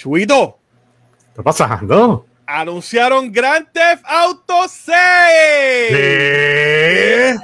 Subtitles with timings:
[0.00, 0.58] Chuito.
[1.24, 2.24] ¿Qué está pasando?
[2.46, 4.94] Anunciaron Grand Theft Auto 6.
[5.90, 7.36] ¿Qué?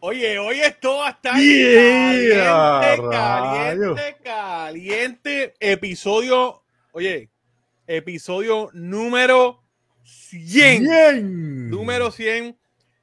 [0.00, 5.54] Oye, hoy esto estar Yeah, caliente, caliente, caliente.
[5.60, 6.62] Episodio,
[6.92, 7.28] oye,
[7.86, 9.65] episodio número
[10.06, 10.82] 100.
[10.82, 11.70] Bien.
[11.70, 12.56] Número 100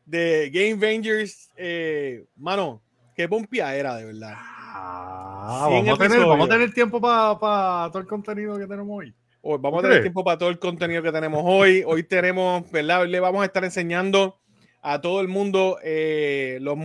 [0.06, 1.52] de Game Avengers.
[1.58, 2.82] Eh, mano,
[3.16, 4.34] qué pompia era, de verdad.
[4.38, 8.88] Ah, 100 vamos, a tener, vamos a tener tiempo para todo el contenido que tenemos
[8.90, 9.14] hoy.
[9.42, 11.84] Hoy vamos a ¿Tú tener tiempo para todo el contenido que tenemos hoy.
[11.86, 13.02] Hoy tenemos, ¿verdad?
[13.02, 14.40] Hoy le vamos a estar enseñando
[14.82, 16.78] a todo el mundo eh, los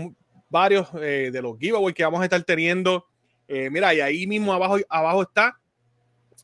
[0.48, 3.06] varios eh, de los giveaways que vamos a estar teniendo.
[3.47, 5.59] Eh, mira, y ahí mismo abajo, abajo está,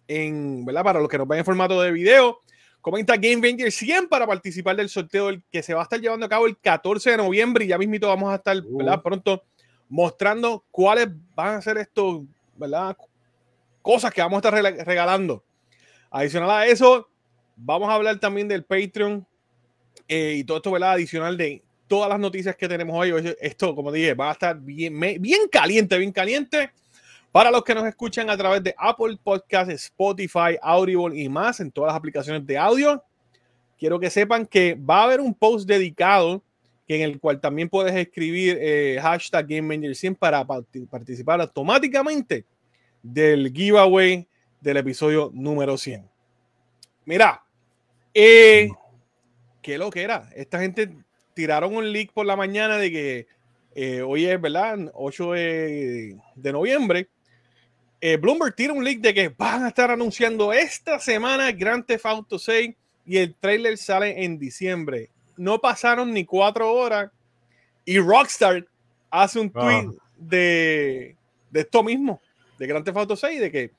[0.07, 0.85] en, ¿verdad?
[0.85, 2.41] Para los que nos ven en formato de video,
[2.85, 6.29] comenta Game Ranger 100 para participar del sorteo que se va a estar llevando a
[6.29, 8.77] cabo el 14 de noviembre y ya mismito vamos a estar, Uh.
[8.77, 9.03] ¿verdad?
[9.03, 9.43] Pronto
[9.89, 12.25] mostrando cuáles van a ser estos,
[12.57, 12.95] ¿verdad?
[13.81, 15.43] Cosas que vamos a estar regalando.
[16.11, 17.09] Adicional a eso,
[17.57, 19.27] vamos a hablar también del Patreon
[20.07, 20.93] eh, y todo esto, ¿verdad?
[20.93, 23.35] Adicional de todas las noticias que tenemos hoy.
[23.41, 26.71] Esto, como dije, va a estar bien, bien caliente, bien caliente.
[27.35, 31.73] Para los que nos escuchan a través de Apple Podcasts, Spotify, Audible y más en
[31.73, 33.03] todas las aplicaciones de audio,
[33.77, 36.45] quiero que sepan que va a haber un post dedicado
[36.87, 42.45] en el cual también puedes escribir eh, hashtag GameManager100 para parti- participar automáticamente
[43.03, 44.29] del giveaway
[44.61, 46.09] del episodio número 100.
[47.05, 47.43] Mira,
[48.15, 48.69] eh,
[49.61, 50.31] qué lo que era.
[50.37, 50.89] Esta gente
[51.35, 53.27] tiraron un leak por la mañana de que
[53.75, 54.79] eh, hoy es, ¿verdad?
[54.95, 57.09] 8 de, de noviembre.
[58.07, 62.05] Eh, Bloomberg tira un leak de que van a estar anunciando esta semana Grand Theft
[62.05, 62.75] Auto 6
[63.07, 65.09] y el trailer sale en diciembre.
[65.39, 67.11] No pasaron ni cuatro horas
[67.87, 68.67] y Rockstar
[69.09, 69.89] hace un tweet
[70.19, 71.17] de,
[71.51, 72.21] de esto mismo,
[72.59, 73.71] de Grand Theft Auto 6, de que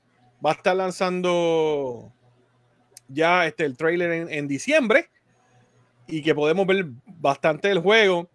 [0.44, 2.12] va a estar lanzando
[3.06, 5.08] ya este, el trailer en, en diciembre
[6.08, 8.28] y que podemos ver bastante del juego.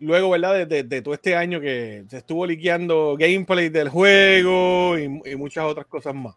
[0.00, 0.54] Luego, ¿verdad?
[0.54, 5.36] De, de- de todo este año que se estuvo liqueando gameplay del juego y, y
[5.36, 6.34] muchas otras cosas más.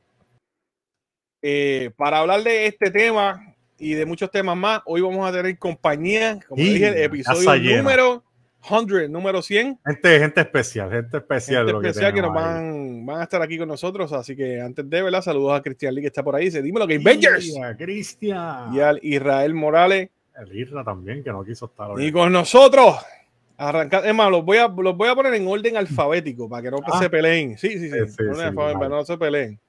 [1.41, 5.57] Eh, para hablar de este tema y de muchos temas más, hoy vamos a tener
[5.57, 7.43] compañía, como dije, el episodio
[7.77, 8.23] número
[8.61, 9.79] 100, número 100.
[9.85, 11.63] Gente, gente especial, gente especial.
[11.63, 14.13] Gente lo que especial que, nos van, van a estar aquí con nosotros.
[14.13, 15.21] Así que antes de, ¿verdad?
[15.21, 16.45] Saludos a Cristian Lee que está por ahí.
[16.45, 17.53] Dice, dímelo, Game Avengers.
[17.77, 18.73] Cristian.
[18.73, 20.09] Y al Israel Morales.
[20.37, 22.05] El Irra también, que no quiso estar hoy.
[22.05, 22.95] Y con nosotros.
[23.57, 26.71] Arrancar, es más, los voy, a, los voy a poner en orden alfabético para que
[26.71, 26.99] no Ah.
[26.99, 27.57] se peleen.
[27.57, 27.99] Sí, sí, sí.
[28.07, 28.73] Sí, sí, orden vale.
[28.73, 29.59] para no se peleen.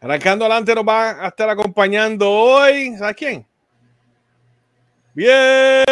[0.00, 2.94] Arrancando adelante nos va a estar acompañando hoy.
[2.96, 3.46] ¿Sabes quién?
[5.14, 5.84] Bien.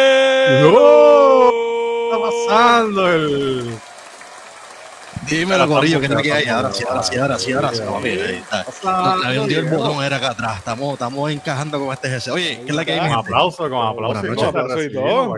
[0.61, 1.49] ¡No!
[1.51, 3.11] ¿Qué está pasando?
[3.13, 3.73] El...
[5.29, 6.47] Dímelo, Corillo, que no que hay.
[6.47, 7.81] ahora sí, ahora sí, ahora sí, ahora sí.
[9.25, 10.57] había hundido el botón, era acá atrás.
[10.59, 12.31] Estamos, estamos encajando con este GC.
[12.31, 12.99] Oye, ¿qué es la que hay?
[12.99, 14.23] Con aplauso, con aplauso.
[14.23, 14.35] Noches.
[14.35, 15.35] todo, te Aplauso y todo.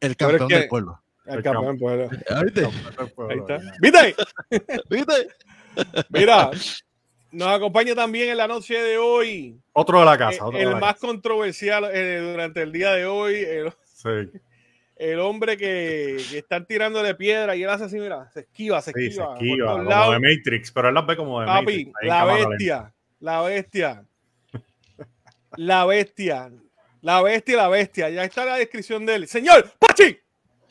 [0.00, 0.98] el campeón del pueblo.
[1.24, 1.78] El campeón,
[2.28, 2.64] ¿Ya ¿Viste?
[2.66, 3.58] Ahí está.
[3.80, 4.16] ¿Viste?
[4.90, 5.28] ¿Viste?
[6.08, 6.50] Mira,
[7.30, 10.44] nos acompaña también en la noche de hoy Otro de la eh, casa.
[10.44, 11.06] Otro de el la más casa.
[11.06, 14.08] controversial eh, durante el día de hoy, el, Sí,
[15.10, 18.92] el hombre que, que están tirándole piedra y él hace así, mira, se esquiva, se
[18.92, 19.26] sí, se esquiva.
[19.26, 20.20] por esquiva, como lados.
[20.20, 21.92] de Matrix, pero él las ve como de Papi, Matrix.
[22.02, 24.04] ahí la bestia, la bestia,
[25.56, 26.50] la bestia,
[27.02, 28.08] la bestia, la bestia.
[28.10, 29.28] Ya está la descripción de él.
[29.28, 30.18] Señor, Pachi.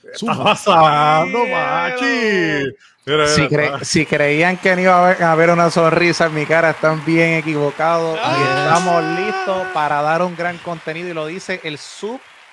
[0.01, 1.43] ¿Qué está pasando?
[1.45, 6.25] Mira, Si, mira, cre- si creían que no iba a haber, a haber una sonrisa
[6.27, 8.17] en mi cara, están bien equivocados.
[8.21, 8.35] Ah.
[8.37, 11.09] Y estamos listos para dar un gran contenido.
[11.09, 11.77] Y lo dice el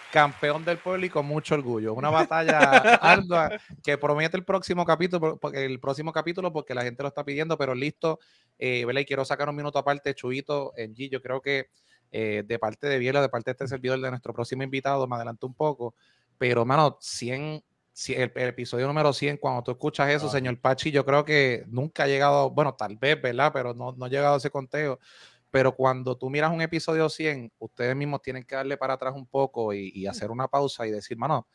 [0.08, 1.94] subcampeón del pueblo y con mucho orgullo.
[1.94, 2.58] Una batalla
[3.02, 3.50] ardua
[3.82, 7.56] que promete el próximo capítulo, porque el próximo capítulo, porque la gente lo está pidiendo,
[7.56, 8.18] pero listo.
[8.58, 9.02] Eh, ¿verdad?
[9.02, 11.10] Y quiero sacar un minuto aparte, Chuito, en G.
[11.10, 11.70] Yo creo que
[12.10, 15.16] eh, de parte de Biela, de parte de este servidor, de nuestro próximo invitado, me
[15.16, 15.94] adelanto un poco.
[16.38, 17.62] Pero, mano, 100
[17.92, 20.30] si el, el episodio número 100, cuando tú escuchas eso, Ah.
[20.30, 23.50] señor Pachi, yo creo que nunca ha llegado, bueno, tal vez, ¿verdad?
[23.52, 25.00] Pero no, no ha llegado a ese conteo.
[25.50, 29.26] Pero cuando tú miras un episodio 100, ustedes mismos tienen que darle para atrás un
[29.26, 31.46] poco y, y hacer una pausa y decir, mano,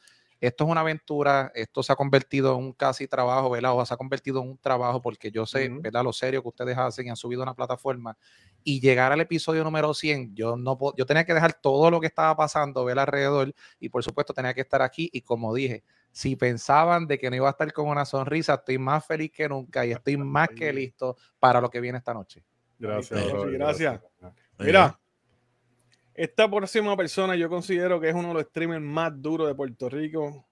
[0.41, 3.77] esto es una aventura, esto se ha convertido en un casi trabajo, ¿verdad?
[3.77, 5.81] O se ha convertido en un trabajo porque yo sé, Ujú.
[5.81, 6.03] ¿verdad?
[6.03, 8.17] Lo serio que ustedes hacen y han subido a una plataforma
[8.63, 11.99] y llegar al episodio número 100, yo no puedo- yo tenía que dejar todo lo
[12.01, 15.83] que estaba pasando, ver alrededor y por supuesto tenía que estar aquí y como dije,
[16.11, 19.47] si pensaban de que no iba a estar con una sonrisa, estoy más feliz que
[19.49, 22.43] nunca y estoy más que listo para lo que viene esta noche.
[22.83, 24.01] Gracias, sí, gracias.
[24.21, 24.99] Oye, Mira,
[26.13, 29.87] Esta próxima persona yo considero que es uno de los streamers más duros de Puerto
[29.89, 30.45] Rico.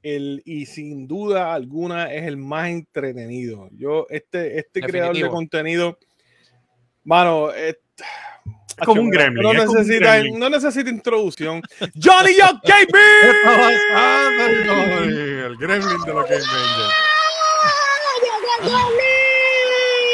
[0.00, 3.68] El, y sin duda alguna es el más entretenido.
[3.72, 5.98] Yo, este, este creador de contenido,
[7.02, 7.78] mano, es,
[8.78, 9.42] Es como un gremlin.
[9.42, 10.38] no, necesita, gremlin.
[10.38, 11.60] no necesita introducción.
[12.00, 12.94] Johnny Young KB.
[13.96, 14.28] Ah,
[15.46, 16.94] el gremlin de los Game Rangers.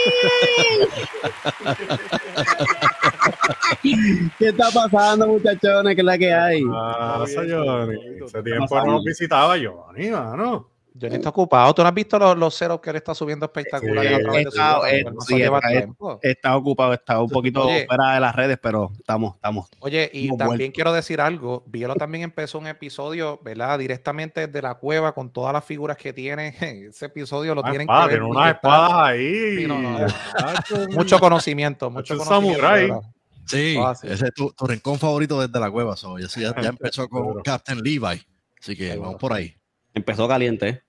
[4.38, 5.94] ¿Qué está pasando, muchachones?
[5.94, 6.62] ¿Qué es la que hay?
[6.72, 7.98] Ah, Johnny.
[8.24, 10.68] Ese tiempo no nos visitaba Johnny, mano.
[11.00, 11.72] Johnny está ocupado.
[11.74, 14.14] ¿Tú no has visto los, los ceros que él está subiendo espectaculares Sí.
[14.14, 14.86] a través de su Está- blog?
[14.88, 16.18] eh, Pues sí, lleva está- tiempo.
[16.22, 17.86] Está ocupado, está un poquito Oye.
[17.86, 19.68] fuera de las redes, pero estamos, estamos.
[19.80, 20.72] Oye, y también vuelto.
[20.74, 21.62] quiero decir algo.
[21.66, 23.78] Bielo también empezó un episodio, ¿verdad?
[23.78, 26.54] Directamente desde la cueva con todas las figuras que tiene.
[26.90, 28.22] Ese episodio lo Una tienen espada, que ver.
[28.22, 29.56] unas espadas ahí.
[29.58, 33.02] Sí, no, no, Muchacho, Mucho conocimiento, mucho es un conocimiento.
[33.46, 34.06] Sí, Ah, sí.
[34.08, 35.96] ese es tu, tu rincón favorito desde la cueva.
[35.96, 36.16] So.
[36.18, 37.42] Ya, ya empezó con.
[37.42, 38.22] Captain Levi.
[38.60, 39.56] Así que vamos por ahí.
[39.92, 40.82] Empezó caliente.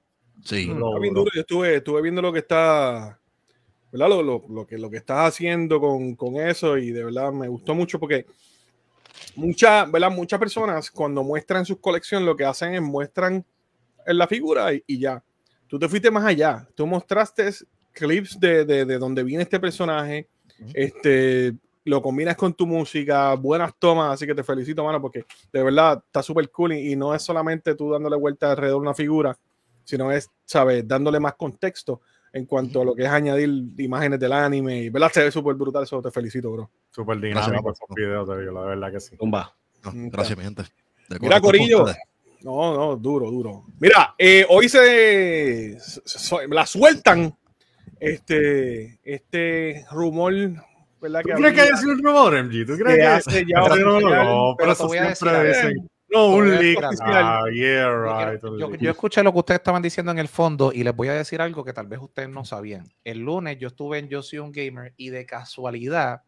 [0.43, 0.69] Sí.
[0.71, 1.31] Está bien duro.
[1.33, 3.19] Yo estuve, estuve viendo lo que está,
[3.91, 4.09] ¿verdad?
[4.09, 7.47] Lo, lo- lo que, lo que estás haciendo con, con eso y de verdad me
[7.47, 8.25] gustó mucho porque
[9.35, 10.11] muchas, ¿verdad?
[10.11, 13.45] Muchas personas cuando muestran sus colecciones lo que hacen es muestran
[14.05, 15.23] en la figura y, y ya.
[15.67, 16.67] Tú te fuiste más allá.
[16.75, 17.49] Tú mostraste
[17.93, 20.27] clips de, de, de donde viene este personaje.
[20.73, 21.53] Este,
[21.85, 26.03] lo combinas con tu música, buenas tomas, así que te felicito, mano, porque de verdad
[26.05, 29.35] está súper cool y, y no es solamente tú dándole vuelta alrededor de una figura,
[29.83, 30.87] sino es, ¿sabes?
[30.87, 32.01] Dándole más contexto
[32.33, 34.83] en cuanto a lo que es añadir imágenes del anime.
[34.83, 35.11] Y, ¿verdad?
[35.13, 36.69] Se ve súper brutal, eso te felicito, bro.
[36.91, 37.77] Súper Gracias, dinámico papá.
[37.83, 39.17] esos videos, te digo, la verdad que sí.
[39.17, 39.53] Tumba.
[39.83, 40.63] No, Mm, gracias, mi gente.
[41.09, 41.85] De Mira, por Corillo.
[42.43, 43.65] No, no, duro, duro.
[43.79, 47.35] Mira, eh, hoy se, se- la sueltan
[47.99, 50.33] este, este rumor,
[51.01, 51.21] ¿verdad?
[51.21, 52.65] ¿Tú crees que había- hay sido un rumor, MG?
[52.65, 55.90] ¿Tú crees que que hace ya Pero no, no, pero pero eso siempre decir dicen.
[56.11, 56.79] No, un leak.
[57.01, 58.41] Ah, yeah, Yo right.
[58.57, 58.81] Yo, leak.
[58.81, 61.41] yo escuché lo que ustedes estaban diciendo en el fondo y les voy a decir
[61.41, 62.85] algo que tal vez ustedes no sabían.
[63.03, 66.23] El lunes yo estuve en Yo Soy un Gamer y de casualidad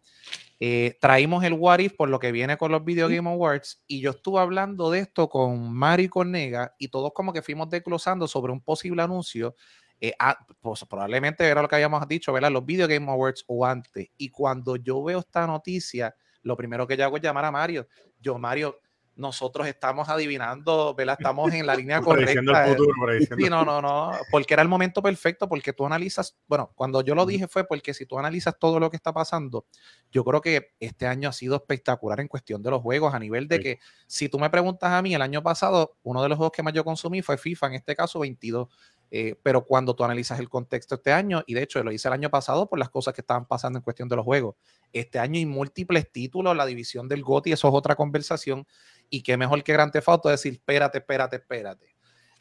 [0.59, 3.99] eh, traímos el What If por lo que viene con los Video Game Awards y
[3.99, 8.53] yo estuve hablando de esto con Mari Cornega y todos como que fuimos desglosando sobre
[8.53, 9.55] un posible anuncio.
[9.99, 10.13] eh,
[10.61, 12.51] pues probablemente era lo que habíamos dicho, ¿verdad?
[12.51, 14.07] Los Video Game Awards o antes.
[14.17, 17.87] Y cuando yo veo esta noticia, lo primero que yo hago es llamar a Mario.
[18.19, 18.79] Yo, Mario,
[19.15, 21.17] nosotros estamos adivinando, ¿verdad?
[21.19, 22.39] Estamos en la línea correcta.
[22.63, 26.37] el futuro, prediciendo Sí, no, no, no, porque era el momento perfecto, porque tú analizas,
[26.47, 29.65] bueno, cuando yo lo dije fue porque si tú analizas todo lo que está pasando,
[30.11, 33.47] yo creo que este año ha sido espectacular en cuestión de los juegos, a nivel
[33.47, 33.63] de Sí.
[33.63, 36.63] que si tú me preguntas a mí, el año pasado, uno de los juegos que
[36.63, 38.67] más yo consumí fue FIFA, en este caso 22,
[39.15, 42.15] eh, pero cuando tú analizas el contexto este año, y de hecho lo hice el
[42.15, 44.55] año pasado por las cosas que estaban pasando en cuestión de los juegos,
[44.91, 48.65] este año hay múltiples títulos, la división del GOTY, eso es otra conversación,
[49.15, 51.93] y qué mejor que Grand Theft Auto decir, espérate, espérate, espérate.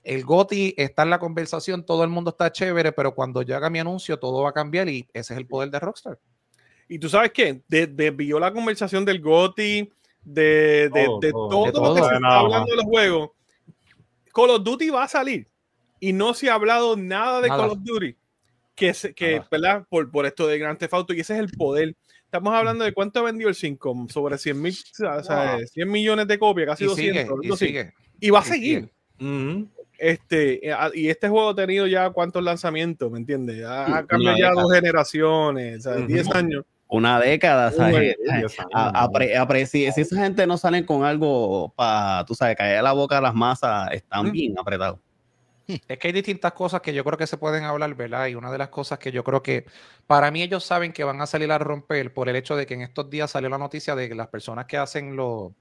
[0.03, 3.69] El GOTI está en la conversación, todo el mundo está chévere, pero cuando yo haga
[3.69, 6.19] mi anuncio, todo va a cambiar y ese es el poder de Rockstar.
[6.89, 9.93] Y tú sabes qué, De- desvió la conversación del GOTI,
[10.25, 11.49] de, de, Todo, de todo.
[11.49, 13.31] todo, De lo que se está hablando de los juegos.
[14.33, 15.49] Call of Duty va a salir
[16.01, 17.61] y no se ha hablado nada de Nada.
[17.63, 18.17] Call of Duty,
[18.75, 19.43] que, se- que.
[19.51, 19.85] ¿verdad?
[19.91, 21.95] Por, por esto de Grand Theft Auto y ese es el poder.
[22.33, 26.27] Estamos hablando de cuánto ha vendido el 5, sobre 100 mil, o sea, 100 millones
[26.27, 27.23] de copias, casi Y 200.
[27.43, 27.93] sigue, y sigue.
[28.21, 28.91] Y va a y seguir.
[29.99, 33.63] Este, eh, ah, y este juego ha tenido ya cuántos lanzamientos, ¿me entiendes?
[33.67, 36.07] Ha, cambiado ya dos generaciones, o sea, Ujú.
[36.07, 36.65] 10 años.
[36.89, 38.17] Una década, ¿sabes?
[38.73, 43.19] Apre- si, si esa gente no salen con algo para, tú sabes, caer la boca
[43.19, 44.99] a las masas, están bien apretados.
[45.89, 48.27] Es que hay distintas cosas que yo creo que se pueden hablar, ¿verdad?
[48.27, 49.67] Y una de las cosas que yo creo que
[50.07, 52.75] para mí ellos saben que van a salir a romper por el hecho de que
[52.75, 55.53] en estos días salió la noticia de que las personas que hacen los,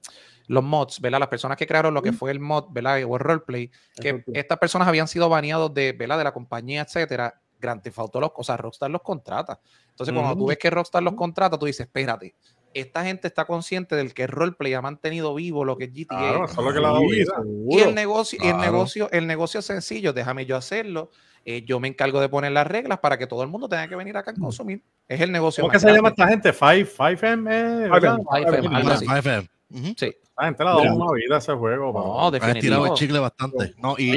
[0.46, 1.20] los mods, ¿verdad?
[1.20, 3.02] Las personas que crearon lo que fue el mod, ¿verdad?
[3.04, 4.32] O el roleplay, que Exacto.
[4.34, 6.18] estas personas habían sido baneados de, ¿verdad?
[6.18, 7.40] De la compañía, etcétera.
[7.62, 9.60] Grand Theft Auto los, o sea, Rockstar los contrata.
[9.90, 10.48] Entonces, cuando tú Ujú.
[10.48, 12.34] ves que Rockstar los contrata, tú dices, espérate,
[12.74, 16.18] esta gente está consciente del que el roleplay ha mantenido vivo lo que es GTA.
[16.18, 17.24] Claro, eso es lo que.
[17.76, 18.72] Y el negocio, y el Claro.
[18.72, 21.10] negocio, el negocio es sencillo, déjame yo hacerlo.
[21.44, 23.96] eh, yo me encargo de poner las reglas para que todo el mundo tenga que
[23.96, 24.80] venir acá a consumir.
[25.08, 25.62] Es el negocio.
[25.62, 26.52] ¿Cómo que se llama esta gente?
[26.52, 28.16] Five, Five M, eh, ¿verdad?
[28.18, 29.04] 5M, algo así.
[29.06, 29.48] 5FM.
[29.70, 29.86] Ujú.
[29.96, 30.06] Sí.
[30.22, 31.92] Esta gente le ha dado una vida a ese juego.
[31.92, 32.26] No.
[32.26, 32.86] Han definitivo.
[32.86, 33.74] el chicle bastante.
[33.78, 34.12] No, y,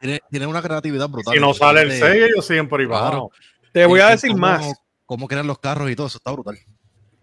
[0.00, 1.34] tiene, tiene una creatividad brutal.
[1.34, 3.30] si no sale el De- 6, ellos siguen por ahí Claro.
[3.74, 4.72] Te voy a en decir cómo- más.
[5.04, 6.56] Cómo crean los carros y todo eso, está brutal.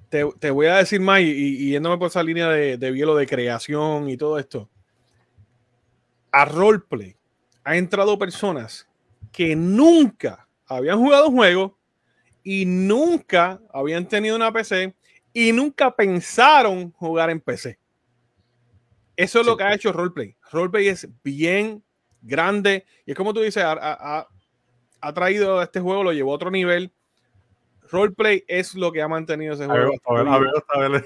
[0.09, 3.15] Te, te voy a decir más y, y- yéndome por esa línea de, de hielo
[3.15, 4.69] de creación y todo esto.
[6.31, 7.15] A roleplay
[7.63, 8.87] ha entrado personas
[9.31, 11.77] que nunca habían jugado un juego
[12.43, 14.93] y nunca habían tenido una PC
[15.33, 17.77] y nunca pensaron jugar en PC.
[19.17, 19.51] Eso es Sí.
[19.51, 20.35] lo que ha hecho Roleplay.
[20.51, 21.83] Roleplay es bien
[22.21, 24.27] grande y es como tú dices, ha, ha- ha-
[25.01, 26.91] ha traído este juego, lo llevó a otro nivel.
[27.91, 29.91] Roleplay es lo que ha mantenido ese juego.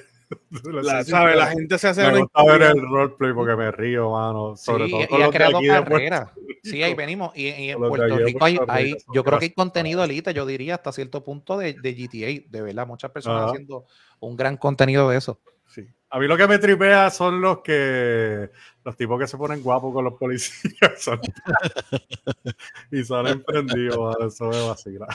[0.64, 1.36] La, ¿sabe?
[1.36, 4.56] la gente se hace Me gusta ver el roleplay porque me río, mano.
[4.56, 6.30] Sobre Sí, todo y, con y ha creado carreras.
[6.64, 7.36] Sí, ahí venimos.
[7.36, 10.76] Y, y en Puerto Rico hay, hay- yo creo que hay contenido elite, yo diría
[10.76, 13.52] hasta cierto punto de, de GTA, de verdad, muchas personas Ajá.
[13.52, 13.86] haciendo
[14.22, 15.38] un gran contenido de eso.
[15.68, 15.86] Sí.
[16.10, 18.50] A mí lo que me tripea son los que
[18.86, 21.20] los tipos que se ponen guapos con los policías son-
[22.92, 25.08] y salen prendidos, mano, eso me vacila.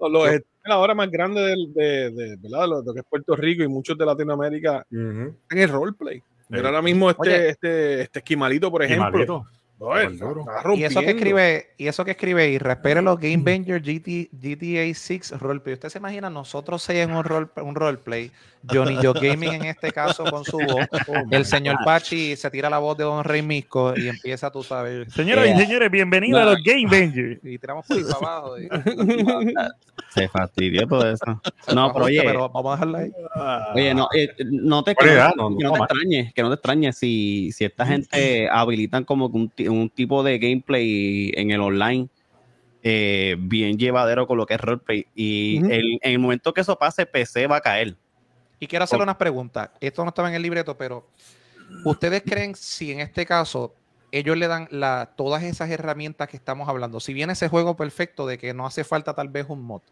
[0.00, 2.68] Los es la hora más grande del- de, de, ¿verdad?
[2.68, 5.34] Lo, lo que es Puerto Rico y muchos de Latinoamérica Ujú.
[5.50, 6.22] en el roleplay.
[6.48, 6.66] Pero Sí.
[6.66, 7.48] ahora mismo este, Oye.
[7.50, 9.46] este, este esquimalito, por ejemplo,
[10.74, 14.94] Y eso que escribe, y eso que escribe, y respire los Game Banger GT, GTA
[14.94, 15.74] 6 roleplay.
[15.74, 18.30] ¿Usted se imagina nosotros seis en un, role, un roleplay?
[18.70, 20.86] Johnny Yo Gaming en este caso con su voz.
[21.30, 25.12] El señor Pachi se tira la voz de Don Rey Misco y empieza, tú sabes.
[25.12, 25.58] Señoras y Yeah.
[25.58, 27.40] señores, bienvenidos a los Game Bangers.
[27.44, 28.58] Y tiramos por para abajo.
[28.58, 28.68] y-
[30.14, 31.40] Se fastidió todo eso.
[31.74, 33.12] No, pero oye, pero vamos a dejarla ahí.
[33.74, 36.42] Oye, no, eh, no te, Buena que no, no, que no no te extrañes, que
[36.42, 41.32] no te extrañes si, si esta gente habilitan como que un, un tipo de gameplay
[41.36, 42.08] en el online
[42.82, 45.06] eh, bien llevadero con lo que es roleplay.
[45.14, 47.96] Y el- en el momento que eso pase, PC va a caer.
[48.58, 49.70] Y quiero hacerle unas preguntas.
[49.80, 51.06] Esto no estaba en el libreto, pero
[51.84, 53.74] ¿ustedes creen si en este caso
[54.12, 57.00] ellos le dan la, todas esas herramientas que estamos hablando?
[57.00, 59.82] Si viene ese juego perfecto de que no hace falta tal vez un mod,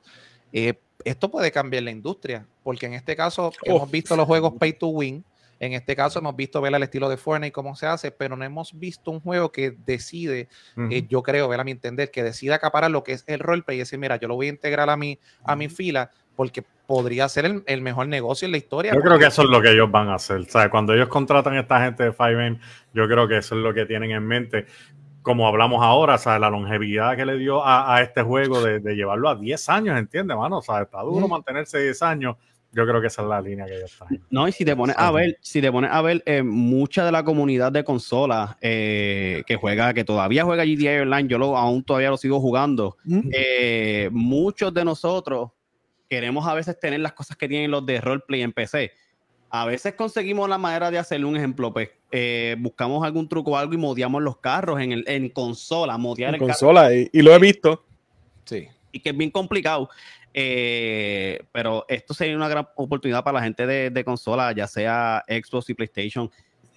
[0.52, 4.72] eh, esto puede cambiar la industria, porque en este caso hemos visto los juegos pay
[4.72, 5.24] to win.
[5.58, 8.44] En este caso hemos visto ver el estilo de Fortnite cómo se hace, pero no
[8.44, 10.48] hemos visto un juego que decide
[10.90, 13.76] eh, yo creo, ver a mi entender, que decida acaparar lo que es el roleplay
[13.76, 17.28] y decir, mira, yo lo voy a integrar a mi, a mi fila porque podría
[17.28, 18.92] ser el, el mejor negocio en la historia.
[18.94, 20.44] Yo creo que eso es lo que ellos van a hacer.
[20.46, 20.68] ¿sabes?
[20.70, 22.58] Cuando ellos contratan a esta gente de 5M,
[22.94, 24.66] yo creo que eso es lo que tienen en mente.
[25.22, 26.40] Como hablamos ahora, ¿sabes?
[26.40, 29.96] la longevidad que le dio a, a este juego de, de llevarlo a 10 años,
[29.98, 30.58] ¿entiendes, mano?
[30.58, 31.30] O sea, está duro Mm.
[31.30, 32.36] mantenerse 10 años.
[32.74, 34.08] Yo creo que esa es la línea que ellos están.
[34.30, 37.12] No, y si te pones a ver, si te pones a ver, eh, mucha de
[37.12, 41.84] la comunidad de consolas eh, que juega, que todavía juega GTA Online, yo lo, aún
[41.84, 42.96] todavía lo sigo jugando.
[43.06, 43.28] Ujú.
[43.30, 45.50] eh, muchos de nosotros
[46.12, 48.92] queremos a veces tener las cosas que tienen los de roleplay en PC.
[49.48, 53.56] A veces conseguimos la manera de hacerle un ejemplo, pues eh, buscamos algún truco o
[53.56, 57.08] algo y modiamos los carros en, el, en consola, modiar en el carro, consola y,
[57.14, 57.82] y lo he visto.
[58.44, 58.68] Sí.
[58.92, 59.88] y que es bien complicado.
[60.34, 65.24] Eh, pero esto sería una gran oportunidad para la gente de, de consola, ya sea
[65.26, 66.30] Xbox y PlayStation,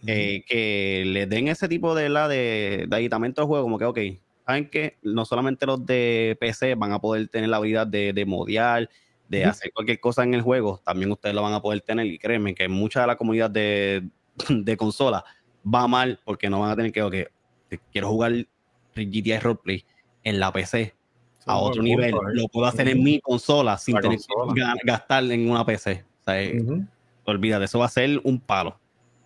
[0.07, 3.83] eh, que le den ese tipo de, la, de, de aditamento al juego, como que,
[3.83, 3.99] ok,
[4.45, 8.25] saben que no solamente los de PC van a poder tener la habilidad de, de
[8.25, 8.89] modiar,
[9.27, 12.05] de hacer cualquier cosa en el juego, también ustedes lo van a poder tener.
[12.05, 14.07] Y créanme que mucha de la comunidad de,
[14.49, 15.23] de consola
[15.73, 17.15] va mal porque no van a tener que, ok,
[17.91, 18.33] quiero jugar
[18.95, 19.83] GTA Roleplay
[20.23, 20.93] en la PC
[21.47, 22.13] a otro punto, nivel.
[22.13, 22.17] ¿eh?
[22.33, 24.53] Lo puedo hacer en mi consola sin La tener consola.
[24.53, 26.03] que ga- gastar en una PC.
[26.21, 26.63] O sea, eh,
[27.25, 28.79] olvídate, eso va a ser un palo.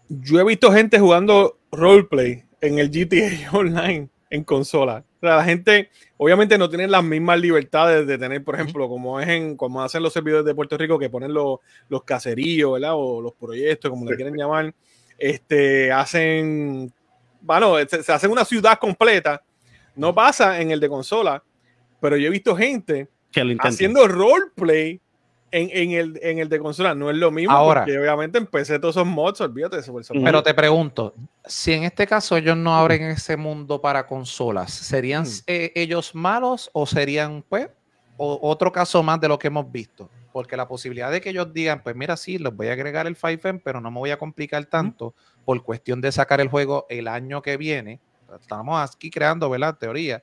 [0.10, 5.04] Yo he visto gente jugando roleplay en el GTA Online en consola.
[5.22, 9.58] La gente obviamente no tiene las mismas libertades de tener, por ejemplo, como es en
[9.58, 11.60] como hacen los servidores de Puerto Rico que ponen los,
[11.90, 12.94] los caseríos, ¿verdad?
[12.96, 14.74] O los proyectos, como le quieren llamar.
[15.18, 16.94] Este, hacen,
[17.42, 19.44] bueno, se, se hacen una ciudad completa.
[19.96, 21.44] No pasa en el de consola,
[22.00, 25.02] pero yo he visto gente Que haciendo roleplay
[25.52, 26.94] en, en, el, en el de consola.
[26.96, 27.82] No es lo mismo Ahora.
[27.82, 29.94] porque obviamente empecé todos esos mods, olvídate de eso.
[29.94, 30.24] personaje.
[30.26, 31.14] Pero te pregunto,
[31.46, 35.44] si en este caso ellos no abren ese mundo para consolas, ¿serían Mm.
[35.48, 37.68] eh, ellos malos o serían, pues,
[38.18, 40.10] o- otro caso más de lo que hemos visto?
[40.32, 43.16] Porque la posibilidad de que ellos digan, pues mira, sí, les voy a agregar el
[43.16, 45.14] 5M, pero no me voy a complicar tanto
[45.44, 48.00] por cuestión de sacar el juego el año que viene.
[48.40, 49.76] Estamos aquí creando, ¿verdad?
[49.80, 50.22] Teoría.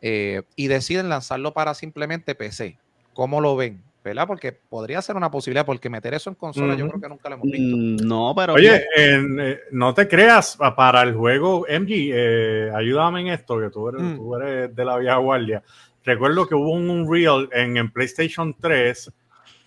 [0.00, 2.78] Eh, y deciden lanzarlo para simplemente PC.
[3.12, 3.82] ¿Cómo lo ven?
[4.02, 4.26] ¿Verdad?
[4.26, 7.34] Porque podría ser una posibilidad, porque meter eso en consola yo creo que nunca lo
[7.34, 7.76] hemos visto.
[7.76, 8.54] Mm, No, pero.
[8.54, 13.68] Oye, eh, no te creas, pa- para el juego, MG, eh, ayúdame en esto, que
[13.68, 14.16] tú eres, Mm.
[14.16, 15.62] tú eres de la vieja guardia.
[16.02, 19.12] Recuerdo que hubo un Unreal en, en PlayStation 3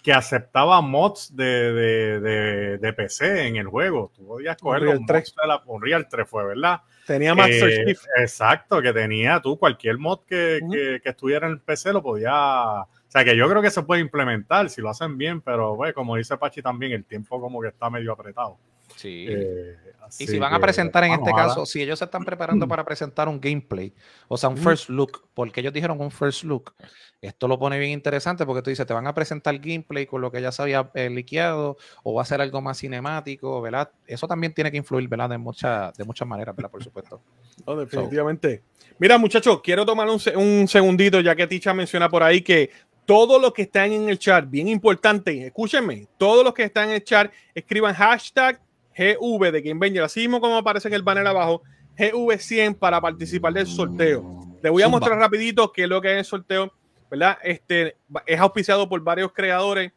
[0.02, 4.12] que aceptaba mods de, de, de, de PC en el juego.
[4.16, 5.20] Tú podías coger Unreal los 3.
[5.22, 6.82] mods de la Unreal 3, fue, ¿verdad?
[7.06, 8.02] Tenía Master Eh, Chief.
[8.18, 12.84] Exacto, que tenía tú cualquier mod que, que- que estuviera en el PC lo podía.
[13.14, 15.94] O sea, que yo creo que se puede implementar si lo hacen bien, pero pues,
[15.94, 18.58] como dice Pachi también, el tiempo como que está medio apretado.
[18.96, 19.26] Sí.
[19.30, 19.78] Eh,
[20.20, 22.84] Y si van a presentar en bueno, este caso, si ellos se están preparando para
[22.84, 23.94] presentar un gameplay,
[24.28, 26.74] o sea, un first look, porque ellos dijeron un first look,
[27.22, 30.32] esto lo pone bien interesante porque tú dices, te van a presentar gameplay con lo
[30.32, 33.92] que ya se había eh, liqueado, o va a ser algo más cinemático, ¿verdad?
[34.08, 35.30] Eso también tiene que influir, ¿verdad?
[35.30, 36.72] De, muchas de muchas maneras, ¿verdad?
[36.72, 37.22] Por supuesto.
[37.66, 38.64] No, definitivamente.
[39.00, 42.70] Mira, muchachos, quiero tomar un, se- un segundito, ya que Ticha menciona por ahí que
[43.06, 46.96] todos los que están en el chat, bien importante, escúchenme, todos los que están en
[46.96, 48.60] el chat, escriban hashtag
[48.98, 51.64] GV de Game Banger, así mismo como aparece en el banner abajo,
[51.98, 54.44] GV100 para participar del sorteo.
[54.62, 56.74] Les voy a mostrar rapidito qué es lo que es el sorteo,
[57.10, 57.38] ¿verdad?
[57.44, 59.92] Este es auspiciado por varios creadores.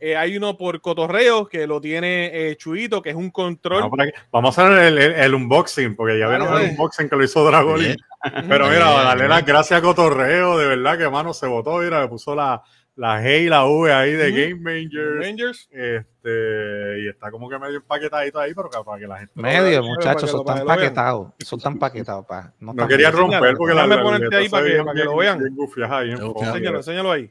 [0.00, 3.90] Eh, hay uno por Cotorreo que lo tiene eh, Chuito, que es un control.
[4.30, 6.64] Vamos, a hacer el, el- el unboxing, porque ya Dale, vieron dale.
[6.66, 7.96] el unboxing que lo hizo Dragolín.
[8.48, 9.28] Pero mira, Bien, darle bien.
[9.30, 12.62] las gracias a Cotorreo, de verdad que mano se votó, mira, le puso la,
[12.96, 14.30] la G y la V ahí de.
[14.30, 15.26] Game Rangers.
[15.26, 15.68] Rangers.
[15.72, 19.32] Este, y está como que medio empaquetadito ahí, pero para que la gente.
[19.36, 19.82] lo Medio, vea.
[19.82, 20.78] muchachos, son tan que lo vean.
[20.78, 22.52] paquetados, son tan paquetados, pa.
[22.60, 25.38] No, No quería romper porque la, Déjame ponerte ahí para que- para que lo bien-
[25.38, 25.54] vean.
[25.54, 27.30] bien Enséñalo, enséñalo ahí.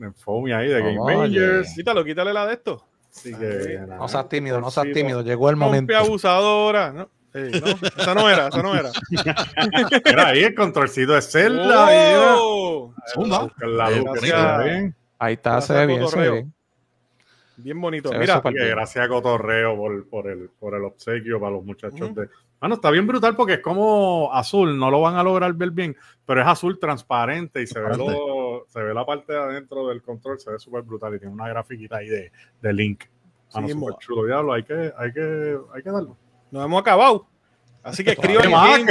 [0.00, 0.98] En foamy ahí de Game.
[1.06, 1.72] Rangers.
[1.74, 2.84] Quítalo, quítale la de esto.
[3.14, 5.92] Así que, No seas tímido, no seas tímido, llegó el momento.
[5.92, 6.92] Rompe abusadora.
[6.92, 7.08] ¿no?
[7.32, 8.90] Sí, no, esa no era, esa no era.
[10.04, 11.86] Mira ahí el controlcito de Zelda.
[11.86, 12.34] mira.
[12.38, 12.94] ¡Oh!
[15.18, 16.32] Ahí está, se ve bien, se ve Cotorreo.
[16.34, 16.54] bien.
[17.56, 18.08] Bien bonito.
[18.10, 18.68] Se Mira, bien.
[18.70, 22.28] gracias a Cotorreo por, por, el, por el obsequio para los muchachos de.
[22.60, 25.96] Bueno, está bien brutal porque es como azul, no lo van a lograr ver bien,
[26.24, 28.06] pero es azul transparente y se ve, lo-
[28.68, 31.48] se ve la parte de adentro del control, se ve súper brutal y tiene una
[31.48, 32.30] grafiquita ahí de,
[32.60, 33.04] de Link.
[33.54, 36.16] Mano, Sí, súper mo- chulo, diablo, hay que, hay que, hay que darlo.
[36.50, 37.26] nos hemos acabado.
[37.82, 38.86] Así que escriban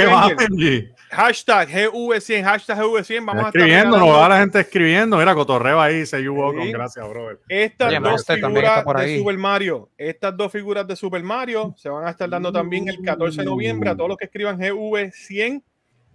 [1.10, 3.24] hashtag GV100, hashtag GV100.
[3.26, 5.16] Vamos a estar escribiendo, no regalando va la gente escribiendo.
[5.18, 6.58] Mira, Cotorreo ahí, se yugo Sí.
[6.58, 7.40] con gracias, brother.
[7.48, 9.18] Estas Oye, dos figuras de.
[9.18, 9.90] Super Mario.
[9.98, 13.44] Estas dos figuras de Super Mario se van a estar dando también el 14 de
[13.44, 15.62] noviembre a todos los que escriban GV100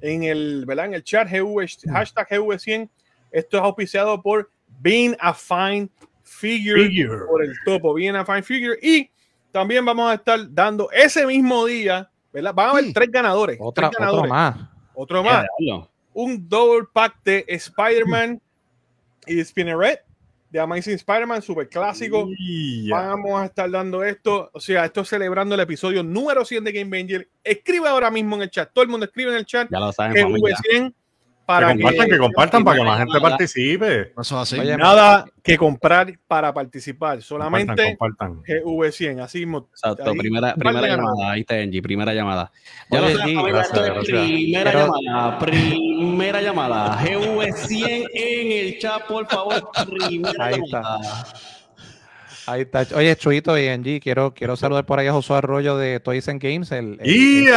[0.01, 0.85] en el, ¿verdad?
[0.85, 2.89] En el chat GV, hashtag GV100.
[3.31, 5.89] Esto es auspiciado por Being a Fine
[6.23, 7.25] Figure, figure.
[7.27, 8.77] por el topo, Being a Fine Figure.
[8.81, 9.09] Y
[9.51, 12.53] también vamos a estar dando ese mismo día, ¿verdad?
[12.53, 12.93] Van a haber sí.
[12.93, 13.57] tres ganadores.
[13.59, 14.31] Otra, tres ganadores.
[14.31, 14.69] Otro más.
[14.93, 15.45] Otro más.
[16.13, 18.41] Un double pack de Spider-Man
[19.25, 20.03] y de Spinneret
[20.49, 22.27] de Amazing Spider-Man, super clásico.
[22.37, 22.95] Yeah.
[22.95, 26.97] Vamos a estar dando esto, o sea, esto celebrando el episodio número 100 de Game
[26.97, 27.29] Banger.
[27.43, 29.69] Escribe ahora mismo en el chat, todo el mundo escribe en el chat.
[29.71, 30.93] Ya lo saben, V100
[31.49, 34.13] para que compartan, que, compartan para que más gente participe.
[34.19, 34.59] Eso así.
[34.59, 38.65] Nada que comprar para participar, solamente compartan, compartan.
[38.65, 39.67] V100, así mismo.
[39.71, 41.31] Exacto, primera, primera llamada.
[41.31, 42.51] ahí está Angie, primera llamada.
[42.87, 43.25] Primera
[44.71, 46.99] llamada, primera llamada.
[46.99, 50.61] GV100 en el chat, por favor, primera ahí.
[50.63, 50.99] Está.
[52.45, 52.85] Ahí está.
[52.95, 56.39] Oye, Chuito y Angie, quiero, quiero saludar por ahí a Josué Arroyo de Toys and
[56.39, 56.71] Games.
[56.71, 57.55] El, el, el, el,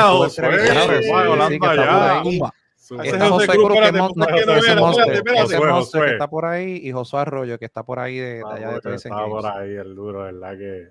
[2.90, 3.56] está Está José José
[5.06, 6.12] Cruz, que Josué.
[6.12, 9.04] está por ahí y Josué Arroyo que está por ahí de, de allá de Toys
[9.06, 10.58] Estaba por ahí el duro, ¿verdad?
[10.58, 10.88] Que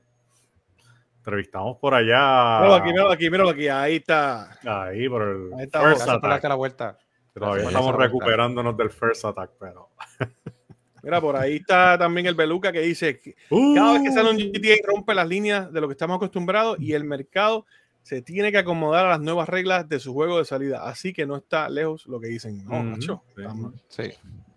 [1.17, 2.59] entrevistamos por allá.
[2.59, 4.57] Míralo aquí, míralo aquí, míralo aquí, ahí está.
[4.65, 6.43] Ahí, por el Ahí está first José, attack.
[6.45, 6.97] la vuelta.
[7.33, 9.89] Todavía estamos recuperándonos del first attack, pero.
[11.03, 14.29] Mira, por ahí está también el Beluca que dice que Uh, cada vez que sale
[14.29, 17.65] un GTA rompe las líneas de lo que estamos acostumbrados y el mercado
[18.03, 20.83] se tiene que acomodar a las nuevas reglas de su juego de salida.
[20.87, 22.63] Así que no está lejos lo que dicen.
[22.65, 24.03] No, macho, sí.
[24.03, 24.11] Sí.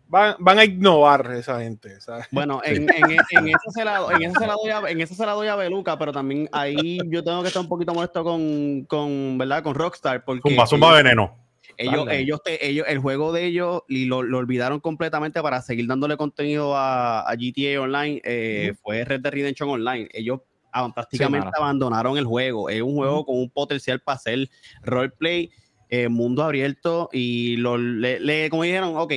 [0.08, 2.00] van, van a innovar esa gente.
[2.00, 2.26] ¿sabes?
[2.30, 5.14] Bueno, en, en, en eso se la, en eso se la doy a, en eso
[5.14, 8.24] se la doy a Beluca, pero también ahí yo tengo que estar un poquito molesto
[8.24, 9.62] con, con ¿verdad?
[9.62, 11.36] Con Rockstar, porque Zumba, zumba veneno.
[11.76, 15.86] ellos, ellos, te- ellos, el juego de ellos y lo, lo olvidaron completamente para seguir
[15.86, 18.20] dándole contenido a, a GTA Online.
[18.24, 20.08] eh, Fue Red Dead Redemption Online.
[20.12, 20.40] Ellos
[20.94, 22.68] prácticamente abandonaron el juego.
[22.68, 24.48] Es un juego con un potencial para hacer
[24.82, 25.50] roleplay,
[25.88, 29.12] eh, mundo abierto y lo, le, le- como dijeron, ok,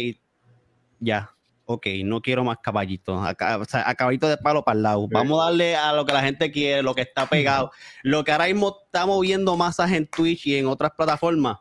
[1.00, 1.32] ya.
[1.70, 5.06] Ok, no quiero más caballitos, o sea, a caballito de palo para el lado.
[5.12, 7.72] Vamos a darle a lo que la gente quiere, lo que está pegado.
[8.04, 11.58] Lo que ahora mismo estamos viendo masas en Twitch y en otras plataformas,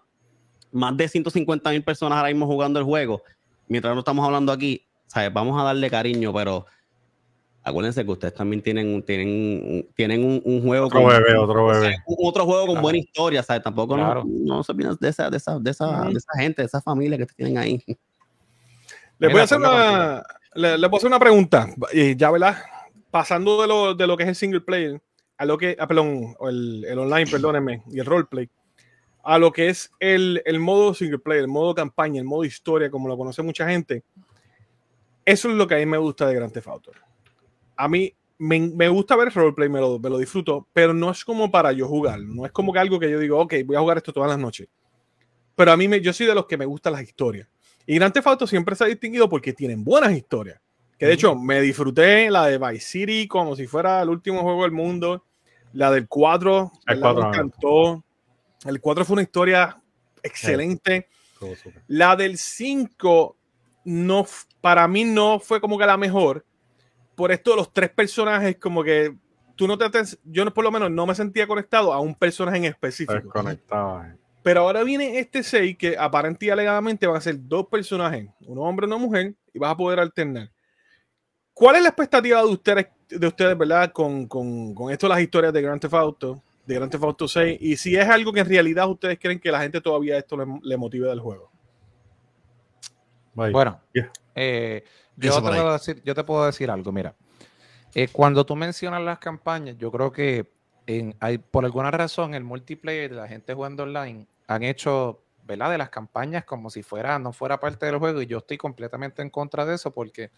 [0.71, 3.21] más de 150 mil personas ahora mismo jugando el juego,
[3.67, 5.33] mientras no estamos hablando aquí, ¿sabes?
[5.33, 6.67] Vamos a darle cariño, pero
[7.69, 11.37] acuérdense que ustedes también tienen, un- tienen, un- tienen un, un juego Otro con- bebé,
[11.37, 11.97] otro bebé.
[12.07, 12.83] un- otro juego con Claro.
[12.83, 13.63] buena historia, ¿sabes?
[13.63, 14.25] Tampoco no- Claro.
[14.27, 17.19] no, se olviden de esa, de esa, de esa, de esa gente, de esa familia
[17.19, 17.83] que tienen ahí.
[19.19, 20.23] Les voy a hacer una,
[20.55, 21.67] le, le voy a hacer una pregunta.
[21.93, 22.57] Y ya, ¿verdad?
[23.11, 25.01] Pasando de lo, de lo que es el single player
[25.39, 28.49] a lo que, ah, perdón, o el, el online, perdónenme, y el roleplay,
[29.25, 32.91] a lo que es el, el modo single player, el modo campaña, el modo historia,
[32.91, 34.03] como lo conoce mucha gente.
[35.25, 36.93] Eso es lo que a mí me gusta de Grand Theft Auto.
[37.77, 41.25] A mí, me, me gusta ver roleplay, me lo, me lo disfruto, pero no es
[41.25, 42.21] como para yo jugar.
[42.21, 44.39] No es como que algo que yo digo, ok, voy a jugar esto todas las
[44.39, 44.69] noches.
[45.55, 47.49] Pero a mí, me, yo soy de los que me gustan las historias.
[47.87, 50.61] Y Grand Theft Auto siempre se ha distinguido porque tienen buenas historias.
[50.99, 54.63] Que de hecho, me disfruté la de Vice City como si fuera el último juego
[54.63, 55.25] del mundo.
[55.73, 57.15] La del 4, El ¿verdad?
[57.15, 58.05] 4, me encantó.
[58.65, 59.81] El 4 fue una historia
[60.23, 61.09] excelente.
[61.87, 63.37] La del 5,
[63.85, 64.27] no,
[64.61, 66.45] para mí no fue como que la mejor.
[67.17, 69.17] Por esto de los tres personajes, como que
[69.57, 69.87] tú no te.
[70.25, 73.15] Yo no, por lo menos no me sentía conectado a un personaje en específico.
[73.15, 74.05] Desconectado.
[74.05, 74.17] eh.
[74.43, 78.59] Pero ahora viene este 6 que aparentemente y alegadamente van a ser dos personajes, un
[78.59, 80.51] hombre y una mujer, y vas a poder alternar.
[81.53, 85.21] ¿Cuál es la expectativa de ustedes, de ustedes verdad, con, con, con esto de las
[85.23, 87.59] historias de Grand Theft Auto, de Grand Theft Auto 6?
[87.61, 90.45] Y si es algo que en realidad ustedes creen que la gente todavía esto le,
[90.63, 91.51] le motive del juego.
[93.35, 93.51] Bye.
[93.53, 94.11] Bueno, Yeah.
[94.35, 94.85] eh,
[95.17, 97.15] yo, te puedo decir, yo te puedo decir algo, mira.
[97.95, 100.53] Eh, cuando tú mencionas las campañas, yo creo que
[100.87, 105.71] en, hay, por alguna razón el multiplayer de la gente jugando online han hecho, ¿verdad?
[105.71, 109.23] De las campañas como si fuera, no fuera parte del juego y yo estoy completamente
[109.23, 110.31] en contra de eso porque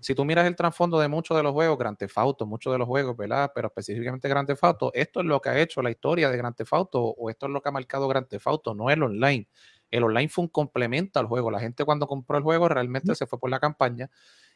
[0.00, 2.78] si tú miras el trasfondo de muchos de los juegos, Grand Theft Auto, muchos de
[2.78, 3.50] los juegos, ¿verdad?
[3.54, 6.54] Pero específicamente Grand Theft Auto, esto es lo que ha hecho la historia de Grand
[6.54, 9.48] Theft Auto o esto es lo que ha marcado Grand Theft Auto, no el online.
[9.90, 11.50] El online fue un complemento al juego.
[11.50, 14.10] La gente cuando compró el juego realmente se fue por la campaña.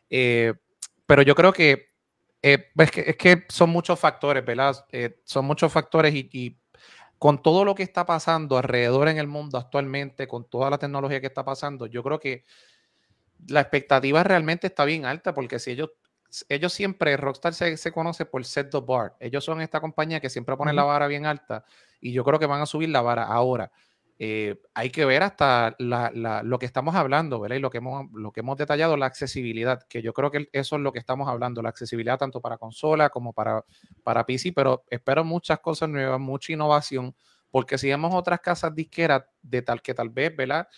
[0.08, 0.54] Eh,
[1.06, 1.90] pero yo creo que,
[2.42, 4.84] eh, es que es que son muchos factores, ¿verdad?
[4.90, 6.58] Eh, son muchos factores y, y
[7.18, 11.20] con todo lo que está pasando alrededor en el mundo actualmente, con toda la tecnología
[11.20, 12.44] que está pasando, yo creo que
[13.48, 15.90] la expectativa realmente está bien alta porque si ellos,
[16.48, 19.16] ellos siempre, Rockstar se, se conoce por set the bar.
[19.20, 21.64] Ellos son esta compañía que siempre pone la vara bien alta
[22.00, 23.70] y yo creo que van a subir la vara ahora.
[24.22, 27.56] Eh, hay que ver hasta la- la- lo que estamos hablando, ¿verdad?
[27.56, 30.76] Y lo que, hemos, lo que hemos detallado, la accesibilidad, que yo creo que eso
[30.76, 33.64] es lo que estamos hablando, la accesibilidad tanto para consola como para,
[34.02, 37.14] para PC, pero espero muchas cosas nuevas, mucha innovación,
[37.50, 40.68] porque si vemos otras casas disqueras de tal que tal vez, ¿verdad?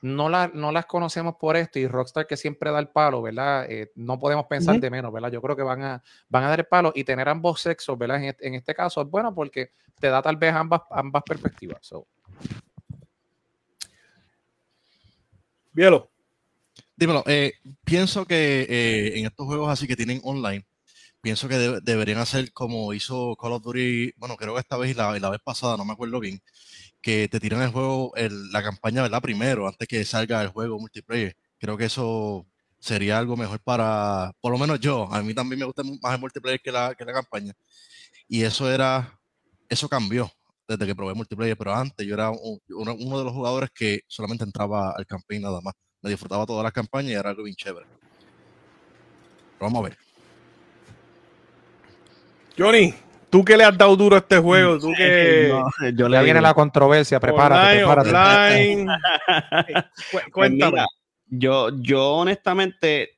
[0.00, 3.66] No, la- no las conocemos por esto y Rockstar que siempre da el palo, ¿verdad?
[3.70, 5.30] Eh, no podemos pensar de menos, ¿verdad?
[5.30, 8.18] Yo creo que van a, van a dar el palo y tener ambos sexos, ¿verdad?
[8.18, 11.78] En este, en este caso es bueno porque te da tal vez ambas, ambas perspectivas.
[11.82, 12.06] So,
[16.96, 17.52] Dímelo, eh,
[17.84, 20.66] pienso que eh, en estos juegos así que tienen online,
[21.22, 24.92] pienso que debe- deberían hacer como hizo Call of Duty, bueno, creo que esta vez
[24.92, 26.40] y la, la vez pasada, no me acuerdo bien,
[27.02, 28.12] que te tiran el juego,
[28.52, 29.22] la campaña, ¿verdad?
[29.22, 31.36] Primero, antes que salga el juego multiplayer.
[31.58, 32.46] Creo que eso
[32.80, 36.20] sería algo mejor para, por lo menos yo, a mí también me gusta más el
[36.20, 37.54] multiplayer que la, que la campaña.
[38.28, 39.18] Y eso era,
[39.68, 40.30] eso cambió
[40.68, 44.00] desde que probé multiplayer, pero antes yo era un- uno, uno de los jugadores que
[44.06, 47.56] solamente entraba al campaign nada más me disfrutaba todas las campañas y era algo bien
[47.56, 47.86] chévere.
[49.58, 49.98] Pero vamos a ver.
[52.58, 52.94] Johnny,
[53.30, 55.48] tú que le has dado duro a este juego, tú que.
[55.48, 58.72] No, yo le ya viene la controversia, prepárate, online, prepárate.
[58.84, 58.88] offline.
[59.68, 60.72] Eh, pues Cuéntame.
[60.72, 60.86] mira,
[61.26, 63.15] yo, yo honestamente,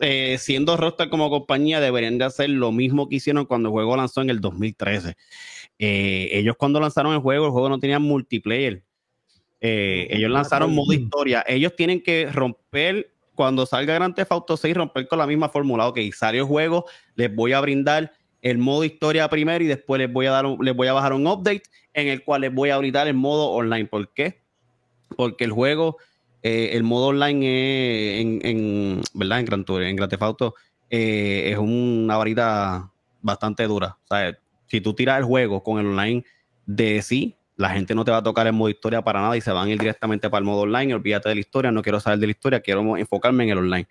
[0.00, 3.96] eh, siendo Rockstar como compañía, deberían de hacer lo mismo que hicieron cuando el juego
[3.96, 5.16] lanzó en el 2013.
[5.78, 8.82] Eh, ellos cuando lanzaron el juego, el juego no tenía multiplayer.
[9.60, 11.44] Eh, ellos lanzaron modo historia.
[11.46, 15.88] Ellos tienen que romper, cuando salga Grand Theft Auto 6, romper con la misma fórmula.
[15.88, 20.12] Ok, salió el juego, les voy a brindar el modo historia primero y después les
[20.12, 21.62] voy a dar un- les voy a bajar un update
[21.94, 23.86] en el cual les voy a brindar el modo online.
[23.86, 24.42] ¿Por qué?
[25.16, 25.96] Porque el juego,
[26.42, 29.40] eh, el modo online es en, ¿verdad?
[29.40, 30.54] En Grand, Tour- en Grand Theft Auto
[30.90, 33.98] eh, es una varita bastante dura.
[34.04, 36.24] O sea, si tú tiras el juego con el online
[36.66, 39.40] de sí, la gente no te va a tocar el modo historia para nada y
[39.40, 40.94] se van a ir directamente para el modo online.
[40.94, 43.86] Olvídate de la historia, no quiero saber de la historia, quiero enfocarme en el online.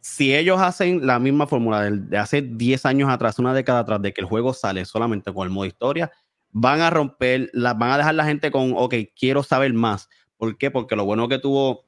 [0.00, 4.12] Si ellos hacen la misma fórmula de hace 10 años atrás, una década atrás, de
[4.12, 6.10] que el juego sale solamente con el modo historia,
[6.50, 10.08] van a romper, van a dejar la gente con, ok, quiero saber más.
[10.38, 10.70] ¿Por qué?
[10.70, 11.84] Porque lo bueno que tuvo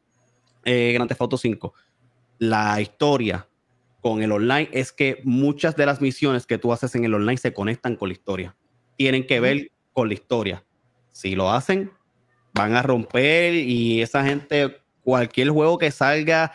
[0.65, 1.73] eh, Grand Theft Auto 5,
[2.39, 3.47] la historia
[4.01, 7.37] con el online es que muchas de las misiones que tú haces en el online
[7.39, 8.57] se conectan con la historia.
[8.97, 10.65] Tienen que ver con la historia.
[11.11, 11.91] Si lo hacen,
[12.53, 16.53] van a romper y esa gente, cualquier juego que salga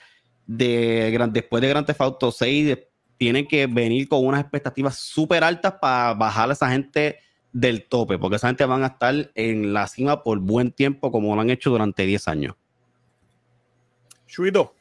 [0.48, 5.44] de después de Grand Theft Auto 6, de- tienen que venir con unas expectativas súper
[5.44, 7.18] altas para bajar a esa gente
[7.56, 11.34] del tope, porque esa gente van a estar en la cima por buen tiempo como
[11.34, 12.56] lo han hecho durante 10 años.
[14.28, 14.74] Chuito,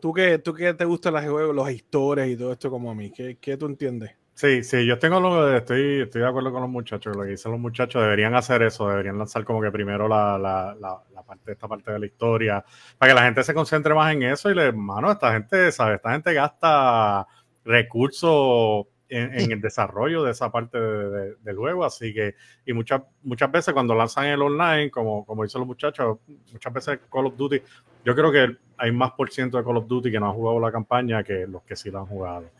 [0.00, 2.96] tú que, tú que te gustan los juegos, las historias y todo esto como a
[2.96, 4.10] mí, ¿qué, qué tú entiendes?
[4.34, 7.30] Sí, sí, yo tengo lo de, estoy, estoy de acuerdo con los muchachos, lo que
[7.30, 11.22] dicen los muchachos, deberían hacer eso, deberían lanzar como que primero la, la, la, la
[11.22, 12.64] parte, esta parte de la historia,
[12.98, 15.96] para que la gente se concentre más en eso y le, mano, esta gente, ¿sabes?
[15.96, 17.24] Esta gente gasta
[17.64, 21.84] recursos en, en el desarrollo de esa parte de- de- del juego.
[21.84, 22.34] Así que,
[22.66, 26.18] y muchas, muchas veces cuando lanzan el online, como, como dicen los muchachos,
[26.52, 27.60] muchas veces Call of Duty,
[28.04, 30.60] yo creo que hay más por ciento de Call of Duty que no han jugado
[30.60, 32.50] la campaña que los que sí la han jugado.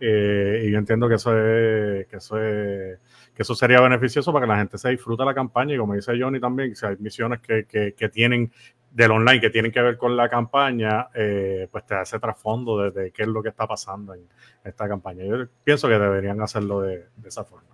[0.00, 2.98] Eh, y yo entiendo que eso es, que eso es,
[3.34, 5.74] que eso sería beneficioso para que la gente se disfrute la campaña.
[5.74, 8.52] Y como dice Johnny también, si hay misiones que, que, que tienen
[8.90, 13.12] del online que tienen que ver con la campaña, eh, pues te ese trasfondo de,
[13.12, 14.26] qué es lo que está pasando en
[14.64, 15.24] esta campaña.
[15.24, 17.68] Yo pienso que deberían hacerlo de, esa forma.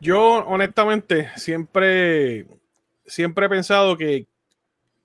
[0.00, 2.46] Yo, honestamente, siempre,
[3.06, 4.26] siempre he pensado que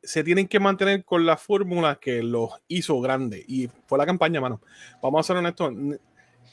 [0.01, 3.43] se tienen que mantener con la fórmula que los hizo grandes.
[3.47, 4.61] Y fue la campaña, mano.
[5.01, 5.73] Vamos a ser honestos.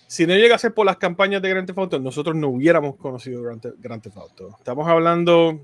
[0.09, 3.43] Si no llega a ser por las campañas de Grand Theft nosotros no hubiéramos conocido
[3.43, 4.17] Grand Grand Theft.
[4.59, 5.61] Estamos hablando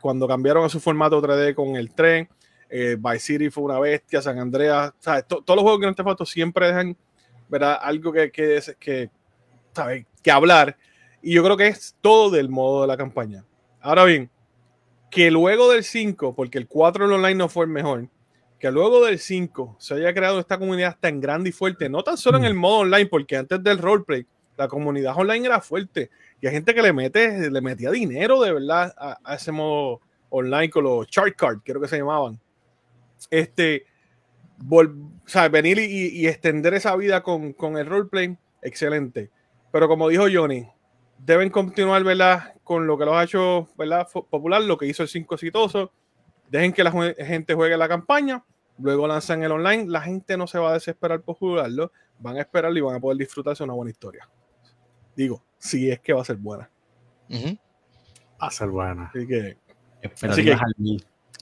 [0.00, 2.28] cuando cambiaron a su formato 3D con el tren.
[2.68, 4.92] eh, Vice City fue una bestia, San Andreas.
[5.00, 5.26] ¿sabes?
[5.26, 6.96] To- todos los juegos de Grand Theft Auto siempre dejan
[7.48, 7.78] ¿verdad?
[7.82, 9.10] algo que, que, que,
[9.74, 10.06] ¿sabes?
[10.22, 10.76] que hablar.
[11.22, 13.44] Y yo creo que es todo del modo de la campaña.
[13.80, 14.30] Ahora bien,
[15.10, 18.08] que luego del 5, porque el 4 en online no fue el mejor,
[18.58, 22.16] que luego del 5 se haya creado esta comunidad tan grande y fuerte, no tan
[22.16, 24.24] solo en el modo online, porque antes del roleplay,
[24.56, 26.10] la comunidad online era fuerte.
[26.40, 30.00] Y hay gente que le mete, le metía dinero de verdad a, a ese modo
[30.30, 32.40] online con los chart cards, creo que se llamaban.
[33.30, 33.84] Este,
[34.58, 39.30] vol- o sea, venir y, y extender esa vida con, con el roleplay, excelente.
[39.72, 40.66] Pero como dijo Johnny,
[41.18, 42.54] deben continuar, ¿verdad?
[42.64, 44.08] Con lo que los ha hecho, ¿verdad?
[44.10, 45.92] Popular, lo que hizo el 5 exitoso.
[46.48, 48.44] Dejen que la gente juegue la campaña,
[48.78, 49.86] luego lanzan el online.
[49.88, 53.00] La gente no se va a desesperar por jugarlo, van a esperarlo y van a
[53.00, 54.28] poder disfrutarse una buena historia.
[55.14, 56.68] Digo, si es que va a ser buena.
[57.30, 59.12] Va a ser buena.
[59.14, 59.56] Así que
[60.02, 60.96] Expectativas que-.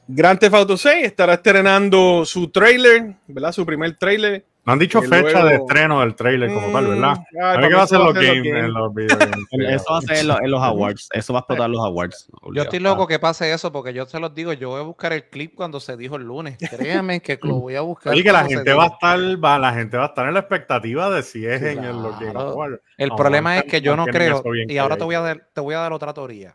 [0.09, 3.53] Grand Theft Auto 6 estará estrenando su trailer, ¿verdad?
[3.53, 4.47] Su primer trailer.
[4.69, 7.17] No han dicho Y fecha luego- de estreno del trailer como tal, ¿verdad?
[7.33, 9.47] Mm, A ver qué va a eso hacer los ser games en los videogames.
[9.83, 11.09] Eso va a ser en los, en los awards.
[11.15, 12.29] Eso va a explotar los awards.
[12.53, 15.15] Yo estoy loco que pase eso porque yo se los digo, yo voy a buscar
[15.15, 16.59] el clip cuando se dijo el lunes.
[16.59, 18.13] Créanme que lo voy a buscar.
[18.13, 20.41] Oye, que la gente va a estar, va, la gente va a estar en la
[20.41, 22.51] expectativa de si es en el los Game claro.
[22.51, 22.81] Awards.
[22.99, 25.63] El No, problema es que yo no creo, y ahora te voy, a dar, te
[25.63, 26.55] voy a dar otra teoría.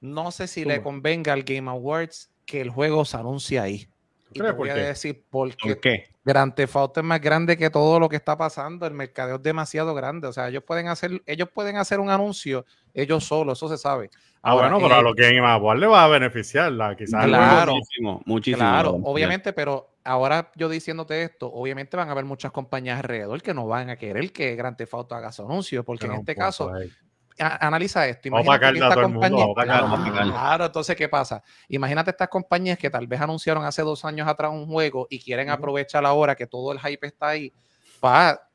[0.00, 3.86] No sé si le convenga al Game Awards que el juego se anuncie ahí.
[4.30, 4.56] Y te crees?
[4.56, 4.86] voy ¿Por a qué?
[4.88, 5.68] decir por qué.
[5.68, 6.11] ¿Por qué?
[6.24, 8.86] Grand Theft Auto es más grande que todo lo que está pasando.
[8.86, 10.28] El mercadeo es demasiado grande.
[10.28, 14.10] O sea, ellos pueden hacer, ellos pueden hacer un anuncio ellos solos, eso se sabe.
[14.42, 16.70] Ah, Ahora, bueno, pero a eh, los Game Awards le va a beneficiar.
[16.72, 17.74] la- Quizás Claro.
[17.74, 18.58] Muchísimo, muchísimo.
[18.58, 23.54] Claro, obviamente, pero ahora yo diciéndote esto, obviamente van a haber muchas compañías alrededor que
[23.54, 26.72] no van a querer que Grand Theft Auto haga su anuncio, porque en este caso,
[26.74, 26.90] ahí.
[27.42, 28.30] Analiza esto.
[28.30, 31.42] Vamos a Imagínate a el mundo, vamos a claro, entonces, ¿qué pasa?
[31.68, 35.50] Imagínate estas compañías que tal vez anunciaron hace dos años atrás un juego y quieren
[35.50, 37.52] aprovechar ahora que todo el hype está ahí,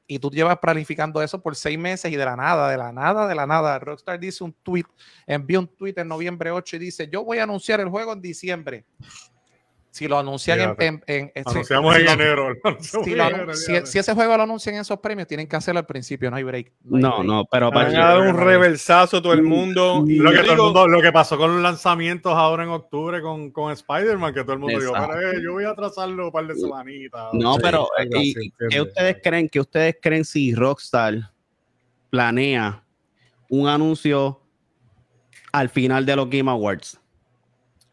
[0.07, 3.27] y tú llevas planificando eso por seis meses y de la nada, de la nada,
[3.27, 4.85] de la nada, Rockstar dice un tweet,
[5.25, 8.21] envió un tweet en noviembre 8 y dice, yo voy a anunciar el juego en
[8.21, 8.85] diciembre.
[9.97, 12.55] Si lo anuncian en, en- en- en- Anunciamos si en lo- enero.
[12.83, 16.37] si, enero, ese juego lo anuncian en esos premios, tienen que hacerlo al principio, no
[16.37, 16.67] hay break.
[16.67, 17.23] hay No, break.
[17.25, 20.03] no, pero Van Pachi, a dar un reversazo a todo el mundo.
[20.07, 22.63] Y Lo que, yo todo el digo, mundo- lo que pasó con los lanzamientos ahora
[22.63, 25.15] en octubre con, con Spider-Man, que todo el mundo dijo, Exacto.
[25.17, 27.33] "Pero, eh, yo voy a atrasarlo un par de semanitas.
[27.33, 29.49] No, Sí, pero eh, y- ¿qué ustedes creen?
[29.49, 31.31] ¿Qué ustedes creen si Rockstar
[32.11, 32.83] planea
[33.49, 34.41] un anuncio
[35.51, 36.99] al final de los Game Awards?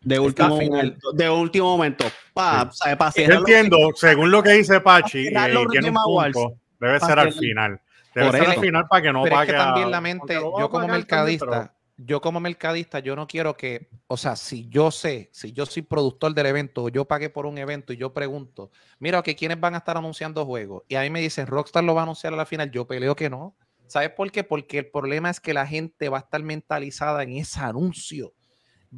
[0.05, 0.71] De último final.
[0.71, 2.05] momento, de último momento.
[2.33, 2.79] Pa, Sí.
[2.83, 2.97] ¿sabe?
[2.97, 7.33] Pa Yo los- entiendo, según lo que dice Pachi, tiene un punto, debe ser al
[7.33, 7.81] final.
[8.15, 10.35] Debe ser al final para que no pero es pague que a- también la mente,
[10.35, 14.37] yo a como también, pero- mercadista, yo como mercadista, yo no quiero que, o sea,
[14.37, 17.97] si yo sé, si yo soy productor del evento, yo pagué por un evento y
[17.97, 21.47] yo pregunto, mira, que quiénes van a estar anunciando juegos, y a mí me dicen,
[21.47, 23.57] Rockstar lo va a anunciar a la final, yo peleo que no.
[23.87, 24.45] ¿Sabes por qué?
[24.45, 28.33] Porque el problema es que la gente va a estar mentalizada en ese anuncio.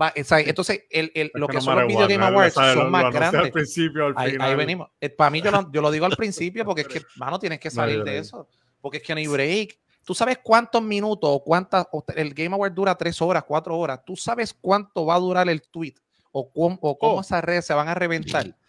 [0.00, 2.24] Va, o sea, entonces, el, el- Es lo que, no son los Video Game.
[2.24, 3.40] Awards son lo más grandes.
[3.40, 4.88] Al principio, al Ahí, venimos.
[5.16, 7.68] Para mí, yo lo, yo lo digo al principio porque es que, mano, tienes que
[7.68, 8.48] No salir de eso.
[8.80, 9.78] Porque es que no hay break.
[10.04, 11.86] Tú sabes cuántos minutos o cuántas.
[12.14, 14.00] el Game Award dura tres horas, cuatro horas.
[14.04, 15.94] Tú sabes cuánto va a durar el tweet
[16.30, 17.20] o, cómo- o cómo Oh.
[17.22, 18.44] esas redes se van a reventar.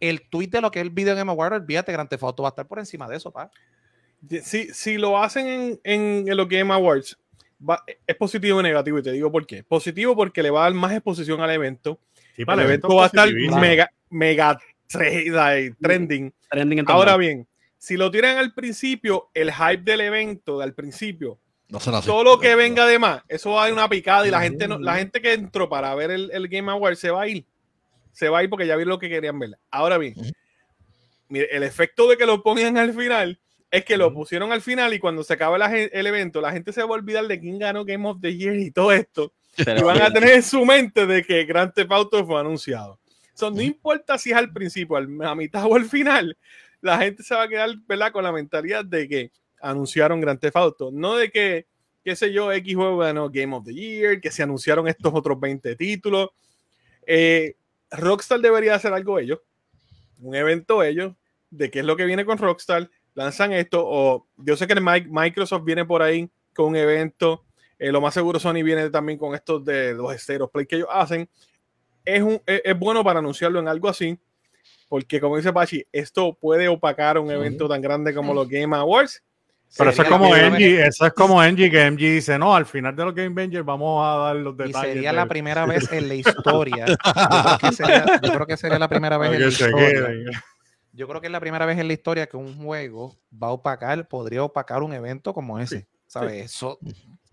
[0.00, 2.48] El tweet de lo que es el Video Game Award, olvídate, Grand Theft Auto va
[2.48, 3.48] a estar por encima de eso, pa.
[4.42, 7.16] si, si lo hacen en, en, en los Game Awards,
[7.68, 8.98] va- es positivo y negativo.
[8.98, 9.62] Y te digo por qué.
[9.62, 11.98] Positivo porque le va a dar más exposición al evento.
[12.36, 13.28] Sí, para el evento va a estar
[13.60, 14.58] mega, mega
[14.90, 16.32] tre- trending.
[16.50, 17.46] trending en Ahora bien,
[17.78, 22.54] si lo tiran al principio, el hype del evento al principio, No todo lo que
[22.54, 25.20] venga de más, eso va a dar una picada y la gente no, la gente
[25.22, 27.44] que entró para ver el, el Game Award se va a ir.
[28.12, 29.58] Se va a ir porque ya vieron lo que querían ver.
[29.70, 30.14] Ahora bien,
[31.28, 33.38] mire, el efecto de que lo pongan al final
[33.72, 36.72] es que lo pusieron al final y cuando se acaba la el evento, la gente
[36.72, 39.32] se va a olvidar de quién ganó Game of the Year y todo esto.
[39.56, 43.00] Pero- Y van a tener en su mente de que Grand Theft Auto fue anunciado.
[43.34, 46.36] So, no importa si es al principio, al- a mitad o al final,
[46.82, 48.12] la gente se va a quedar ¿verdad?
[48.12, 49.30] con la mentalidad de que
[49.60, 50.90] anunciaron Grand Theft Auto.
[50.92, 51.66] No de que,
[52.04, 55.40] qué sé yo, X juego ganó Game of the Year, que se anunciaron estos otros
[55.40, 56.28] 20 títulos.
[57.06, 57.56] Eh,
[57.90, 59.40] Rockstar debería hacer algo ellos,
[60.18, 61.14] un evento ellos,
[61.50, 64.80] de qué es lo que viene con Rockstar, lanzan esto, o yo sé que el
[64.82, 67.44] Microsoft viene por ahí con un evento,
[67.78, 70.88] eh, lo más seguro Sony viene también con estos de los esteros play que ellos
[70.90, 71.28] hacen.
[72.04, 74.18] Es, un, es, es bueno para anunciarlo en algo así,
[74.88, 79.22] porque como dice Pachi, esto puede opacar un evento tan grande como los Game Awards.
[79.78, 82.94] Pero eso es como Engie, eso es como Engie, que Engie dice, no, al final
[82.94, 84.92] de los Game Avengers vamos a dar los Y detalles.
[84.92, 86.84] sería de- la primera vez en la historia.
[86.86, 90.44] Yo creo que sería, yo creo que sería la primera vez en la historia.
[90.92, 93.52] Yo creo que es la primera vez en la historia que un juego va a
[93.52, 95.88] opacar, podría opacar un evento como ese.
[96.06, 96.44] ¿Sabes?
[96.44, 96.78] Eso.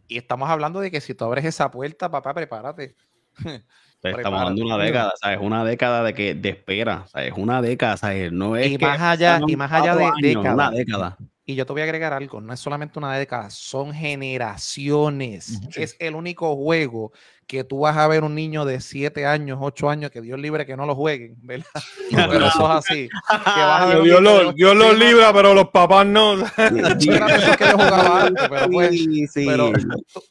[0.07, 2.95] Y estamos hablando de que si tú abres esa puerta, papá, prepárate.
[4.01, 4.27] Estamos Prepárate.
[4.43, 5.39] hablando de una década, ¿sabes?
[5.41, 7.33] Una década de que de espera, ¿sabes?
[7.35, 8.31] Una década, ¿sabes?
[8.31, 10.53] No es Y que más allá- pasan y más allá cuatro de años, décadas.
[10.53, 11.17] Una década.
[11.49, 15.59] Y yo te voy a agregar algo, no es solamente una década, son generaciones.
[15.75, 17.11] Es el único juego
[17.47, 20.67] que tú vas a ver un niño de 7 años, 8 años, que Dios libre
[20.67, 21.65] que no lo jueguen, ¿verdad?
[22.11, 23.09] Pero eso es así.
[23.09, 25.53] Que vas a ver Dios niño de lo, ocho- Dios lo sí, no, libra, pero
[25.55, 26.33] los papás no.
[26.45, 29.45] Espérate, eso es que yo jugaba antes, pero pues, Sí, sí.
[29.47, 29.71] pero,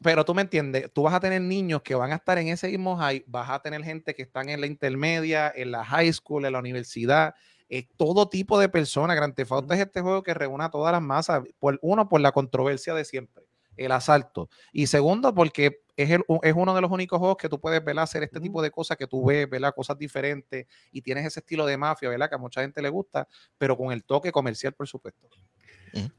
[0.00, 2.68] pero tú me entiendes, tú vas a tener niños que van a estar en ese
[2.68, 6.44] mismo high, vas a tener gente que están en la intermedia, en la high school,
[6.44, 7.35] en la universidad,
[7.68, 9.16] eh, todo tipo de personas.
[9.16, 11.42] Grand Theft Auto es este juego que reúne a todas las masas.
[11.59, 13.44] Por, uno, por la controversia de siempre,
[13.76, 14.48] el asalto.
[14.72, 18.04] Y segundo, porque es, el- es uno de los únicos juegos que tú puedes ¿verdad?
[18.04, 19.74] hacer este tipo de cosas que tú ves, ¿verdad?
[19.74, 22.28] cosas diferentes, y tienes ese estilo de mafia, ¿verdad?
[22.28, 23.26] que a mucha gente le gusta,
[23.59, 25.28] pero con el toque comercial, por supuesto.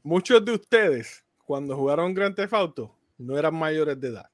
[0.02, 4.30] Muchos de ustedes, cuando jugaron Grand Theft Auto, no eran mayores de edad.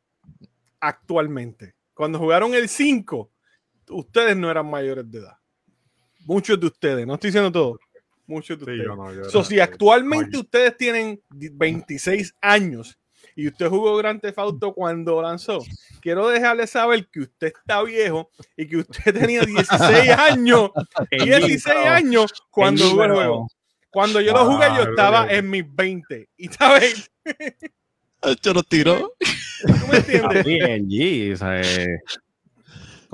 [0.81, 1.75] Actualmente.
[1.95, 3.31] Cuando jugaron el 5,
[3.91, 5.37] ustedes no eran mayores de edad.
[6.27, 7.79] Muchos de ustedes, no estoy diciendo todo.
[8.27, 8.85] Muchos de Sí, ustedes.
[8.87, 12.99] yo no, yo So, si actualmente ustedes tienen 26 años
[13.37, 15.61] y usted jugó Grand Theft Auto cuando lanzó,
[16.01, 20.71] quiero dejarle saber que usted está viejo y que usted tenía 16 años,
[21.11, 23.49] 16 años cuando jugó el juego.
[23.91, 26.29] Cuando yo lo jugué, yo estaba en mis 20.
[26.37, 27.11] Y sabes,
[28.43, 29.13] Yo lo tiró.
[29.65, 30.45] ¿tú me entiendes?
[30.45, 31.89] Bien, G, ¿sabes?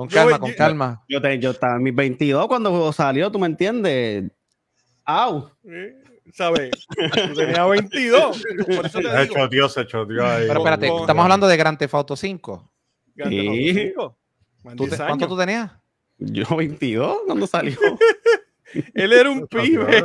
[0.08, 1.04] Con calma, con yo- calma.
[1.08, 4.30] Yo, te- yo estaba en mis 22 cuando el juego salió, ¿tú me entiendes?
[5.04, 5.50] ¡Au!
[6.32, 6.70] ¿Sabes?
[6.88, 8.42] Tú tenías 22.
[8.76, 9.34] Por eso te Se digo.
[9.34, 10.44] choteó, se choteó ahí.
[10.46, 12.72] Pero espérate, con- estamos hablando de Grand Theft Auto 5.
[13.14, 13.74] Grand Theft Auto Sí.
[13.74, 14.18] 5.
[14.64, 15.70] Más ¿Tú te- 10 ¿Cuánto tú tenías?
[16.18, 17.76] Yo 22 cuando salió.
[18.94, 20.02] Él era un pibe.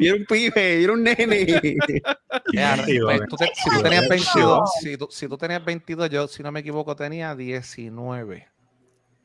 [0.00, 1.46] y era un pibe, y era un nene.
[2.52, 4.70] Pues, tú te- si tú tenías veintidós.
[4.70, 8.48] 22, si tú, si tú tenías 22, yo si no me equivoco tenía 19.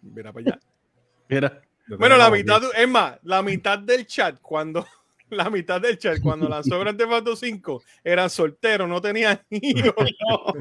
[0.01, 0.59] Mira para allá.
[1.29, 1.61] Mira.
[1.97, 4.85] Bueno, la mitad, es más, la mitad del chat cuando
[5.29, 9.93] la mitad del chat cuando lanzó Grand Theft Auto 5 eran solteros, no tenían hijos,
[10.29, 10.53] no,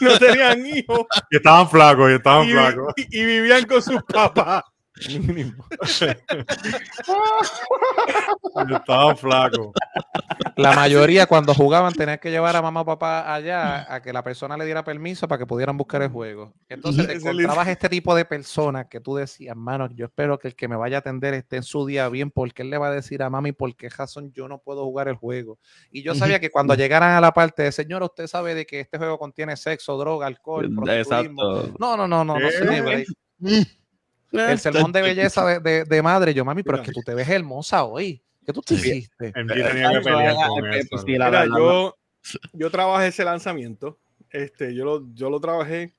[0.00, 1.00] no tenían hijos
[1.30, 2.92] Y estaban flacos, y estaban y, flacos.
[2.96, 4.62] y- y vivían con sus papás.
[5.06, 5.54] Y
[8.74, 9.72] estaban flacos.
[10.56, 14.22] La mayoría cuando jugaban tenían que llevar a mamá o papá allá a que la
[14.24, 16.52] persona le diera permiso para que pudieran buscar el juego.
[16.68, 20.56] Entonces te encontrabas este tipo de personas que tú decías, mano, yo espero que el
[20.56, 22.92] que me vaya a atender esté en su día bien porque él le va a
[22.92, 25.58] decir a mami por qué razón yo no puedo jugar el juego.
[25.90, 28.80] Y yo sabía que cuando llegaran a la parte de, señor, usted sabe de que
[28.80, 31.60] este juego contiene sexo, droga, alcohol, prostitutismo".
[31.60, 31.76] Exacto.
[31.78, 32.48] No, no, no, no, no.
[32.64, 33.06] Me break.
[34.32, 37.14] El sermón de belleza de, de- de madre, yo, mami, pero es que tú te
[37.14, 38.22] ves hermosa hoy.
[38.44, 39.28] ¿Qué tú te hiciste?
[39.28, 39.32] Eh,
[41.30, 41.96] la- yo,
[42.52, 43.98] yo trabajé ese lanzamiento,
[44.30, 45.94] este, yo lo, yo lo trabajé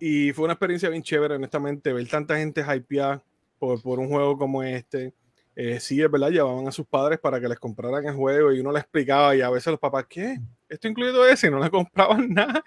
[0.00, 3.22] y fue una experiencia bien chévere, honestamente, ver tanta gente hypeada
[3.58, 5.12] por, por un juego como este.
[5.54, 8.60] Eh, sí, es verdad, llevaban a sus padres para que les compraran el juego y
[8.60, 10.38] uno le explicaba y a veces los papás, ¿qué?
[10.68, 11.48] ¿Esto incluido ese?
[11.48, 12.64] Y no le compraban nada.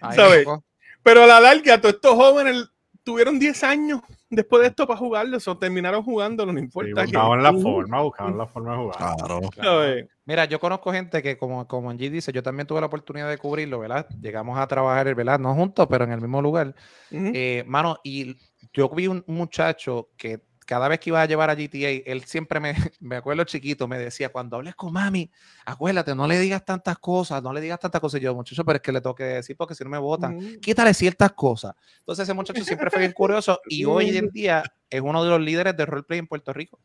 [0.00, 0.44] Ay, ¿sabes?
[0.44, 0.64] loco.
[1.02, 2.66] Pero a la larga, todos estos jóvenes
[3.04, 7.02] tuvieron 10 años después de esto para jugarlo, o terminaron jugándolo, no Sí, importa.
[7.02, 9.50] que- buscaban la forma, buscaban la forma de jugar.
[9.52, 10.08] Claro.
[10.26, 13.36] Mira, yo conozco gente que, como, como Angie dice, yo también tuve la oportunidad de
[13.36, 14.08] cubrirlo, ¿verdad?
[14.20, 15.38] Llegamos a trabajar, ¿verdad?
[15.38, 16.74] No juntos, pero en el mismo lugar.
[17.10, 18.36] Eh, mano, y
[18.72, 22.60] yo vi un muchacho que cada vez que iba a llevar a GTA, él siempre
[22.60, 25.30] me, me acuerdo chiquito, me decía, cuando hables con mami,
[25.64, 28.20] acuérdate, no le digas tantas cosas, no le digas tantas cosas.
[28.20, 30.58] Y yo, muchacho, pero es que le tengo que decir porque si no me votan.
[30.60, 31.74] Quítale ciertas cosas.
[31.98, 35.40] Entonces ese muchacho siempre fue bien curioso y hoy en día es uno de los
[35.40, 36.78] líderes de roleplay en Puerto Rico.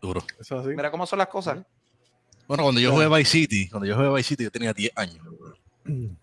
[0.00, 0.22] Duro.
[0.38, 0.74] Eso es así.
[0.74, 1.58] Mira cómo son las cosas.
[2.48, 5.18] Bueno, cuando yo jugué Vice City, cuando yo jugué Vice City, yo tenía 10 años.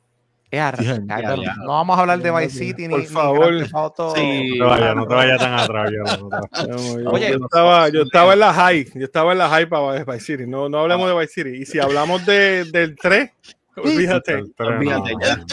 [0.49, 3.05] Es arra- Ya, ya, ya, no, vamos a hablar de Vice City ni, Por ni
[3.07, 3.53] favor.
[3.73, 4.15] Auto.
[4.15, 4.57] Sí.
[4.57, 5.91] No te vayas, no te vayas tan atrás.
[5.91, 6.67] ya, no te-
[7.03, 10.03] Yo, Oye, yo estaba, yo estaba en la high, yo estaba en la high para
[10.05, 10.45] Vice City.
[10.47, 11.49] No, no hablamos de Vice City.
[11.61, 13.29] Y si hablamos de, del 3,
[13.75, 14.33] olvídate.
[14.35, 15.19] el Olvídate no.
[15.19, 15.45] ya.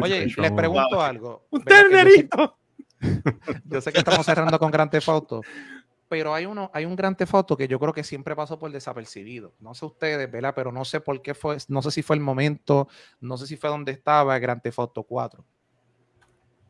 [0.00, 1.46] Oye, les pregunto algo.
[1.50, 2.56] Un ternerito.
[3.66, 5.42] Yo sé que estamos cerrando con Grand Theft Auto,
[6.08, 8.70] pero hay uno, hay un Grand Theft Auto que yo creo que siempre pasó por
[8.70, 9.54] desapercibido.
[9.60, 10.52] No sé ustedes, ¿verdad?
[10.54, 12.88] Pero no sé por qué fue, no sé si fue el momento,
[13.20, 15.44] no sé si fue donde estaba Grand Theft Auto 4.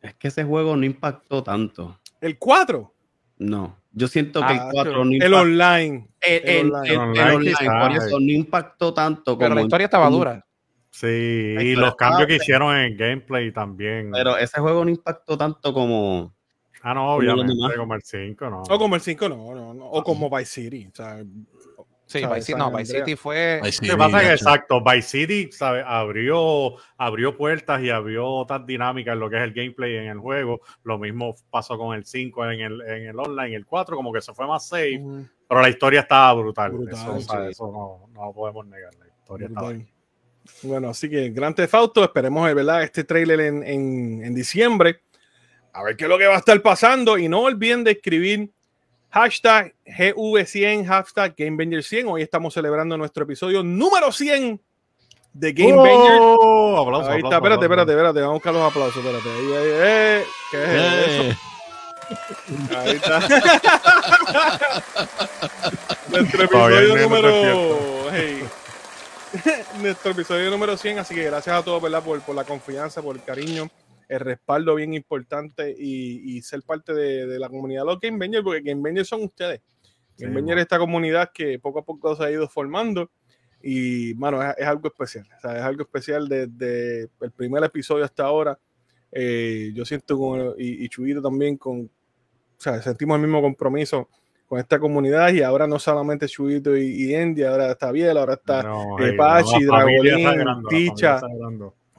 [0.01, 1.99] Es que ese juego no impactó tanto.
[2.21, 2.93] El 4.
[3.39, 3.77] No.
[3.91, 5.37] Yo siento que Ah, el 4 no el impactó.
[5.41, 6.07] online.
[6.21, 6.87] El, el el- online.
[6.87, 6.99] el- el
[7.35, 10.43] Online online, por eso no impactó tanto Pero como la historia estaba dura.
[10.89, 14.09] Sí, y los cambios que hicieron en el gameplay también.
[14.11, 16.33] Pero ese juego no impactó tanto como.
[16.81, 18.61] Ah, no, obviamente, como el 5, no.
[18.61, 19.85] O como el 5, no, no, no.
[19.85, 20.87] O como Vice City.
[20.91, 21.23] O sea,
[22.07, 22.37] Sí, ¿sabes?
[22.37, 22.99] Vice City, no, Vice.
[22.99, 23.59] City fue.
[23.61, 25.83] Vice Lo que City, pasa es que, exacto, Vice City ¿sabe?
[25.85, 30.19] Abrió, abrió puertas y abrió otras dinámicas en lo que es el gameplay en el
[30.19, 30.61] juego.
[30.83, 34.21] Lo mismo pasó con el 5 en el, en el online, el 4 como que
[34.21, 35.03] se fue más safe,
[35.49, 36.71] pero la historia estaba brutal.
[36.71, 37.37] Brutal, eso, sí.
[37.49, 38.93] eso no, no lo podemos negar.
[38.95, 39.87] La historia estaba Brutal.
[40.63, 42.83] Bueno, así que Grand Theft Auto, esperemos ¿verdad?
[42.83, 45.01] este trailer en, en, en diciembre.
[45.77, 47.19] A ver qué es lo que va a estar pasando.
[47.19, 48.49] Y no olviden de escribir
[49.11, 52.09] hashtag GV100, hashtag GameBanger100.
[52.09, 54.59] Hoy estamos celebrando nuestro episodio número 100
[55.33, 56.17] de Game Banger.
[56.19, 56.81] ¡Oh!
[56.81, 58.21] Aplauso, Ahí aplauso, está, espérate, espérate, espérate.
[58.21, 59.05] Vamos a buscar los aplausos.
[59.05, 59.29] Espérate.
[59.29, 60.25] Ahí, ahí, eh.
[60.49, 60.71] ¿Qué es
[61.07, 61.23] eso?
[61.23, 61.37] Eh,
[62.75, 63.19] Ahí está.
[66.09, 68.09] Nuestro episodio número.
[68.13, 68.43] hey.
[69.79, 70.97] Nuestro episodio número 100.
[70.97, 72.01] Así que gracias a todos, ¿verdad?
[72.01, 73.69] Por, por la confianza, por el cariño,
[74.07, 78.17] el respaldo bien importante y, y ser parte de, de la comunidad de los Game
[78.17, 79.61] Bangers, porque Game Bangers son ustedes.
[80.15, 83.11] Sí, Game Bangers es esta comunidad que poco a poco se ha ido formando.
[83.61, 85.27] Y, mano, es, es algo especial.
[85.37, 88.57] O sea, es algo especial desde el primer episodio hasta ahora.
[89.11, 91.89] Eh, yo siento con, y, y Chuyito también con, o
[92.57, 94.09] sea, sentimos el mismo compromiso
[94.45, 98.33] con esta comunidad y ahora no solamente Chuyito y, y Andy, ahora está Biel, ahora
[98.35, 101.19] está, No, eh, Pachi, Dragolín, Ticha.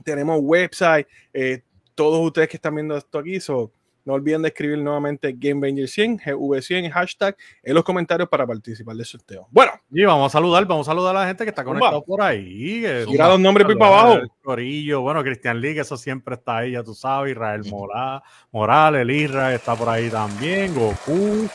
[0.04, 1.62] tenemos website, eh,
[1.98, 3.72] todos ustedes que están viendo esto aquí, so,
[4.04, 9.48] no olviden de escribir nuevamente GameBanger100, GV100, hashtag, en los comentarios para participar del sorteo.
[9.50, 12.22] Bueno, Y vamos a saludar, vamos a saludar a la gente que está conectado por
[12.22, 12.84] ahí.
[13.08, 14.20] tira los nombres para abajo.
[14.44, 18.22] Corillo, bueno, Cristian Lee, que eso siempre está ahí, ya tú sabes, Israel Morales,
[18.52, 21.48] Morales, el Israel está por ahí también, Goku,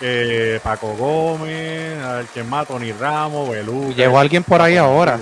[0.00, 3.92] eh, Paco Gómez, a ver quién más, Tony Ramos, Belú.
[3.94, 5.18] Llegó alguien por ahí ahora.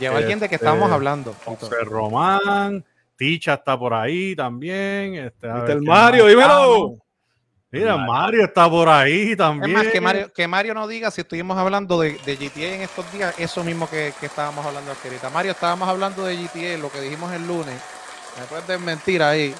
[0.00, 1.34] Llegó alguien de que estábamos hablando.
[1.44, 2.82] José Román,
[3.16, 5.14] Ticha está por ahí también.
[5.16, 6.48] Este, el Mario, más dímelo.
[6.48, 6.98] estamos.
[7.72, 9.72] Mira, Mario está por ahí Es también.
[9.72, 13.10] más, que Mario, que Mario no diga si estuvimos hablando de, de GTA en estos
[13.12, 15.28] días, eso mismo que, que estábamos hablando ahorita.
[15.30, 17.80] Mario, estábamos hablando de GTA, lo que dijimos el lunes.
[18.38, 19.54] Me puedes desmentir ahí.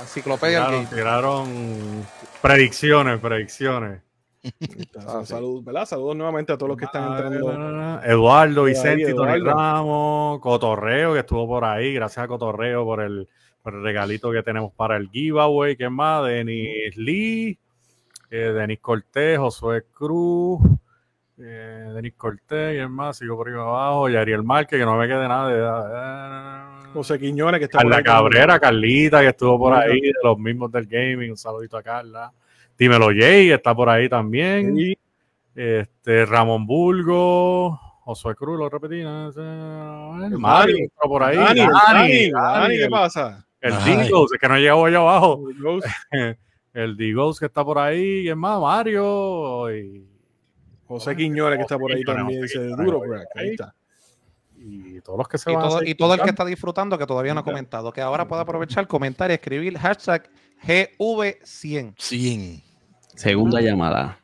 [0.00, 2.06] Enciclopedia Tiraron, tiraron
[2.42, 4.00] predicciones, predicciones.
[5.06, 5.86] Ah, Salud, ¿verdad?
[5.86, 8.02] Saludos nuevamente a todos los que están entrando.
[8.04, 9.38] Eduardo, Vicente, Tony.
[9.40, 11.94] Ramos, Cotorreo, que estuvo por ahí.
[11.94, 13.28] Gracias a Cotorreo por el,
[13.62, 15.76] por el regalito que tenemos para el giveaway.
[15.76, 16.24] ¿Quién más?
[16.24, 17.58] Denis Lee,
[18.30, 20.60] eh, Denis Cortés, Josué Cruz,
[21.38, 23.18] eh, Denis Cortés, ¿quién más?
[23.18, 24.08] Sigo por ahí abajo.
[24.08, 26.86] Y Ariel Márquez, que no me quede nada de.
[26.92, 28.04] José Quiñones, que está por Carla ahí.
[28.04, 31.30] Cabrera, Carlita, que estuvo por ahí, de los mismos del gaming.
[31.30, 32.32] Un saludito a Carla.
[32.78, 34.76] Dímelo Jay, está por ahí también.
[35.54, 39.02] Este, Ramón Bulgo, Josué Cruz, lo repetí.
[39.02, 41.36] no sé, Mario, Mario está por ahí.
[41.36, 43.46] Dani, Dani, Dani, Dani, Dani, ¿qué el- pasa?
[43.60, 43.72] El.
[43.84, 45.40] Digos, es que no llegó allá abajo.
[46.74, 48.60] El Digos que está por ahí, ¿quién más?
[48.60, 49.74] Mario.
[49.74, 50.06] Y,
[50.86, 52.42] José Quiñones, que está por ahí Quiñones, también.
[52.42, 53.08] José Dice duro, ahí.
[53.08, 53.28] crack.
[53.34, 53.74] Ahí está.
[54.58, 57.06] y todos los que se Y van todo, y todo el que está disfrutando, que
[57.06, 60.28] todavía no ha comentado, que ahora puede aprovechar, comentar y escribir hashtag
[60.66, 61.94] GV100.
[61.96, 62.62] 100.
[63.16, 64.20] Segunda llamada.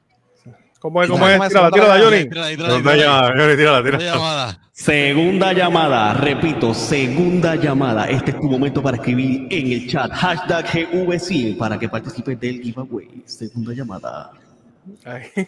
[0.79, 1.09] ¿Cómo es?
[1.09, 1.35] ¿Cómo es?
[1.35, 2.11] Tírala, segunda tírala, llamada.
[2.11, 2.29] Johnny.
[2.29, 3.83] Tírala ahí, tírala ahí, ¿Dónde tírala?
[3.83, 4.59] Johnny, llamada.
[4.73, 8.11] Segunda llamada, repito, segunda llamada.
[8.11, 12.61] Este es tu momento para escribir en el chat hashtag GV100 para que participes del
[12.61, 13.23] giveaway.
[13.25, 14.33] Segunda llamada.
[15.05, 15.45] Ahí, ahí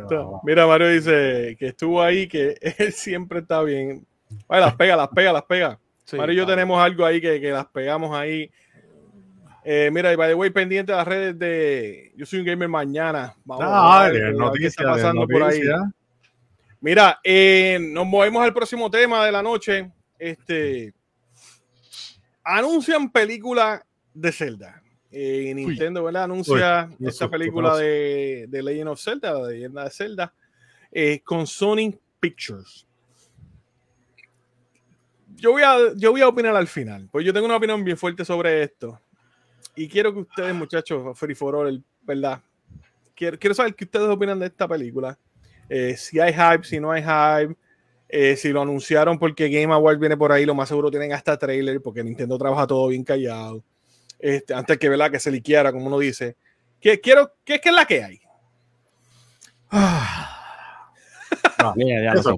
[0.00, 0.24] está.
[0.44, 4.06] Mira, Mario dice que estuvo ahí, que él siempre está bien.
[4.48, 5.78] Ay, las pega, las pega, las pega.
[6.04, 8.50] Sí, Mario y yo tenemos algo ahí que, que las pegamos ahí.
[9.64, 12.68] Eh, mira, y by the way, pendiente de las redes de Yo soy un gamer
[12.68, 13.34] mañana.
[13.44, 15.60] Vamos Ah, a ver, de qué está de pasando por ahí.
[16.80, 19.90] Mira, eh, nos movemos al próximo tema de la noche.
[20.18, 20.92] Este
[22.44, 24.82] anuncian película de Zelda.
[25.10, 26.24] eh, Nintendo ¿verdad?
[26.24, 30.32] anuncia Uy, esta película de, de Legend of Zelda, la leyenda de Zelda,
[30.90, 32.86] eh, con Sony Pictures.
[35.36, 37.96] Yo voy, a, yo voy a opinar al final, pues yo tengo una opinión bien
[37.96, 39.00] fuerte sobre esto.
[39.74, 42.40] Y quiero que ustedes, muchachos, Free for All, ¿verdad?
[43.14, 45.18] Quiero, quiero saber qué ustedes opinan de esta película.
[45.68, 47.56] Eh, si hay hype, si no hay hype.
[48.08, 51.38] eh, si lo anunciaron porque Game Awards viene por ahí, lo más seguro tienen hasta
[51.38, 53.64] trailer, porque Nintendo trabaja todo bien callado.
[54.18, 55.10] Este, antes que, ¿verdad?
[55.10, 56.36] que se liquiera, como uno dice.
[56.78, 58.20] ¿Qué, quiero, ¿qué, qué es la que hay?
[61.76, 62.36] Mira, ya, Eso,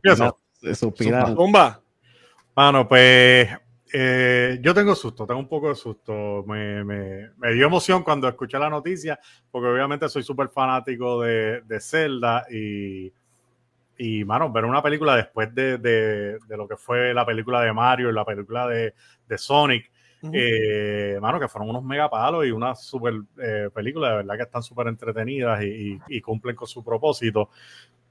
[0.74, 1.34] suspira-.
[1.34, 1.80] Bomba.
[2.54, 3.48] Mano, pues
[3.96, 6.44] eh, yo tengo susto, tengo un poco de susto.
[6.46, 9.18] Me, me- me dio emoción cuando escuché la noticia,
[9.50, 13.12] porque obviamente soy súper fanático de, de Zelda y,
[13.98, 17.72] y, mano, ver una película después de, de- de lo que fue la película de
[17.72, 18.94] Mario y la película de,
[19.28, 19.90] de Sonic,
[20.32, 24.42] eh, mano, que fueron unos mega palos y una super eh, película, de verdad que
[24.44, 27.50] están súper entretenidas y, y- y cumplen con su propósito.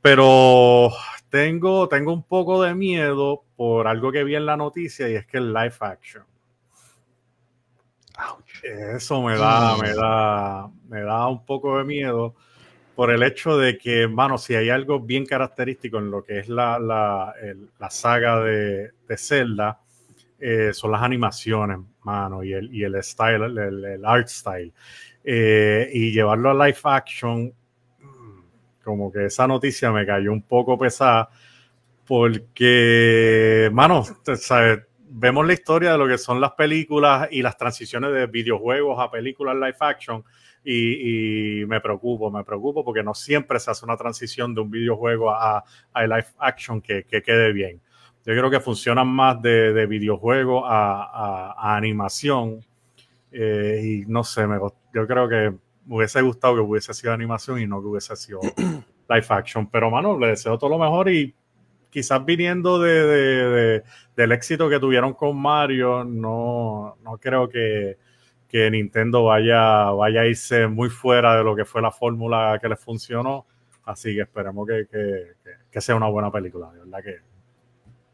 [0.03, 0.91] Pero
[1.29, 5.25] tengo, tengo un poco de miedo por algo que vi en la noticia y es
[5.25, 6.25] que el live action.
[8.95, 9.79] Eso me da, Mm.
[9.81, 12.35] me da, me da un poco de miedo
[12.95, 16.49] por el hecho de que, mano, si hay algo bien característico en lo que es
[16.49, 19.79] la, la, el- la saga de, de Zelda,
[20.37, 24.73] eh, son las animaciones, mano, y el, y el style, el, el- art style.
[25.23, 27.53] Eh, y llevarlo a live action,
[28.83, 31.29] como que esa noticia me cayó un poco pesada,
[32.05, 34.03] porque, mano,
[34.35, 38.99] sabes, vemos la historia de lo que son las películas y las transiciones de videojuegos
[38.99, 40.23] a películas live action.
[40.65, 45.29] Y, me preocupo, me preocupo porque no siempre se hace una transición de un videojuego
[45.31, 45.63] a,
[45.93, 47.81] live action que, que quede bien.
[48.25, 52.61] Yo creo que funcionan más de, de videojuego a, animación.
[53.31, 54.57] Eh, y no sé, me,
[54.93, 55.53] yo creo que
[55.85, 58.39] me hubiese gustado que hubiese sido animación y no que hubiese sido
[59.09, 59.69] live action.
[59.69, 61.33] Pero, mano, le deseo todo lo mejor y
[61.89, 63.83] quizás viniendo de, de- de-
[64.15, 67.97] del éxito que tuvieron con Mario, no, no creo que,
[68.47, 72.69] que Nintendo vaya, vaya a irse muy fuera de lo que fue la fórmula que
[72.69, 73.45] les funcionó.
[73.85, 76.71] Así que esperemos que, que- que- que sea una buena película.
[76.71, 77.17] De verdad que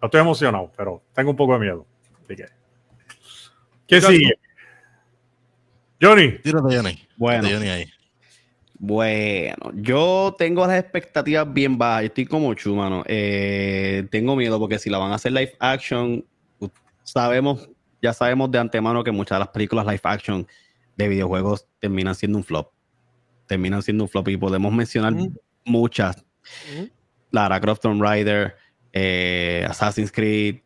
[0.01, 1.85] no estoy emocionado, pero tengo un poco de miedo.
[2.23, 2.45] Así que.
[3.87, 4.33] ¿Qué sigue?
[6.01, 6.37] Johnny.
[6.39, 6.99] Tírate, Johnny.
[7.17, 7.43] Bueno.
[7.43, 7.85] Tírate, Johnny ahí.
[8.81, 12.03] Bueno, yo tengo las expectativas bien bajas.
[12.03, 13.03] Yo estoy como chu, mano.
[13.07, 16.25] Eh, tengo miedo porque si la van a hacer live action,
[17.03, 17.69] sabemos,
[18.01, 20.47] ya sabemos de antemano que muchas de las películas live action
[20.95, 22.71] de videojuegos terminan siendo un flop.
[23.47, 25.13] Terminan siendo un flop y podemos mencionar
[25.65, 26.23] muchas.
[26.73, 26.89] Ujú.
[27.31, 28.55] Lara Croft Tomb Raider,
[28.93, 30.61] eh, Assassin's Creed,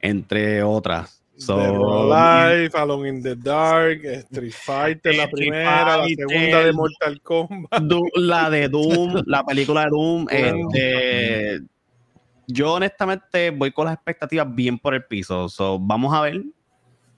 [0.00, 1.17] entre otras.
[1.38, 6.72] So, Dead or Alive, Alone in the Dark, Street Fighter, la primera, la segunda de
[6.72, 7.82] Mortal Kombat.
[8.16, 10.26] La de Doom, la película de Doom.
[10.30, 11.60] Este,
[12.48, 15.48] yo honestamente voy con las expectativas bien por el piso.
[15.48, 16.42] So, vamos a ver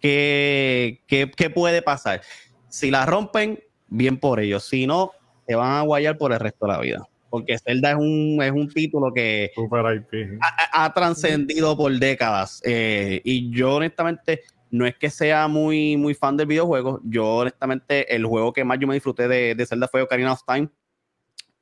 [0.00, 2.20] qué, qué, qué puede pasar.
[2.68, 3.58] Si la rompen,
[3.88, 4.64] bien por ellos.
[4.64, 5.12] Si no,
[5.46, 7.08] te van a guayar por el resto de la vida.
[7.30, 10.38] Porque Zelda es un, es un título que Super IP.
[10.42, 12.60] ha, ha trascendido por décadas.
[12.64, 17.00] eh, y yo honestamente no es que sea muy, muy fan del videojuego.
[17.04, 20.42] Yo honestamente el juego que más yo me disfruté de, de Zelda fue Ocarina of
[20.46, 20.68] Time.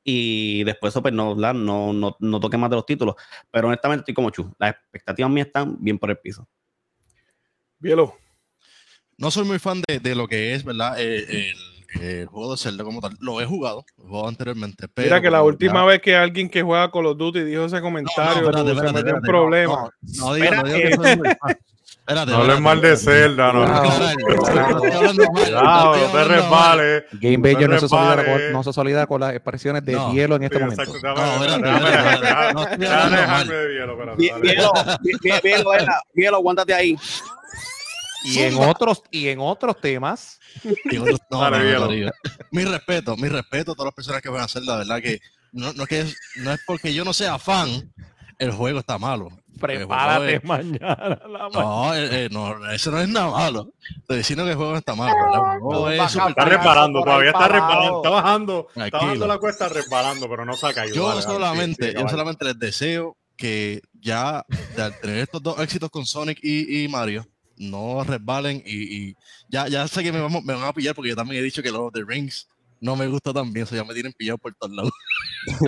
[0.04, 3.14] Y después eso, pues no, no, no, no toqué más de los títulos.
[3.50, 4.54] Pero honestamente estoy como chu.
[4.58, 6.48] Las expectativas mías están bien por el piso.
[7.78, 8.14] Bielo.
[9.18, 10.94] No soy muy fan de, de lo que es, ¿verdad?
[10.98, 13.16] Eh, el, el juego de Zelda como tal.
[13.20, 14.88] Lo he jugado, lo he jugado anteriormente.
[14.88, 17.64] Pero Mira que la última ya- vez que alguien que juega Call of Duty dijo
[17.64, 19.90] ese comentario, espérate, se espérate, en espérate, problemas.
[20.00, 21.20] No, no digo, no digo que soy.
[22.08, 23.22] Espérate, No hables espérate, mal de espérate.
[23.22, 23.66] Zelda, no.
[23.66, 23.90] No no
[25.96, 27.04] no te resbales.
[27.12, 30.12] Game No Banger te no se, solida no se solida con las expresiones de No.
[30.12, 30.82] hielo en este Sí, momento.
[30.82, 31.14] exacto, No,
[31.44, 32.76] déjame- espérate, espérate, no de
[33.74, 34.22] hielo, espérate,
[35.82, 36.96] Ela, Bielo, aguántate ahí.
[38.24, 40.37] Y en otros, y en otros temas,
[40.90, 42.10] Y otros- no, no, no.
[42.50, 45.20] Mi respeto, mi respeto a todas las personas que van a hacer, la verdad que
[45.52, 47.92] no, no, es que es, no es porque yo no sea fan,
[48.38, 49.28] el juego está malo.
[49.58, 51.20] Prepárate juego mañana.
[51.28, 53.72] La es- no, eh, eh, no, eso no es nada malo.
[54.00, 55.14] Estoy diciendo que el juego está malo,
[55.60, 57.96] juego es súper- Está ahí todavía está abajo.
[57.96, 60.94] está bajando, está bajando la cuesta resbalando, pero no se ha caído.
[60.94, 62.10] Yo dale, solamente, sí, sí, yo vale.
[62.10, 64.44] solamente les deseo que ya
[64.76, 67.26] de al tener estos dos éxitos con Sonic y, y Mario,
[67.58, 69.16] no resbalen y, y
[69.48, 71.62] ya, ya sé que me, vamos- me van a pillar porque yo también he dicho
[71.62, 72.48] que los de Rings
[72.80, 74.92] no me gusta tan bien, eso ya me tienen pillado por todos lados.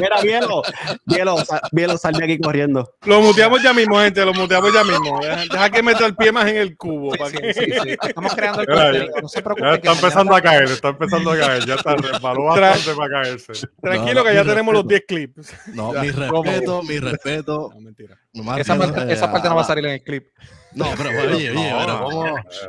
[0.00, 0.62] Mira, Bielo,
[1.04, 2.94] Bielo, sa- Bielo, sal de aquí corriendo.
[3.06, 4.24] Lo muteamos ya mismo, gente.
[4.24, 5.18] Lo muteamos ya mismo.
[5.20, 7.10] Deja, deja que meta el pie más en el cubo.
[7.10, 7.96] para Sí, que- sí, sí.
[8.02, 9.06] Estamos creando el contenido.
[9.20, 9.74] No se preocupen.
[9.74, 13.52] está empezando a caer, está empezando a caer, ya está, resbaló bastante para caerse.
[13.80, 15.14] Tranquilo No, que ya tenemos los respeto.
[15.16, 15.74] 10 clips.
[15.74, 17.70] No, Ya, mi respeto, mi respeto.
[17.74, 18.16] No, mentira.
[18.58, 20.28] Esa parte, eh, esa parte no va a- salir en el clip.
[20.78, 21.86] No, pero oye, oye, No,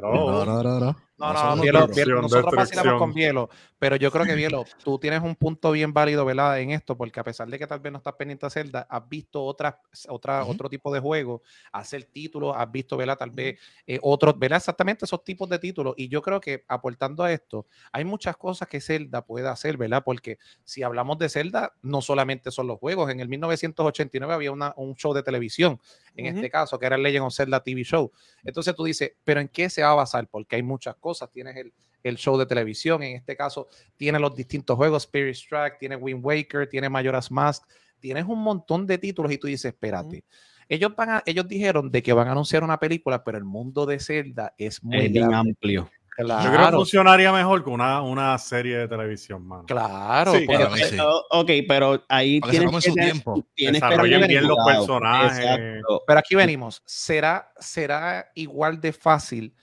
[0.01, 0.95] No, no, no, no.
[1.19, 1.95] No, somos no, Bielo, duros.
[1.97, 5.71] Bielo, Destrucción, nosotros vacilamos con Bielo, pero yo creo que Bielo, tú tienes un punto
[5.73, 6.61] bien válido, ¿verdad?
[6.61, 9.09] En esto, porque a pesar de que tal vez no estás pendiente a Zelda, has
[9.09, 9.75] visto otras,
[10.07, 11.41] otra, otro tipo de juegos,
[11.73, 13.17] hacer títulos, has visto, ¿verdad?
[13.17, 14.59] Tal vez eh, otros, ¿verdad?
[14.59, 15.93] Exactamente esos tipos de títulos.
[15.97, 20.03] Y yo creo que aportando a esto, hay muchas cosas que Zelda puede hacer, ¿verdad?
[20.05, 23.11] Porque si hablamos de Zelda, no solamente son los juegos.
[23.11, 25.81] En el 1989 había una- un show de televisión,
[26.15, 27.98] en este caso, que era el Legend of Zelda TV Show.
[28.43, 30.27] Entonces tú dices, ¿pero en qué se va a basar?
[30.27, 31.29] Porque hay muchas cosas.
[31.31, 31.73] Tienes el,
[32.03, 36.23] el show de televisión, en este caso, tiene los distintos juegos, Spirit Strike, tiene Wind
[36.23, 37.63] Waker, tiene Majora's Mask,
[37.99, 40.23] tienes un montón de títulos y tú dices, espérate.
[40.67, 43.85] Ellos, van a, ellos dijeron de que van a anunciar una película, pero el mundo
[43.87, 45.49] de Zelda es muy Es bien grande.
[45.51, 45.89] amplio.
[46.15, 49.63] Claro, Yo creo que funcionaría mejor que una, una serie de televisión, mano.
[49.65, 50.33] claro.
[50.33, 50.95] Sí, porque- sí.
[50.95, 51.01] Eh,
[51.31, 53.45] ok, pero ahí Para que se tienes que su tener- tiempo.
[53.55, 55.39] tienes Desarrollen bien los personajes.
[55.39, 56.03] Exacto.
[56.05, 56.81] Pero aquí venimos.
[56.85, 59.55] ¿Será, será igual de fácil?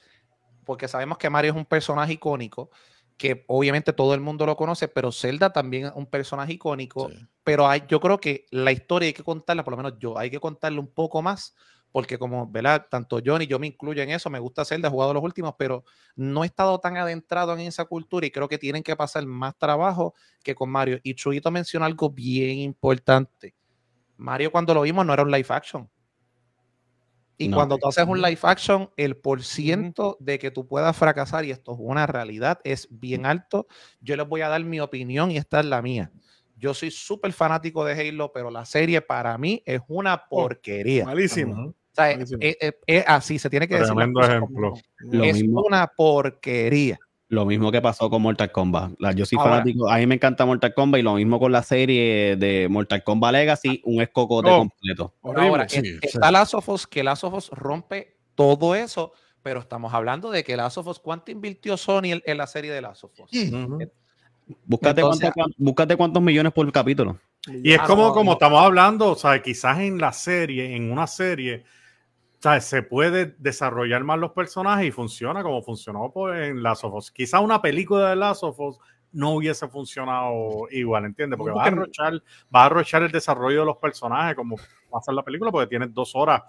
[0.64, 2.70] Porque sabemos que Mario es un personaje icónico,
[3.16, 7.08] que obviamente todo el mundo lo conoce, pero Zelda también es un personaje icónico.
[7.08, 7.26] Sí.
[7.44, 10.30] Pero hay, yo creo que la historia hay que contarla, por lo menos yo, hay
[10.30, 11.54] que contarla un poco más,
[11.96, 12.88] porque como, ¿verdad?
[12.90, 15.82] Tanto Johnny, yo me incluyo en eso, me gusta Zelda, he jugado los últimos, pero
[16.14, 19.56] no he estado tan adentrado en esa cultura y creo que tienen que pasar más
[19.56, 20.12] trabajo
[20.44, 21.00] que con Mario.
[21.02, 23.54] Y Chuito mencionó algo bien importante.
[24.18, 25.88] Mario cuando lo vimos no era un live action.
[27.38, 27.56] Y No.
[27.56, 31.50] cuando tú haces un live action, el por ciento de que tú puedas fracasar, y
[31.50, 33.68] esto es una realidad, es bien alto.
[34.02, 36.12] Yo les voy a dar mi opinión y esta es la mía.
[36.58, 41.06] Yo soy súper fanático de Halo, pero la serie para mí es una porquería.
[41.06, 41.54] Malísimo.
[41.54, 41.70] Ujú.
[41.70, 43.88] O sea, es, es- es- es así, se tiene que decir.
[43.88, 44.74] Tremendo ejemplo.
[44.98, 45.62] Lo es mismo.
[45.62, 46.98] una porquería.
[47.28, 48.92] Lo mismo que pasó con Mortal Kombat.
[49.00, 51.50] La- yo soy Ahora- fanático, a mí me encanta Mortal Kombat y lo mismo con
[51.50, 54.58] la serie de Mortal Kombat Legacy, un escocote No.
[54.58, 55.14] completo.
[55.22, 55.48] Horrible.
[55.48, 55.98] Ahora, sí, es- sí.
[56.02, 60.44] está Last of Us, que Last of Us rompe todo eso, pero estamos hablando de
[60.44, 63.30] que Last of Us, ¿cuánto invirtió Sony en, en la serie de Last of Us?
[64.64, 67.18] Búscate, Entonces- cuánto- búscate cuántos millones por capítulo.
[67.48, 68.32] Y es Ah, como, no, como no.
[68.34, 71.64] estamos hablando, o sea, quizás en la serie, en una serie,
[72.42, 76.94] sea, se puede desarrollar más los personajes y funciona como funcionó por- en Last of
[76.94, 77.10] Us.
[77.10, 78.78] Quizás una película de Last of Us
[79.12, 81.38] no hubiese funcionado igual, ¿entiendes?
[81.38, 82.22] Porque No, va a porque- arrochar,
[82.54, 85.68] va a arrochar el desarrollo de los personajes como va a ser la película, porque
[85.68, 86.42] tienes dos horas,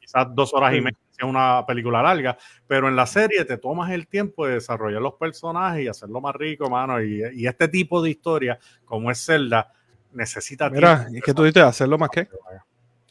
[0.00, 3.58] quizás dos horas y media, si es una película larga, pero en la serie te
[3.58, 7.02] tomas el tiempo de desarrollar los personajes y hacerlo más rico, mano.
[7.02, 9.70] Y, y este tipo de historia, como es Zelda,
[10.12, 11.16] necesita Mira, tiempo.
[11.18, 12.26] es que tú dices hacerlo más que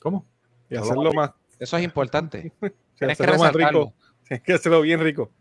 [0.01, 0.25] ¿Cómo?
[0.69, 2.51] y hacerlo más, Eso es importante.
[2.59, 3.79] Tienes que hacerlo más resaltarlo.
[3.85, 3.93] rico.
[4.27, 5.31] Tienes que hacerlo bien rico.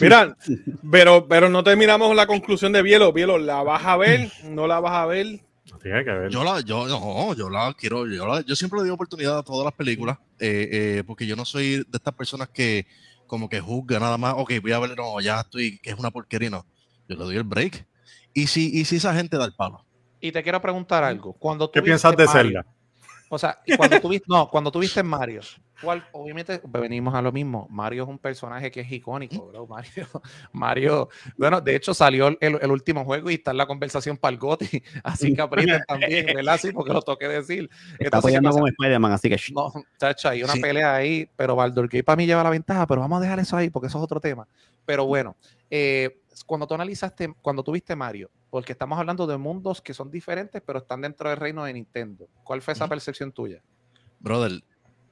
[0.00, 0.36] Mira,
[0.90, 3.12] pero, pero no terminamos la conclusión de Bielo.
[3.12, 4.30] Bielo, ¿la vas a ver?
[4.44, 5.40] ¿No la vas a ver?
[5.70, 6.30] No tiene que ver.
[6.30, 9.42] Yo la, yo no, yo la quiero, yo, la- yo siempre le doy oportunidad a
[9.42, 10.68] todas las películas, eh,
[10.98, 12.86] eh, porque yo no soy de estas personas que
[13.26, 16.10] como que juzga nada más, ok, voy a ver, no, ya estoy, que es una
[16.10, 16.64] porquería, no.
[17.08, 17.86] Yo le doy el break.
[18.32, 19.84] Y si, y si esa gente da el palo.
[20.20, 21.34] Y te quiero preguntar algo.
[21.34, 22.66] Cuando tú ¿Qué piensas de Mario- Zelda?
[23.30, 25.42] O sea, cuando tuviste, no, cuando tuviste Mario,
[25.82, 27.66] ¿cuál, obviamente venimos a lo mismo.
[27.70, 29.66] Mario es un personaje que es icónico, bro.
[29.66, 30.06] Mario,
[30.52, 34.32] Mario, bueno, de hecho salió el, el último juego y está en la conversación para
[34.32, 36.58] el GOTY, así que aprieten también, ¿verdad?
[36.58, 37.68] Sí, porque lo toqué decir.
[37.70, 39.36] Está Entonces, ¿qué apoyando con Spider-Man, así que.
[39.52, 40.60] No, chacho, hay una Sí.
[40.60, 43.56] pelea ahí, pero Baldur Gate para mí lleva la ventaja, pero vamos a dejar eso
[43.56, 44.48] ahí porque eso es otro tema.
[44.86, 45.36] Pero bueno,
[45.70, 50.62] eh, cuando tú analizaste, cuando tuviste Mario, porque estamos hablando de mundos que son diferentes,
[50.64, 52.28] pero están dentro del reino de Nintendo.
[52.44, 53.62] ¿Cuál fue esa percepción tuya?
[54.20, 54.62] Brother,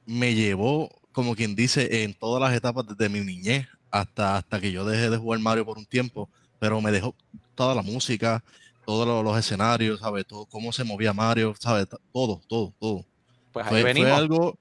[0.07, 4.73] me llevó, como quien dice, en todas las etapas desde mi niñez hasta, hasta que
[4.73, 6.29] yo dejé de jugar Mario por un tiempo,
[6.59, 7.15] pero me dejó
[7.55, 8.43] toda la música,
[8.85, 10.27] todos los, los escenarios, ¿sabes?
[10.27, 11.87] Todo, cómo se movía Mario, ¿sabes?
[12.13, 13.05] Todo, todo, todo.
[13.53, 14.13] Pues ahí Fue, fue venimos.
[14.13, 14.59] algo,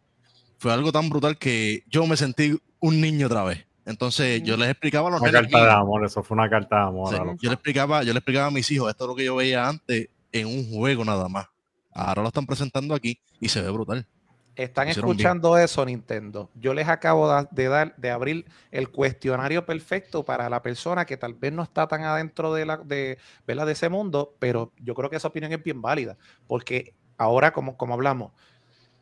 [0.57, 3.65] fue algo tan brutal que yo me sentí un niño otra vez.
[3.85, 6.77] Entonces yo les explicaba a los Una nenes carta de amor, eso fue una carta
[6.77, 7.13] de amor.
[7.13, 9.35] Sí, yo le explicaba, yo le explicaba a mis hijos, esto es lo que yo
[9.35, 11.47] veía antes en un juego nada más.
[11.93, 14.07] Ahora lo están presentando aquí y se ve brutal.
[14.55, 14.97] Están bien.
[14.97, 16.49] escuchando eso, Nintendo.
[16.55, 21.33] Yo les acabo de dar, de abrir el cuestionario perfecto para la persona que tal
[21.33, 23.65] vez no está tan adentro de la, de, ¿verdad?
[23.65, 26.17] de ese mundo, pero yo creo que esa opinión es bien válida,
[26.47, 28.31] porque ahora, como, como hablamos,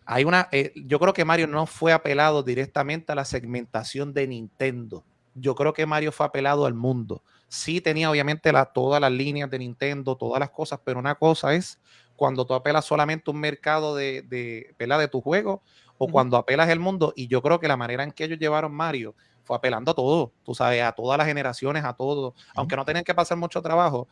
[0.05, 4.27] hay una, eh, yo creo que Mario no fue apelado directamente a la segmentación de
[4.27, 5.03] Nintendo.
[5.35, 7.23] Yo creo que Mario fue apelado al mundo.
[7.47, 11.53] sí tenía obviamente la, todas las líneas de Nintendo, todas las cosas, pero una cosa
[11.53, 11.79] es
[12.15, 14.99] cuando tú apelas solamente un mercado de, de, ¿verdad?
[14.99, 15.61] de tu juego
[15.97, 17.13] o cuando apelas el mundo.
[17.15, 20.31] Y yo creo que la manera en que ellos llevaron Mario fue apelando a todo,
[20.43, 24.07] tú sabes, a todas las generaciones, a todo, aunque no tenían que pasar mucho trabajo,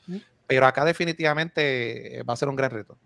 [0.46, 2.98] pero acá definitivamente va a ser un gran reto.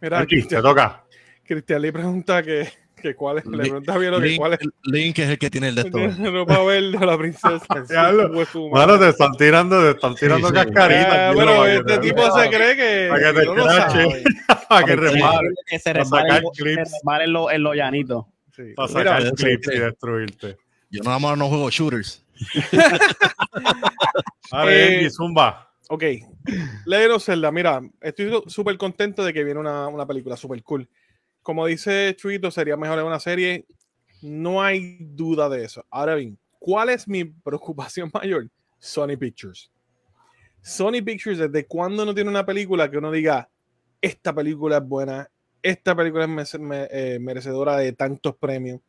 [0.00, 1.04] Mira, Aquí, te toca.
[1.46, 2.68] Cristian le pregunta que,
[3.00, 5.50] que cuál es, le pregunta bien lo que Link, cuál es Link es el que
[5.50, 5.98] tiene el de esto.
[5.98, 7.60] la ropa verde o la princesa.
[8.72, 8.98] Madre.
[8.98, 10.54] te están tirando, te están tirando sí.
[10.54, 11.06] cascaritas.
[11.12, 14.24] Ah, para que este te- tipo se cree que, para que te no lo crache.
[14.68, 15.92] para que Sí, repare, que se
[17.04, 18.24] para lo- lo- en los llanitos.
[18.54, 18.72] Sí.
[18.74, 19.76] para sacar Mira, clips sí.
[19.76, 20.56] y destruirte.
[20.90, 22.24] Yo nada más no juego shooters.
[24.50, 25.70] Vale, Eh, Engie, Zumba.
[25.88, 26.02] Ok,
[26.84, 30.88] Legend of Zelda, mira, estoy súper contento de que viene una, una película súper cool.
[31.46, 33.66] Como dice Chuito, sería mejor en una serie.
[34.20, 35.86] No hay duda de eso.
[35.90, 38.50] Ahora bien, ¿cuál es mi preocupación mayor?
[38.80, 39.70] Sony Pictures.
[40.60, 43.48] Sony Pictures, ¿desde cuándo no tiene una película que uno diga,
[44.00, 45.30] esta película es buena,
[45.62, 48.80] esta película es eh, merecedora de tantos premios?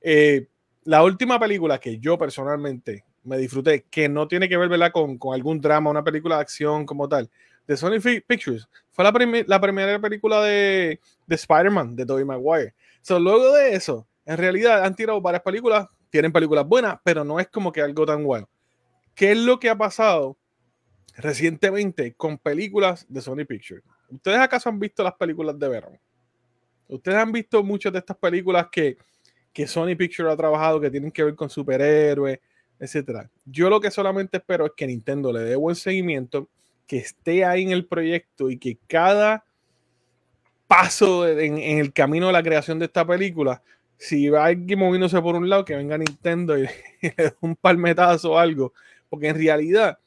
[0.00, 0.48] Eh,
[0.82, 4.90] la última película que yo personalmente me disfruté, que no tiene que ver.
[4.90, 7.30] Con, con algún drama, una película de acción como tal,
[7.68, 9.12] de Sony Pictures, fue la,
[9.46, 10.98] la primera película de,
[11.30, 12.74] de Spider-Man, de Tobey Maguire.
[13.02, 17.38] So, luego de eso, en realidad han tirado varias películas, tienen películas buenas, pero no
[17.38, 18.48] es como que algo tan bueno.
[19.14, 20.36] ¿Qué es lo que ha pasado
[21.16, 23.84] recientemente con películas de Sony Pictures?
[24.08, 25.96] ¿Ustedes acaso han visto las películas de Venom?
[26.88, 28.98] ¿Ustedes han visto muchas de estas películas que,
[29.52, 32.40] que Sony Pictures ha trabajado que tienen que ver con superhéroes,
[32.80, 33.30] etcétera?
[33.44, 36.48] Yo lo que solamente espero es que Nintendo le dé buen seguimiento,
[36.88, 39.44] que esté ahí en el proyecto y que cada
[40.70, 43.60] paso en, en el camino de la creación de esta película,
[43.96, 46.62] si va alguien moviéndose por un lado, que venga Nintendo y,
[47.02, 48.72] y le dé un palmetazo o algo,
[49.08, 49.98] porque en realidad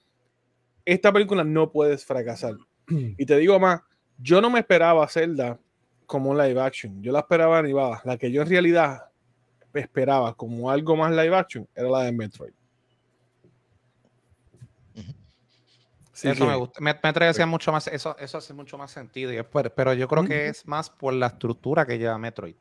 [0.86, 2.55] esta película no puedes fracasar.
[2.88, 3.82] Y te digo más,
[4.18, 5.59] yo no me esperaba Zelda
[6.05, 9.03] como un live action, yo la esperaba animada, la que yo en realidad
[9.74, 12.53] esperaba como algo más live action era la de Metroid.
[16.32, 16.80] Eso que- me gusta.
[16.82, 19.32] Me, me trae mucho más, eso, eso hace mucho más sentido.
[19.34, 22.55] y es por- pero yo creo que es más por la estructura que lleva Metroid.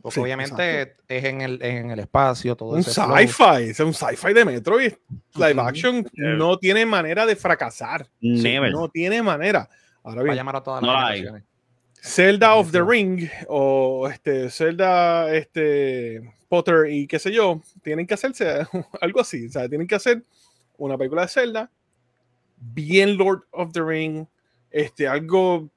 [0.00, 4.32] Porque Sí, obviamente es en el, en el espacio, todo un sci-fi, es un sci-fi
[4.32, 4.92] de Metroid.
[5.34, 8.06] Live action no tiene manera de fracasar.
[8.20, 8.70] Never.
[8.70, 9.68] No tiene manera.
[10.04, 11.42] Ahora Va a bien, llamar a todas las.
[12.00, 18.14] Zelda of the Ring o este Zelda este Potter y qué sé yo, tienen que
[18.14, 18.46] hacerse
[19.00, 20.22] algo así, o sea, tienen que hacer
[20.76, 21.70] una película de Zelda
[22.60, 24.26] bien Lord of the Ring,
[24.70, 25.70] este algo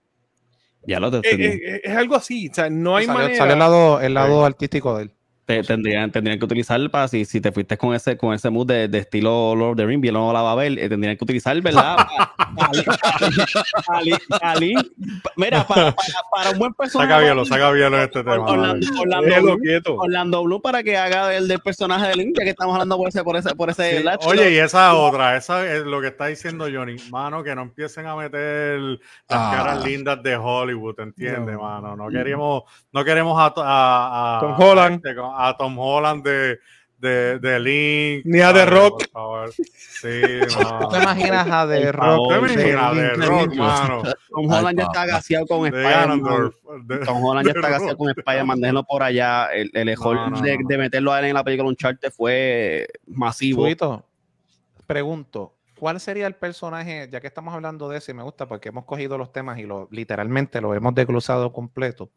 [0.85, 3.37] Ya lo te, eh, eh, es algo así, o sea, no hay salió, manera.
[3.37, 5.11] salió el lado, el lado artístico de él.
[5.51, 8.67] Te- tendrían, tendrían que utilizar para si, si te fuiste con ese con ese mood
[8.67, 11.17] de, de estilo Lord of the Ring, bien no la va a ver, eh, tendrían
[11.17, 11.97] que utilizar, ¿verdad?
[12.57, 12.83] Ali-
[13.87, 14.75] Ali- Ali-
[15.35, 17.09] mira, para, para, para un buen personaje.
[17.09, 18.45] Saca bien, lo saca este tema.
[19.97, 23.23] Orlando, Bloom para que haga el del personaje de Link, que estamos hablando por ese,
[23.23, 26.67] por ese, por ese Sí, Oye, y esa otra, esa es lo que está diciendo
[26.71, 28.99] Johnny, mano, que no empiecen a meter las
[29.29, 29.53] Ah.
[29.55, 31.61] caras lindas de Hollywood, ¿entiendes, No.
[31.63, 31.95] mano?
[31.95, 35.01] No queremos, no queremos a, a- a- Tom Holland.
[35.35, 36.59] a a Tom Holland de,
[36.97, 38.25] de, de Link.
[38.25, 38.65] Ni a The.
[38.65, 38.99] Rock.
[38.99, 39.51] Por favor.
[39.53, 40.21] Sí,
[40.61, 40.79] no.
[40.79, 42.27] ¿Tú te imaginas a The Rock?
[42.29, 42.39] ¿Te de
[42.71, 44.03] imaginas de Link Rock, mano?
[44.29, 46.51] Tom Holland ya está gaseado con Spider-Man.
[46.85, 49.47] De- Tom Holland ya está gaseado con Spider-Man, déjenlo por allá.
[49.53, 50.67] El, el error No, no, de, no.
[50.67, 53.67] de meterlo a él en la película Uncharted fue masivo.
[54.87, 58.69] Pregunto, ¿cuál sería el personaje, ya que estamos hablando de ese, y me gusta porque
[58.69, 62.09] hemos cogido los temas y lo, literalmente lo hemos desglosado completo?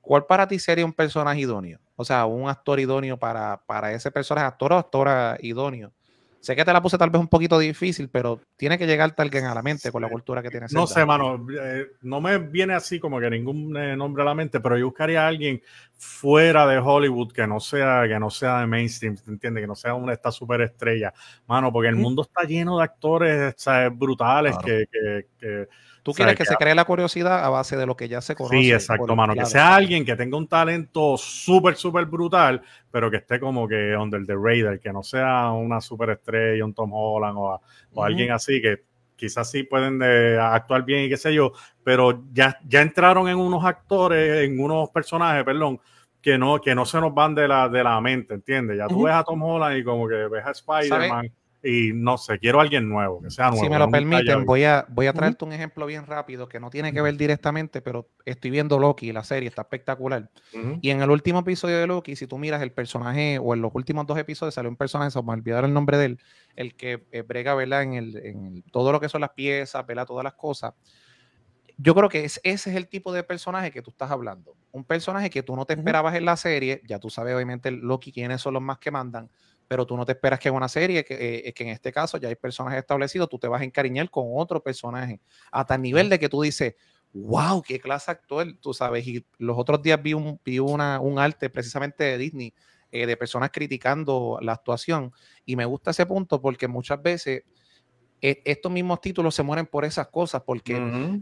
[0.00, 1.80] ¿Cuál para ti sería un personaje idóneo?
[1.96, 5.92] O sea, un actor idóneo para, para ese personaje, actor o actora idóneo.
[6.40, 9.46] Sé que te la puse tal vez un poquito difícil, pero tiene que llegarte alguien
[9.46, 10.66] a la mente con la cultura que tiene.
[10.72, 14.34] No sé, mano, eh, no me viene así como que ningún eh, nombre a la
[14.34, 15.62] mente, pero yo buscaría a alguien
[15.96, 19.62] fuera de Hollywood que no sea, que no sea de mainstream, ¿te entiendes?
[19.62, 21.14] Que no sea una esta superestrella,
[21.46, 22.02] mano, porque el Ujú.
[22.02, 23.96] mundo está lleno de actores ¿sabes?
[23.96, 24.66] brutales Claro.
[24.66, 25.68] que, que- que-
[26.04, 28.34] Tú quieres que que- se cree la curiosidad a base de lo que ya se
[28.34, 28.60] conoce.
[28.60, 33.16] sí, exacto, mano, que sea alguien que tenga un talento súper, súper brutal, pero que
[33.16, 37.52] esté como que under the radar, que no sea una superestrella, un Tom Holland o,
[37.52, 37.60] a- o
[37.92, 38.02] Ujú.
[38.02, 38.84] alguien así que
[39.16, 41.52] quizás sí pueden de, actuar bien y qué sé yo,
[41.82, 45.80] pero ya, ya entraron en unos actores, en unos personajes, perdón,
[46.20, 48.76] que no, que no se nos van de la, de la mente, ¿entiendes?
[48.76, 51.30] Ya tú ves a Tom Holland y como que ves a Spider-Man
[51.64, 53.64] y no sé, quiero alguien nuevo, que sea nuevo.
[53.64, 56.68] Si me lo permiten, voy a, voy a traerte un ejemplo bien rápido que no
[56.70, 60.30] tiene que ver directamente, pero estoy viendo Loki, la serie está espectacular.
[60.82, 63.70] Y en el último episodio de Loki, si tú miras el personaje, o en los
[63.74, 66.18] últimos dos episodios salió un personaje, se me olvidaron el nombre de él,
[66.56, 67.82] el que eh, brega, ¿verdad?
[67.82, 70.06] En, el, en el- todo lo que son las piezas, ¿verdad?
[70.06, 70.74] Todas las cosas.
[71.76, 74.56] Yo creo que es- ese es el tipo de personaje que tú estás hablando.
[74.70, 78.12] Un personaje que tú no te esperabas en la serie, ya tú sabes obviamente Loki
[78.12, 79.28] quiénes son los más que mandan,
[79.66, 82.18] pero tú no te esperas que en una serie, que, eh, que en este caso
[82.18, 86.08] ya hay personajes establecidos, tú te vas a encariñar con otro personaje, hasta el nivel
[86.08, 86.74] de que tú dices,
[87.12, 89.06] wow, qué clase actor, tú sabes.
[89.06, 92.52] Y los otros días vi un, vi una, un arte precisamente de Disney,
[92.90, 95.12] eh, de personas criticando la actuación,
[95.44, 97.42] y me gusta ese punto porque muchas veces
[98.20, 100.76] e- estos mismos títulos se mueren por esas cosas, porque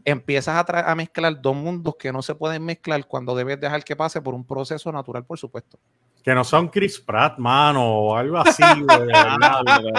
[0.05, 3.97] empiezas a, a mezclar dos mundos que no se pueden mezclar cuando debes dejar que
[3.97, 5.79] pase por un proceso natural, por supuesto.
[6.23, 9.09] Que no son Chris Pratt, mano, o algo así, güey,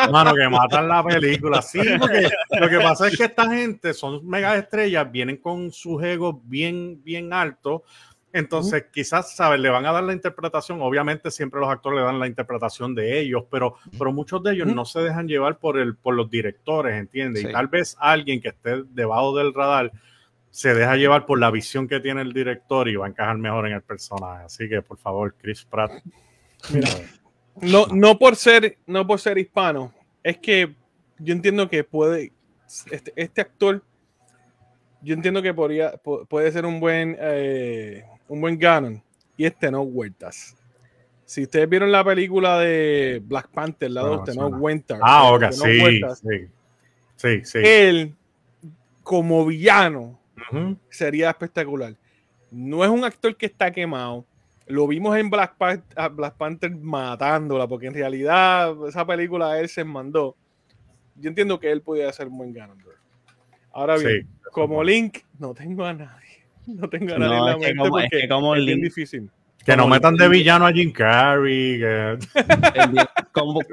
[0.10, 1.62] mano, que matan la película.
[1.62, 6.02] Sí, porque lo que pasa es que esta gente son mega estrellas, vienen con sus
[6.02, 7.82] egos bien, bien altos.
[8.32, 9.60] Entonces, quizás, ¿sabes?
[9.60, 10.82] Le van a dar la interpretación.
[10.82, 14.68] Obviamente, siempre los actores le dan la interpretación de ellos, pero, pero muchos de ellos
[14.68, 17.44] no se dejan llevar por, el, por los directores, ¿entiendes?
[17.44, 17.50] Sí.
[17.50, 19.92] Y tal vez alguien que esté debajo del radar
[20.54, 23.66] se deja llevar por la visión que tiene el director y va a encajar mejor
[23.66, 24.44] en el personaje.
[24.46, 25.92] Así que, por favor, Chris Pratt.
[26.72, 26.90] Mira,
[27.60, 29.92] no, no por ser, no por ser hispano,
[30.22, 30.76] es que
[31.18, 32.32] yo entiendo que puede,
[32.92, 33.82] este, este actor,
[35.02, 39.02] yo entiendo que podría, pu- puede ser un buen, eh, un buen Ganon
[39.36, 40.56] y este no vueltas.
[41.26, 44.50] Si ustedes vieron la película de Black Panther, la de este no.
[44.50, 46.48] Winter, Ah, eh, ok, Tenoch sí, Huertas, sí,
[47.16, 47.58] sí, sí.
[47.64, 48.14] él
[49.02, 50.20] como villano
[50.90, 51.96] Sería espectacular.
[52.52, 54.26] No es un actor que está quemado.
[54.68, 59.68] Lo vimos en Black, Pan- a Black Panther matándola, porque en realidad esa película él
[59.70, 60.36] se mandó.
[61.16, 62.98] Yo entiendo que él podía ser un buen Ganondorf.
[63.74, 64.28] Ahora bien, Sí.
[64.52, 66.14] como Link, no tengo a nadie.
[66.68, 68.66] No tengo a nadie No, en la es que mente como- es que como es
[68.66, 69.30] bien Link- difícil.
[69.66, 71.80] Que no metan de villano a Jim Carrey.
[71.80, 72.18] que-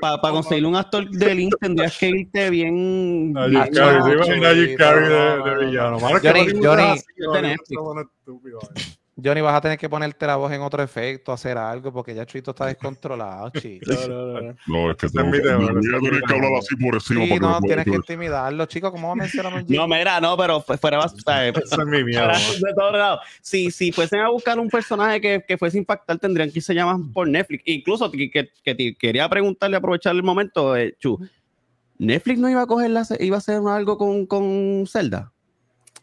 [0.01, 3.35] Para conseguir un actor de Link tendrías que irte bien.
[3.49, 5.99] Jim Carrey, imagina a Jim Carrey de, de villano.
[6.01, 6.83] Mano, Johnny- Johnny-
[7.53, 7.75] así.
[9.23, 12.25] Johnny, vas a tener que ponerte la voz en otro efecto, hacer algo, porque ya
[12.27, 13.91] Chuito está descontrolado, chico.
[13.91, 14.57] No, no, no, no.
[14.67, 17.67] No, es que tengo que, voy a tener hablar así por encima Sí, no, me
[17.67, 18.91] tienes que intimidarlo, chicos.
[18.91, 21.15] ¿Cómo va a mencionar un No, mira, no, pero fu- fuera más.
[21.27, 22.29] Ese es mi miedo.
[23.41, 27.01] Si, si fuesen a buscar un personaje que, que fuese impactar, tendrían que irse más
[27.13, 27.63] por Netflix.
[27.67, 31.19] Incluso que, que, que te quería preguntarle, aprovechar el momento, eh, Chu.
[31.99, 35.33] ¿Netflix no iba a coger la, iba a hacer algo con, con Zelda?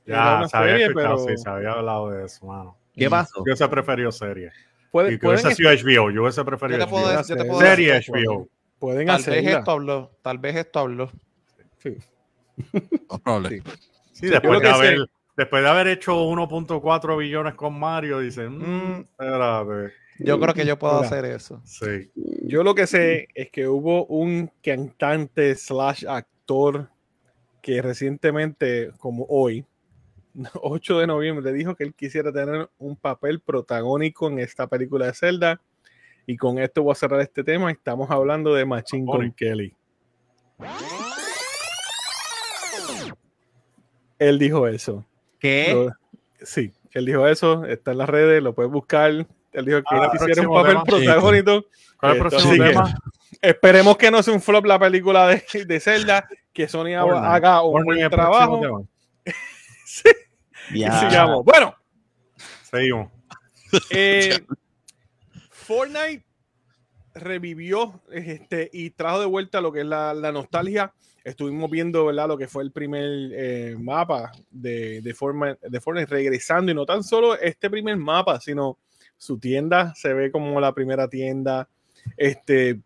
[0.05, 2.77] Ya, se había serie, escuchado, pero- sí, se había hablado de eso, mano.
[2.97, 3.33] ¿Qué pasó?
[3.37, 4.51] Yo hubiese preferido serie.
[4.91, 6.11] Puede- Y que hubiese pueden, sido HBO.
[6.11, 7.07] Yo hubiese preferido Yo HBO.
[7.09, 8.49] decir- yo Serie decir- HBO.
[8.79, 11.05] pueden Tal vez esto habló, tal vez esto habló.
[11.05, 11.11] No.
[11.77, 11.97] Sí.
[14.13, 14.97] Sí, después de, haber,
[15.35, 19.93] después de haber hecho 1.4 billones con Mario, dicen, mmm, espérate.
[20.17, 21.05] Yo creo que yo puedo Mira.
[21.07, 21.61] hacer eso.
[21.63, 22.09] Sí.
[22.41, 26.89] Yo lo que sé es que hubo un cantante slash actor
[27.61, 29.63] que recientemente, como hoy,
[30.61, 35.13] 8 de noviembre, dijo que él quisiera tener un papel protagónico en esta película de
[35.13, 35.61] Zelda.
[36.25, 37.71] Y con esto voy a cerrar este tema.
[37.71, 39.31] Estamos hablando de Machine Gun.
[39.31, 39.73] Kelly.
[44.19, 45.05] Él dijo eso.
[45.39, 45.73] ¿Qué?
[45.73, 45.93] Lo-
[46.45, 47.65] sí, él dijo eso.
[47.65, 49.09] Está en las redes, lo puedes buscar.
[49.11, 50.83] Él dijo que Ah, él quisiera un papel tema.
[50.83, 51.65] protagónico.
[51.99, 52.73] ¿Cuál es el próximo sí que-?
[53.49, 57.83] Esperemos que no sea un flop la película de, de Zelda, que Sony haga- un
[57.83, 58.09] buen es el
[60.71, 61.43] Y sigamos.
[61.45, 61.75] Bueno,
[62.69, 63.11] Seguimos.
[63.91, 64.39] eh,
[65.51, 66.25] Fortnite
[67.13, 70.93] revivió este, y trajo de vuelta lo que es la, la nostalgia.
[71.23, 72.27] Estuvimos viendo ¿verdad?
[72.27, 73.03] lo que fue el primer
[73.33, 78.39] eh, mapa de, de, Fortnite, de Fortnite regresando y no tan solo este primer mapa,
[78.39, 78.77] sino
[79.17, 81.67] su tienda se ve como la primera tienda.
[82.15, 82.79] Este,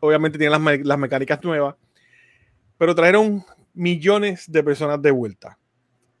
[0.00, 1.74] obviamente tiene las, las mecánicas nuevas,
[2.76, 3.44] pero trajeron
[3.74, 5.58] millones de personas de vuelta.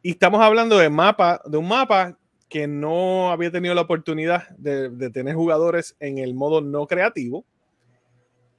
[0.02, 2.16] Y estamos hablando de mapa, de un mapa
[2.48, 7.44] que no había tenido la oportunidad de, de tener jugadores en el modo no creativo.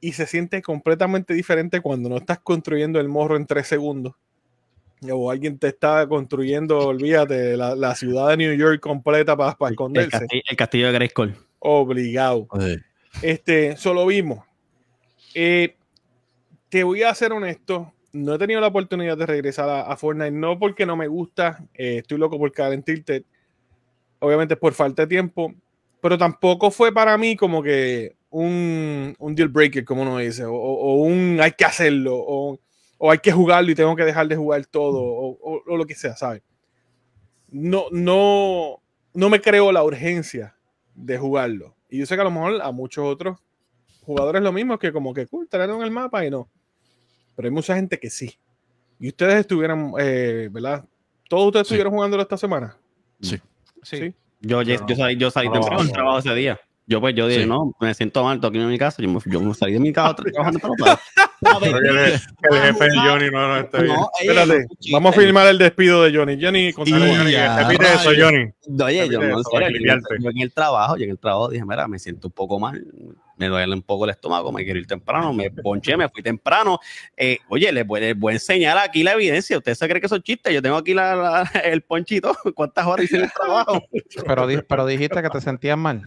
[0.01, 4.13] Y se siente completamente diferente cuando no estás construyendo el morro en tres segundos.
[5.11, 9.69] O alguien te está construyendo, olvídate, la, la ciudad de New York completa para, para
[9.69, 10.09] El esconderse.
[10.11, 11.35] castillo, el castillo de Grayskull.
[11.59, 12.47] Obligado.
[12.51, 12.83] Oye,
[13.21, 14.45] Este, solo vimos.
[15.33, 15.75] Eh,
[16.69, 17.93] te voy a ser honesto.
[18.11, 21.63] No he tenido la oportunidad de regresar a, a Fortnite, no porque no me gusta.
[21.73, 23.23] eh, estoy loco por caer en Tilted.
[24.19, 25.53] Obviamente por falta de tiempo.
[26.01, 30.53] pero tampoco fue para mí como que un, un deal breaker, como uno dice, o,
[30.53, 32.59] un hay que hacerlo, o,
[32.97, 36.15] o, hay que jugarlo y tengo que dejar de jugar todo, o, lo que sea,
[36.15, 36.43] ¿sabes?
[37.49, 38.81] No, no,
[39.13, 40.55] no me creo la urgencia
[40.93, 41.75] de jugarlo.
[41.89, 43.39] Y yo sé que a lo mejor a muchos otros
[44.01, 46.49] jugadores lo mismo, que como que cool, en el mapa y no.
[47.39, 48.37] Pero hay mucha gente que sí.
[48.99, 50.83] Y ustedes estuvieran, eh, ¿verdad?
[51.29, 51.73] ¿Todos ustedes Sí.
[51.75, 52.75] estuvieron jugándolo esta semana?
[53.21, 53.39] Sí.
[53.81, 54.13] Sí.
[54.41, 55.93] Yo, yo, yo salí, yo salí No, temprano del no.
[55.93, 56.59] trabajo ese día.
[56.85, 57.47] Yo pues yo dije, Sí.
[57.47, 59.01] no, me siento mal, tengo que irme a mi casa.
[59.01, 60.99] Yo me, yo me salí de mi casa trabajando para
[61.61, 63.95] que el, el jefe de Johnny no, no está bien.
[63.95, 66.37] No, Espérate, no vamos a filmar el despido de Johnny.
[66.41, 66.73] Johnny,
[67.31, 68.09] Ya, repite eso.
[68.19, 68.51] Johnny.
[68.83, 71.47] Oye, yo, no, en eso, serio, yo, yo en el trabajo, yo en el trabajo
[71.47, 72.85] dije, mira, me siento un poco mal,
[73.39, 76.77] me duele un poco el estómago, me quiero ir temprano, me ponché, me fui temprano.
[77.17, 79.57] Eh, oye, les voy, les voy a enseñar aquí la evidencia.
[79.57, 80.53] ¿Usted se cree que son chistes?
[80.53, 82.35] Yo tengo aquí la, la- el ponchito.
[82.55, 83.81] ¿Cuántas horas hice el trabajo?
[84.27, 86.03] Pero, di- pero dijiste que te sentías mal.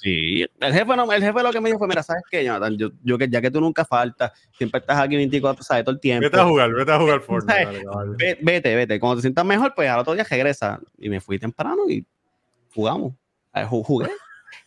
[0.00, 2.76] Sí, el jefe, no, el jefe lo que me dijo fue, mira, ¿sabes qué, Jonathan?
[2.78, 5.84] Yo, yo que ya que tú nunca faltas, siempre estás aquí 24, ¿sabes?
[5.84, 6.22] Todo el tiempo.
[6.24, 8.38] Vete a jugar, vete a jugar Fortnite.
[8.40, 9.00] Vete, vete.
[9.00, 10.78] Cuando te sientas mejor, pues al otro día regresa.
[10.96, 12.06] Y me fui temprano y
[12.72, 13.14] jugamos.
[13.52, 14.08] Ju- Jugué.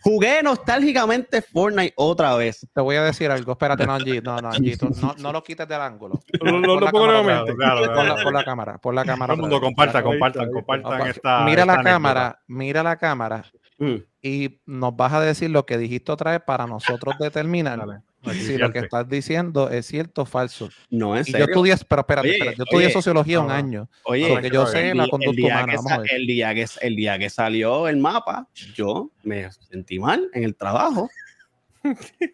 [0.02, 2.68] Jugué nostálgicamente Fortnite otra vez.
[2.74, 3.52] Te voy a decir algo.
[3.52, 4.22] Espérate, no, Angie.
[4.22, 4.78] No, no, Angie.
[4.78, 6.20] tú no, no lo quites del ángulo.
[6.42, 7.44] Lo- lo- Pon lo la pongo cámara.
[7.46, 8.78] Claro, claro, Pon la- cámara.
[8.78, 9.34] Pon la cámara.
[9.34, 11.44] Todo el mundo comparta, compartan, compartan Ok, esta.
[11.46, 13.46] Mira la cámara, mira la cámara
[13.78, 13.96] Mm.
[14.22, 18.02] y nos vas a decir lo que dijiste otra vez para nosotros determinar Dale,
[18.34, 20.70] si lo que estás diciendo es cierto o falso.
[20.90, 23.90] No, en Y yo estudié, pero espérate, Oye, espérate, yo estudié oye, sociología un año.
[24.04, 25.66] Oye, porque yo sé el la día- conducta el día humana.
[25.72, 26.12] que Vamos a sa- ver.
[26.14, 30.56] el día que el día que salió el mapa, yo me sentí mal en el
[30.56, 31.10] trabajo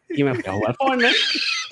[0.09, 1.15] y me fui a jugar Fortnite.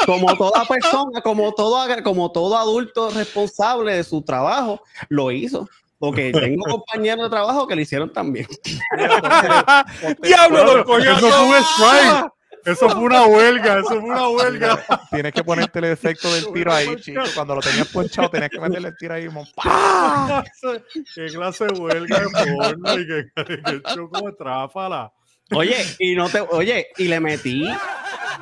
[0.05, 5.67] Como toda persona, como todo, como todo adulto responsable de su trabajo, lo hizo.
[5.97, 8.47] Porque tengo compañeros de trabajo que lo hicieron también.
[10.21, 11.27] ¡Diablo, Coñazo!
[11.27, 12.31] Eso fue un strike.
[12.65, 14.83] Eso fue una huelga, eso fue una huelga.
[15.11, 17.21] Tienes que ponerte el efecto del tiro ahí, chico.
[17.33, 19.27] Cuando lo tenías ponchado, tenías que meterle el tiro ahí.
[19.55, 20.43] ¡pah!
[21.15, 23.31] ¿Qué clase de huelga de Fortnite?
[23.35, 25.11] ¿Qué, qué choco de tráfala?
[25.51, 27.69] Oye, y no te, oye, y le metí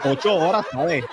[0.05, 1.03] ocho horas, ¿sabes?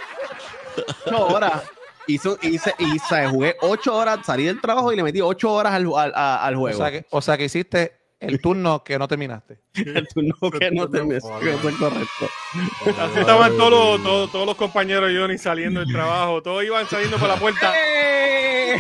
[1.07, 1.63] Ocho horas.
[2.07, 5.75] Hizo, hice, y se jugué ocho horas, salí del trabajo y le metí ocho horas
[5.75, 6.79] al, al, a- al O juego.
[6.79, 9.61] sea, que, o sea que hiciste el turno que no terminaste.
[9.75, 12.29] El turno que no te me que eso es correcto.
[13.01, 16.43] Así estaban todos los, todos, todos los compañeros de Johnny saliendo del trabajo.
[16.43, 17.73] Todos iban saliendo por la puerta.
[17.77, 18.77] ¡Eh!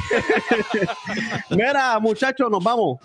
[1.50, 2.98] Mira, muchachos, nos vamos.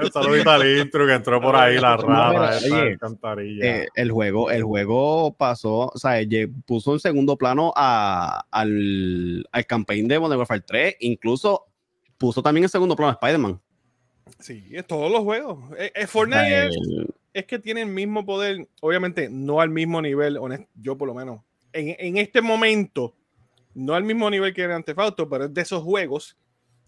[0.00, 3.64] Un saludito al intro que entró por ahí la alcantarilla.
[3.82, 6.18] Eh, el juego, el juego pasó, o sea,
[6.66, 11.66] puso en segundo plano a- al, al campaign de Modern Warfare 3, incluso
[12.18, 13.60] puso también en segundo plano a Spider-Man.
[14.40, 15.58] Sí, es todos los juegos.
[15.78, 20.02] Eh, eh, Fortnite es, El- es que tiene el mismo poder, obviamente no al mismo
[20.02, 21.40] nivel, honest- yo por lo menos,
[21.72, 23.14] en, en este momento,
[23.74, 26.36] no al mismo nivel que Grand Theft Auto, pero es de esos juegos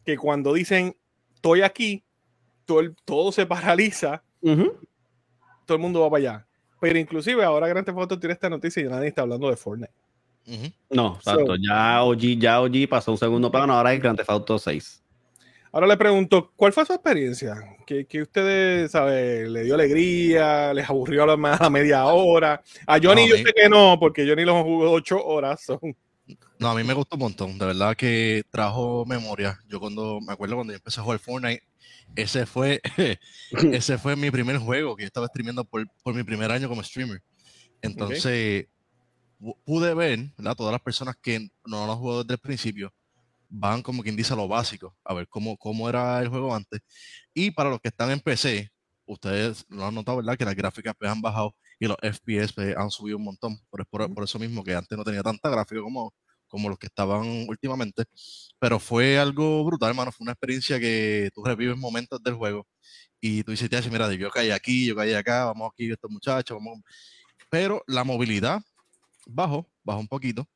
[0.05, 0.97] que cuando dicen
[1.35, 2.03] estoy aquí,
[2.67, 4.75] todo, el- todo se paraliza, Ujú.
[5.65, 6.47] todo el mundo va para allá.
[6.81, 9.93] Pero inclusive ahora Grand Theft Auto tiene esta noticia y nadie está hablando de Fortnite.
[10.47, 10.67] Ujú.
[10.91, 11.55] No, exacto.
[11.57, 15.03] ya OG, ya OG pasó un segundo plano, ahora es Grand Theft Auto 6.
[15.73, 17.55] Ahora le pregunto, ¿cuál fue su experiencia?
[17.87, 22.61] ¿Que, que ustedes, sabe, le dio alegría, les aburrió a la, a media hora?
[22.87, 25.63] A Johnny No, yo a mí- sé que no, porque Johnny lo jugó ocho horas.
[25.63, 25.79] son-
[26.59, 27.57] No, a mí me gustó un montón.
[27.59, 29.59] De verdad que trajo memoria.
[29.69, 31.63] Yo cuando me acuerdo cuando yo empecé a jugar Fortnite,
[32.17, 32.81] ese fue,
[33.73, 36.83] ese fue mi primer juego que yo estaba streameando por, por mi primer año como
[36.83, 37.23] streamer.
[37.81, 38.67] Entonces,
[39.41, 40.57] pu- pude ver, ¿verdad?
[40.57, 42.93] Todas las personas que no lo han jugado desde el principio
[43.51, 46.81] van como quien dice a lo básico, a ver cómo, cómo era el juego antes.
[47.35, 48.71] Y para los que están en PC,
[49.07, 50.37] ustedes lo han notado, ¿verdad?
[50.39, 53.59] Que las gráficas pues, han bajado y los FPS pues, han subido un montón.
[53.71, 56.15] Por, por, por eso mismo que antes no tenía tanta gráfica como,
[56.49, 58.05] como los que estaban últimamente.
[58.59, 60.13] Pero fue algo brutal, hermano.
[60.13, 62.67] Fue una experiencia que tú revives momentos del juego
[63.21, 66.11] y tú dices, "Ya, sí, mira, yo caí aquí, yo caí acá, vamos aquí, estos
[66.11, 66.81] muchachos, vamos.
[67.51, 68.61] Pero la movilidad
[69.27, 70.47] bajó, bajó un poquito.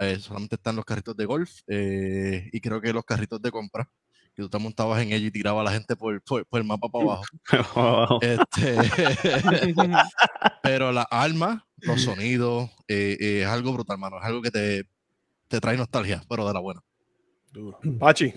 [0.00, 3.88] Eh, solamente están los carritos de golf eh, y creo que los carritos de compra.
[4.34, 6.66] Que tú te montabas en ellos y tirabas a la gente por, por, por el
[6.66, 8.18] mapa para abajo.
[8.20, 8.76] Este,
[10.62, 14.18] pero las armas, los sonidos, eh, eh, es algo brutal, hermano.
[14.18, 14.88] Es algo que te,
[15.46, 16.80] te trae nostalgia, pero de la buena.
[17.52, 17.78] Duro.
[18.00, 18.34] Pachi,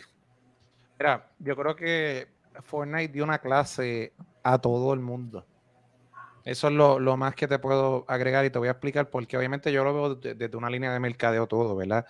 [0.99, 2.27] Mira, yo creo que
[2.63, 5.45] Fortnite dio una clase a todo el mundo.
[6.47, 9.37] Eso es lo, lo más que te puedo agregar y te voy a explicar porque
[9.37, 12.05] obviamente yo lo veo de- desde una línea de mercadeo todo, ¿verdad?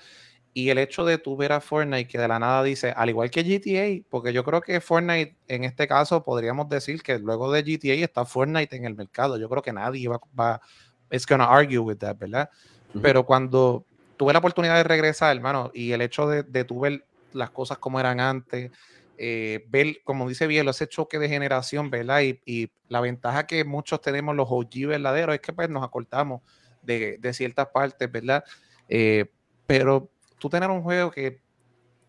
[0.54, 3.32] Y el hecho de tú ver a Fortnite que de la nada dice, al igual
[3.32, 7.64] que GTA, porque yo creo que Fortnite en este caso podríamos decir que luego de
[7.64, 9.38] GTA está Fortnite en el mercado.
[9.40, 10.62] Yo creo que nadie va, va
[11.10, 12.50] es gonna argue with that, ¿verdad?
[12.92, 13.02] Ujú.
[13.02, 13.86] Pero cuando
[14.18, 17.78] tuve la oportunidad de regresar, hermano, y el hecho de, de tú ver las cosas
[17.80, 18.72] como eran antes,
[19.18, 22.22] eh, ver, como dice Bielo, ese choque de generación, ¿verdad?
[22.22, 26.42] Y, la ventaja que muchos tenemos los OG verdaderos es que pues nos acortamos
[26.82, 28.46] de, ciertas partes, ¿verdad?
[28.88, 29.26] Eh,
[29.66, 30.10] pero
[30.40, 31.42] tú tener un juego que,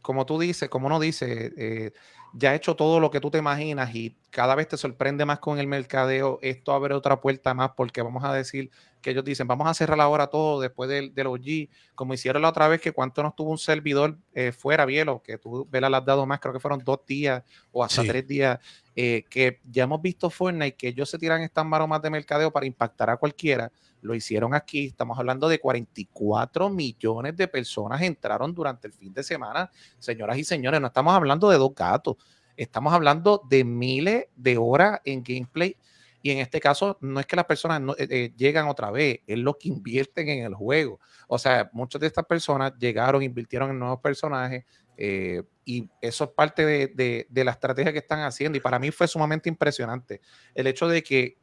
[0.03, 1.93] como tú dices, como uno dice, eh,
[2.35, 5.39] ya ha hecho todo lo que tú te imaginas y cada vez te sorprende más
[5.39, 8.71] con el mercadeo, esto abre otra puerta más porque vamos a decir
[9.01, 12.49] que ellos dicen, vamos a cerrar ahora todo después del, del OG, como hicieron la
[12.49, 15.97] otra vez que cuánto nos tuvo un servidor eh, fuera, Bielo, que tú, Vela, le
[15.97, 18.09] has dado más, creo que fueron dos días o hasta Sí.
[18.09, 18.59] tres días,
[18.97, 22.67] eh, que ya hemos visto Fortnite, que ellos se tiran estas maromas de mercadeo para
[22.67, 23.71] impactar a cualquiera,
[24.03, 29.23] lo hicieron aquí, estamos hablando de 44 millones de personas entraron durante el fin de
[29.23, 32.17] semana, señoras y señores, no estamos hablando de dos gatos,
[32.57, 35.77] estamos hablando de miles de horas en gameplay
[36.21, 39.21] y en este caso no es que las personas no, eh, eh, llegan otra vez,
[39.27, 40.99] es lo que invierten en el juego.
[41.29, 44.65] O sea, muchas de estas personas llegaron, invirtieron en nuevos personajes
[44.97, 48.81] eh, y eso es parte de, de- de la estrategia que están haciendo y para
[48.81, 50.21] mí fue sumamente impresionante
[50.57, 51.37] el hecho de que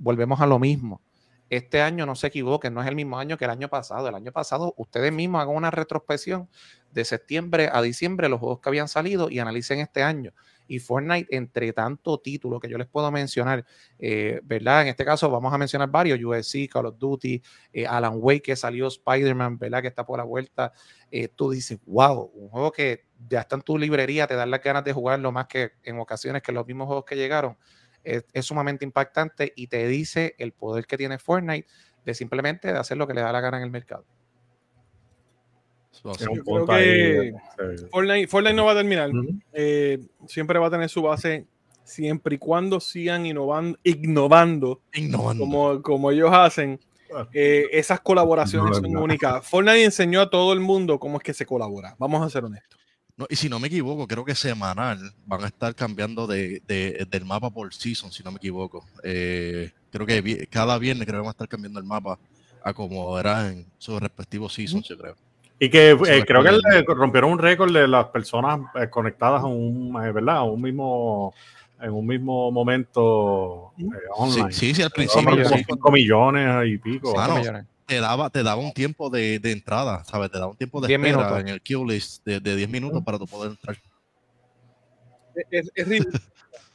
[0.00, 1.02] volvemos a lo mismo.
[1.48, 4.08] Este año no se equivoquen, no es el mismo año que el año pasado.
[4.08, 6.48] El año pasado ustedes mismos hagan una retrospección
[6.92, 10.32] de septiembre a diciembre los juegos que habían salido y analicen este año.
[10.66, 13.64] Y Fortnite, entre tanto título que yo les puedo mencionar,
[13.98, 14.82] eh, ¿verdad?
[14.82, 17.40] En este caso vamos a mencionar varios, USC, Call of Duty,
[17.72, 19.82] eh, Alan Wake que salió, Spider-Man, ¿verdad?
[19.82, 20.72] Que está por la vuelta.
[21.12, 24.62] Eh, tú dices, wow, un juego que ya está en tu librería, te dan las
[24.62, 27.56] ganas de jugarlo más que en ocasiones que los mismos juegos que llegaron.
[28.06, 31.66] Es, es sumamente impactante y te dice el poder que tiene Fortnite
[32.04, 34.04] de simplemente de hacer lo que le da la gana en el mercado.
[36.04, 36.12] Yo
[36.44, 37.32] creo que-.
[37.90, 39.10] Fortnite, Fortnite no va a terminar.
[39.52, 39.98] Eh,
[40.28, 41.46] siempre va a tener su base
[41.84, 45.44] siempre y cuando sigan innovando, innovando Innovando.
[45.44, 46.78] como, como ellos hacen.
[47.32, 49.02] eh, esas colaboraciones No, son no.
[49.02, 49.46] únicas.
[49.48, 51.94] Fortnite enseñó a todo el mundo cómo es que se colabora.
[51.98, 52.78] Vamos a ser honestos.
[53.18, 57.06] No, y si no me equivoco, creo que semanal van a estar cambiando de, de-
[57.10, 58.84] del mapa por season, si no me equivoco.
[59.02, 62.18] Eh, creo que vi- cada viernes creo que van a estar cambiando el mapa
[62.62, 65.14] a como era en sus respectivos seasons, yo creo.
[65.58, 69.46] Y que eh, creo que le rompieron un récord de las personas eh, conectadas a
[69.46, 70.36] un, ¿verdad?
[70.36, 71.32] A un mismo,
[71.80, 74.52] en un mismo momento eh, Sí, online.
[74.52, 75.58] sí, sí, al principio como millones.
[75.60, 77.14] sí, 5 millones y pico.
[77.26, 77.36] No.
[77.38, 77.64] millones.
[77.86, 80.30] Te daba, te daba un tiempo de, de entrada, ¿sabes?
[80.30, 81.40] Te daba un tiempo de 10 espera minutos.
[81.40, 83.76] en el queue list de, de 10 minutos para tú poder entrar.
[85.50, 86.18] Es, es ridículo.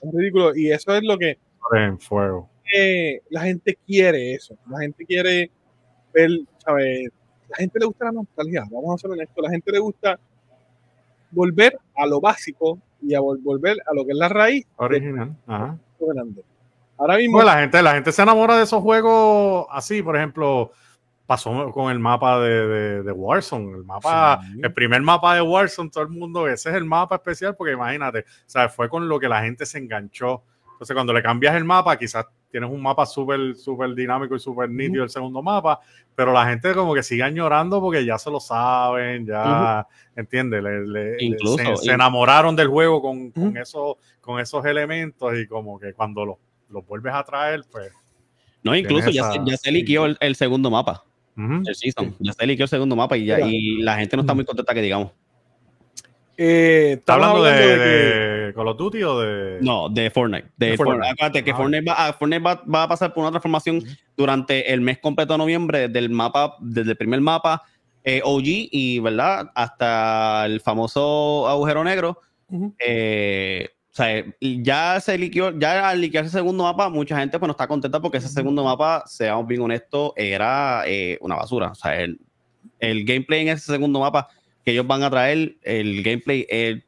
[0.02, 0.56] es ridículo.
[0.56, 1.38] Y eso es lo que
[1.74, 2.50] en fuego.
[2.76, 4.56] eh, la gente quiere eso.
[4.70, 5.52] La gente quiere
[6.14, 6.30] ver,
[6.64, 7.10] ¿sabes?
[7.50, 8.64] La gente le gusta la nostalgia.
[8.72, 9.44] Vamos a ser honestos.
[9.44, 10.20] La gente le gusta
[11.32, 14.72] volver a lo básico y a vol- volver a lo que es la raíz de
[14.78, 15.36] Original.
[15.48, 15.78] Ajá.
[16.00, 16.44] grande.
[16.98, 20.72] Ahora mismo, Bueno, la gente, la gente se enamora de esos juegos así, por ejemplo,
[21.32, 23.78] pasó con el mapa de, de, de Warzone.
[23.78, 24.60] El mapa, Sí.
[24.64, 28.20] el primer mapa de Warzone, todo el mundo, ese es el mapa especial, porque imagínate,
[28.20, 30.44] o sea, fue con lo que la gente se enganchó.
[30.74, 34.70] Entonces, cuando le cambias el mapa, quizás tienes un mapa súper, súper dinámico y súper
[34.70, 35.80] nítido el segundo mapa,
[36.16, 40.62] pero la gente como que sigue añorando porque ya se lo saben, ya, ¿entiendes?
[40.62, 43.58] Le- le- Incluso, se, se enamoraron del juego con, con Ujú.
[43.58, 46.38] esos, con esos elementos y como que cuando los
[46.70, 47.92] los vuelves a traer, pues.
[48.64, 51.04] No, incluso ya, esa- se, ya se liqueó el, el segundo mapa,
[51.38, 52.16] el season.
[52.20, 53.48] Ya se liqueó el segundo mapa y, ya, Mira.
[53.50, 55.12] y la gente no está muy contenta que digamos.
[56.38, 57.78] eh, ¿Está hablando de, de
[58.48, 59.58] de Call of Duty o de.?
[59.62, 60.48] No, de Fortnite.
[60.58, 60.98] De De Fortnite.
[60.98, 61.12] Fortnite.
[61.14, 63.84] Acuérdate que Ah, Fortnite, va, a- Fortnite va, va a pasar por una transformación
[64.18, 67.62] durante el mes completo de noviembre del mapa, desde el primer mapa
[68.04, 69.52] eh, OG y, ¿verdad?
[69.56, 72.20] Hasta el famoso agujero negro.
[72.80, 77.38] Eh, o sea, y ya se liqueó, ya al liquearse el segundo mapa, mucha gente
[77.38, 81.72] pues no está contenta porque ese segundo mapa, seamos bien honestos, era eh, una basura.
[81.72, 82.18] O sea, el,
[82.80, 84.30] el gameplay en ese segundo mapa
[84.64, 86.84] que ellos van a traer, el gameplay, eh,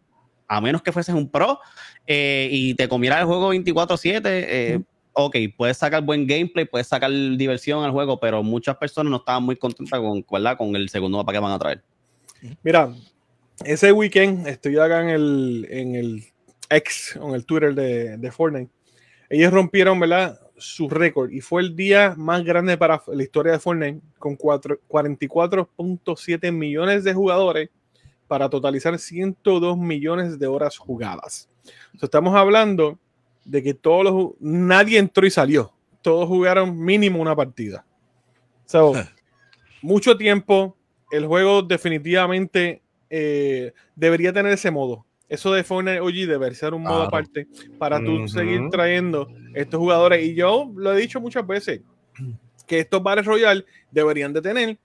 [0.48, 1.60] a menos que fueses un pro
[2.08, 4.82] eh, y te comiera el juego 24-7, eh,
[5.14, 9.44] ok, puedes sacar buen gameplay, puedes sacar diversión al juego, pero muchas personas no estaban
[9.44, 10.58] muy contentas con, ¿verdad?
[10.58, 11.84] con el segundo mapa que van a traer.
[12.62, 12.94] Mira,
[13.66, 16.33] ese weekend estoy acá en el, en el
[16.76, 18.72] ex, en el Twitter de, de Fortnite.
[19.30, 20.40] Ellos rompieron, ¿verdad?
[20.58, 24.80] Su récord y fue el día más grande para la historia de Fortnite con cuatro-
[24.88, 27.70] 44.7 millones de jugadores
[28.28, 31.50] para totalizar 102 millones de horas jugadas.
[31.64, 32.98] Sea, estamos hablando
[33.46, 35.74] de que todos los, nadie entró y salió.
[36.02, 37.86] Todos jugaron mínimo una partida.
[38.66, 38.94] So,
[39.82, 40.78] mucho tiempo,
[41.12, 45.06] el juego definitivamente eh, debería tener ese modo.
[45.30, 47.08] Eso de Fortnite OG debería ser un modo Claro.
[47.08, 47.48] aparte
[47.80, 50.24] para tú seguir trayendo estos jugadores.
[50.26, 51.82] Y yo lo he dicho muchas veces,
[52.68, 54.78] que estos Battle Royale deberían de tener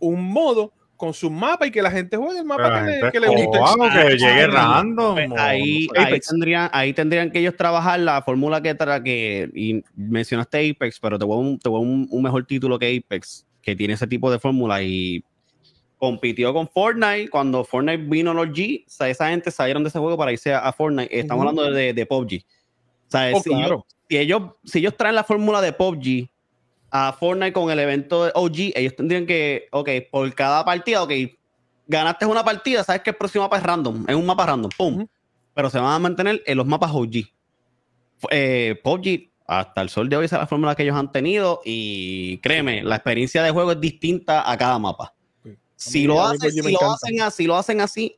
[0.00, 3.12] un modo con su mapa y que la gente juegue el mapa que, le, gente
[3.12, 3.58] que le guste.
[3.92, 5.14] que llegue Ah, random.
[5.14, 6.00] Pues ahí, no sé.
[6.00, 6.28] ahí, Apex.
[6.28, 11.18] tendrían, ahí tendrían que ellos trabajar la fórmula que, tra que y mencionaste Apex, pero
[11.18, 13.94] te voy a un, te voy a un, un mejor título que Apex, que tiene
[13.94, 15.22] ese tipo de fórmula y
[15.98, 17.28] compitió con Fortnite.
[17.28, 20.54] Cuando Fortnite vino los G, o sea, esa gente salieron de ese juego para irse
[20.54, 21.18] a, a Fortnite.
[21.18, 22.44] Estamos hablando de, de PUBG.
[23.08, 23.66] O sea, Oh, si, claro.
[23.66, 26.28] ellos, si, ellos, si ellos traen la fórmula de PUBG
[26.90, 31.12] a Fortnite con el evento de OG, ellos tendrían que, ok, por cada partida, ok,
[31.86, 35.06] ganaste una partida, sabes que el próximo mapa es random, es un mapa random, pum.
[35.54, 37.24] Pero se van a mantener en los mapas OG.
[38.30, 41.60] Eh, PUBG, hasta el sol de hoy, esa es la fórmula que ellos han tenido
[41.64, 45.14] y créeme, la experiencia de juego es distinta a cada mapa.
[45.78, 48.16] Si lo, me si lo hacen así, lo hacen así,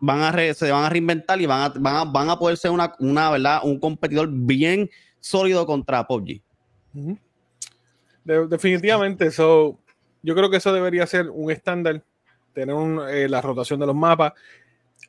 [0.00, 2.56] van a re- se van a reinventar y van a, van a, van a poder
[2.56, 3.60] ser una, una, ¿verdad?
[3.64, 4.90] un competidor bien
[5.20, 6.40] sólido contra PUBG.
[8.24, 9.78] De- definitivamente, eso,
[10.22, 12.02] yo creo que eso debería ser un estándar,
[12.52, 14.32] tener un, eh, la rotación de los mapas,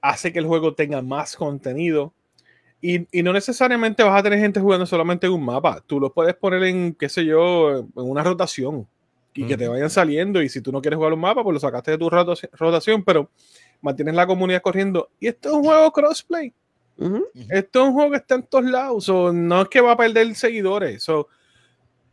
[0.02, 2.14] hace que el juego tenga más contenido.
[2.80, 6.14] Y, y no necesariamente vas a tener gente jugando solamente en un mapa, tú lo
[6.14, 8.88] puedes poner en, qué sé yo, en una rotación
[9.38, 11.60] y que te vayan saliendo y si tú no quieres jugar un mapa, pues lo
[11.60, 13.30] sacaste de tu rotación, pero
[13.82, 16.54] mantienes la comunidad corriendo y esto es un juego crossplay.
[17.50, 19.06] Esto es un juego que está en todos lados.
[19.06, 21.04] so, no es que va a perder seguidores.
[21.04, 21.28] so,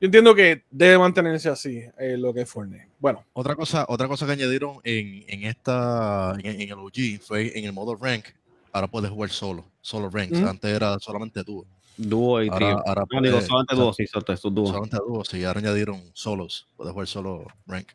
[0.01, 2.89] yo entiendo que debe mantenerse así eh, lo que es Fortnite.
[2.99, 7.59] Bueno, Otra cosa, otra cosa que añadieron en, en esta, en, en el OG fue
[7.59, 8.27] en el modo rank.
[8.73, 10.39] Ahora puedes jugar solo, solo ranks.
[10.39, 10.49] Ujú.
[10.49, 11.65] Antes era solamente dúo.
[11.97, 12.83] Dúo y Ahora, trío.
[12.87, 14.69] ahora No, digo, puedes- solamente dúo, sí, solamente estos dúos.
[14.69, 16.67] solamente dúo, sí, ahora añadieron solos.
[16.77, 17.89] Puedes jugar solo rank.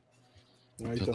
[0.86, 1.12] ahí está,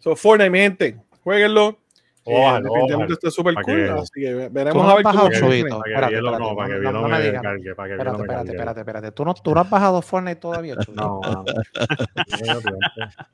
[0.00, 1.78] so, Fortnite, mi gente, jueguenlo.
[2.26, 3.12] Eh, Ojalá, definitivamente ojalá.
[3.14, 3.64] está súper cool.
[3.64, 6.92] que- Así que veremos no a ver bajado, Espérate, espérate, no, para que no- Bielo
[6.92, 7.42] no no me me digas.
[7.42, 8.52] cargue, para que Bielo Espérate, me espérate, cargue.
[8.52, 9.12] espérate, espérate.
[9.12, 10.74] ¿Tú no, tú no has bajado Fortnite todavía?
[10.94, 11.20] No.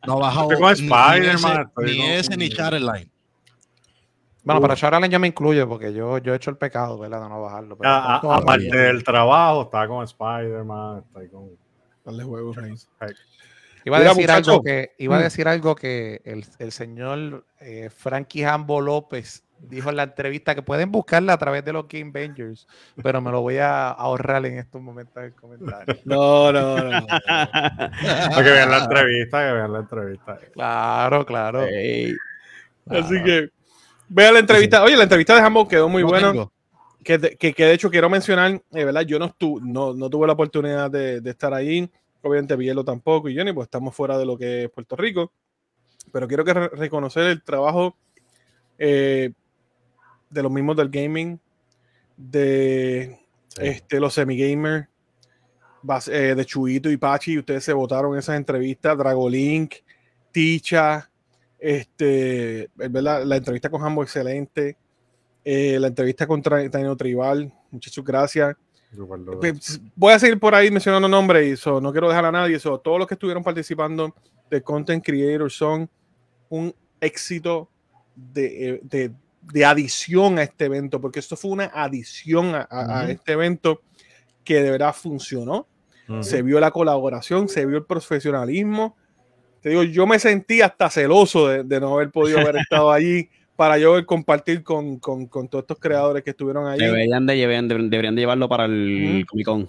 [0.07, 3.10] No ha bajado Estoy con ni- Spider-Man, ese- ni con- ese ni Chatterline.
[4.43, 7.23] Bueno, pero Charalen yo me incluyo porque yo, yo he hecho el pecado, ¿verdad?
[7.23, 7.77] De no bajarlo.
[7.77, 8.43] pero- A- a- Todavía.
[8.43, 11.51] aparte del trabajo, está con Spider-Man, está con.
[12.05, 12.89] Dale juego, Reigns.
[13.85, 15.23] Iba a decir algo que, iba a Mm.
[15.23, 20.63] decir algo que el, el señor eh, Frankie Hambo López dijo en la entrevista que
[20.63, 22.67] pueden buscarla a través de los Game Bangers,
[23.03, 25.95] pero me lo voy a ahorrar en estos momentos del comentario.
[26.07, 26.91] No, no, no.
[27.01, 27.07] no.
[27.27, 30.39] Para que vean la entrevista, que vean la entrevista.
[30.55, 31.61] Claro, claro.
[31.61, 33.49] Así que
[34.11, 34.83] vea la entrevista.
[34.85, 36.33] Oye, la entrevista de Hambo quedó muy No buena.
[37.03, 39.03] que, de- que, que de hecho quiero mencionar, eh, ¿verdad?
[39.03, 41.91] Yo no, estu no, no tuve la oportunidad de, de estar ahí,
[42.23, 45.33] obviamente Bielo tampoco y Johnny, pues estamos fuera de lo que es Puerto Rico,
[46.13, 47.97] pero quiero que re- reconocer el trabajo
[48.79, 49.33] eh,
[50.29, 51.39] de los mismos del gaming,
[52.17, 53.19] de
[53.49, 53.63] Sí.
[53.63, 54.87] este, los semi-gamers,
[56.09, 59.75] eh, de Chuito y Pachi, ustedes se votaron en esas entrevistas, Dragolink,
[60.31, 61.10] Ticha,
[61.61, 63.25] este, ¿verdad?
[63.25, 64.77] la entrevista con Hambo excelente,
[65.45, 68.57] eh, la entrevista con Taino Tribal, muchachos, gracias.
[69.41, 72.57] Pues, Voy a seguir por ahí mencionando nombres y eso, no quiero dejar a nadie.
[72.57, 74.15] Eso, todos los que estuvieron participando
[74.51, 75.89] de Content Creators son
[76.49, 77.71] un éxito
[78.17, 79.13] de, eh, de-
[79.43, 83.13] de adición a este evento, porque esto fue una adición a, a- a Ujú.
[83.13, 83.81] este evento
[84.45, 85.67] que de verdad funcionó.
[86.09, 86.23] Ujú.
[86.25, 88.97] Se vio la colaboración, se vio el profesionalismo.
[89.61, 93.29] Te digo, yo me sentí hasta celoso de, de no haber podido haber estado allí
[93.57, 96.85] para yo compartir con, con- con todos estos creadores que estuvieron allí.
[96.85, 99.25] Deberían de, deberían, de- deberían de llevarlo para el.
[99.29, 99.69] Comic Con.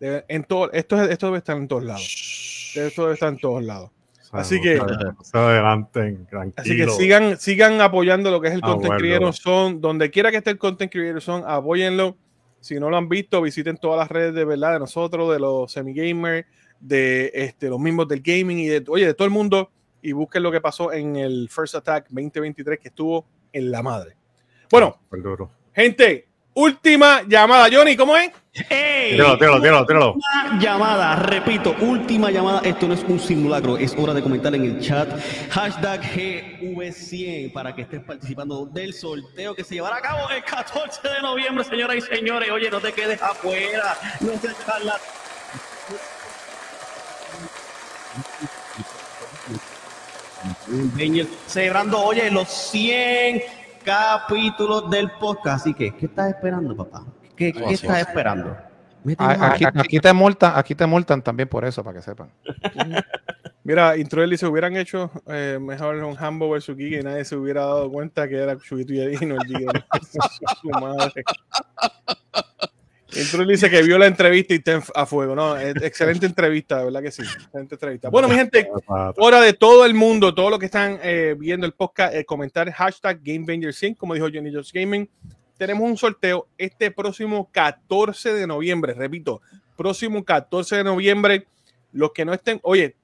[0.00, 2.72] De- en todo, esto, es- esto debe estar en todos lados.
[2.74, 3.90] Esto debe estar en todos lados.
[4.32, 4.80] Así que-
[5.22, 6.54] Se adelanten, tranquilo.
[6.56, 8.98] Así que sigan, sigan apoyando lo que es el Ah, Content bueno.
[9.00, 9.76] Creator Zone.
[9.78, 12.16] Donde quiera que esté el Content Creator Zone, apóyenlo.
[12.58, 15.70] Si no lo han visto, visiten todas las redes de verdad de nosotros, de los
[15.70, 16.46] semi-gamers,
[16.84, 19.70] de este, los mismos del gaming y de, oye, de todo el mundo.
[20.02, 24.16] Y busquen lo que pasó en el First Attack 2023 que estuvo en la madre.
[24.70, 25.50] Bueno, duro.
[25.72, 27.68] gente, última llamada.
[27.72, 28.30] Johnny, ¿cómo es?
[28.68, 29.12] ¡Ey!
[29.12, 30.12] Tíralo, tíralo, tíralo, tíralo.
[30.12, 32.60] Última llamada, repito, última llamada.
[32.64, 35.08] Esto no es un simulacro, es hora de comentar en el chat.
[35.50, 41.00] Hashtag GV100 para que estés participando del sorteo que se llevará a cabo el 14
[41.08, 42.50] de noviembre, señoras y señores.
[42.50, 44.48] Oye, no te quedes afuera, no te
[44.84, 45.00] la.
[51.46, 53.42] Celebrando, oye, los 100
[53.84, 55.62] capítulos del podcast.
[55.62, 57.04] Así que, ¿qué estás esperando, papá?
[57.36, 58.08] ¿Qué, qué estás es.
[58.08, 58.56] esperando?
[59.18, 62.30] Aquí, aquí te multan, aquí te multan también por eso, para que sepan.
[63.64, 67.62] Mira, Introel dice, hubieran hecho eh, mejor un Hambo versus Giga y nadie se hubiera
[67.62, 69.72] dado cuenta que era Chubito y y no el Giga.
[70.60, 71.24] Su madre.
[73.12, 75.34] Introel dice que vio la entrevista y está a fuego.
[75.34, 77.22] No, eh, excelente entrevista, de verdad que sí.
[77.22, 78.08] Excelente entrevista.
[78.08, 81.72] Bueno, mi gente, hora de todo el mundo, todos los que están eh, viendo el
[81.72, 85.08] podcast, eh, comentar hashtag GameBanger100, como dijo Johnny Jones Gaming.
[85.56, 89.40] Tenemos un sorteo este próximo 14 de noviembre, repito,
[89.76, 91.46] próximo 14 de noviembre.
[91.92, 92.96] Los que no estén, oye,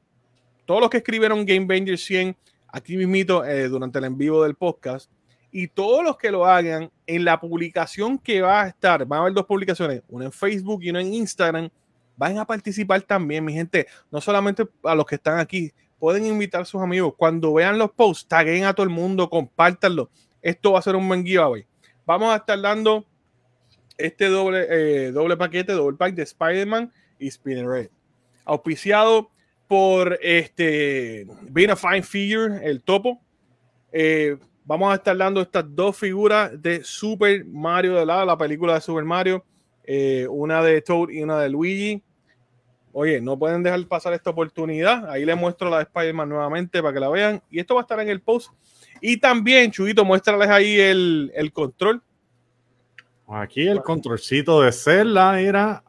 [0.66, 2.36] todos los que escribieron GameBanger 100
[2.68, 5.10] aquí mismito eh, durante el en vivo del podcast
[5.52, 9.22] y todos los que lo hagan en la publicación que va a estar, van a
[9.22, 11.70] haber dos publicaciones, una en Facebook y una en Instagram,
[12.16, 16.62] van a participar también, mi gente, no solamente a los que están aquí, pueden invitar
[16.62, 20.10] a sus amigos, cuando vean los posts, taguen a todo el mundo, compártanlo,
[20.42, 21.66] esto va a ser un buen giveaway.
[22.06, 23.04] Vamos a estar dando
[23.98, 27.88] este doble, eh, doble paquete, doble pack de Spider-Man y Spinner Red,
[28.44, 29.30] auspiciado
[29.68, 33.20] por este Being a Fine Figure, el topo.
[33.92, 38.74] Eh, vamos a estar dando estas dos figuras de Super Mario de la, la película
[38.74, 39.44] de Super Mario,
[39.84, 42.02] eh, una de Toad y una de Luigi.
[42.92, 45.08] Oye, no pueden dejar pasar esta oportunidad.
[45.10, 47.42] Ahí les muestro la de Spider-Man nuevamente para que la vean.
[47.50, 48.52] Y esto va a estar en el post.
[49.00, 52.02] Y también, Chuito, muéstrales ahí el, el control.
[53.28, 55.84] Aquí el controlcito de Zelda era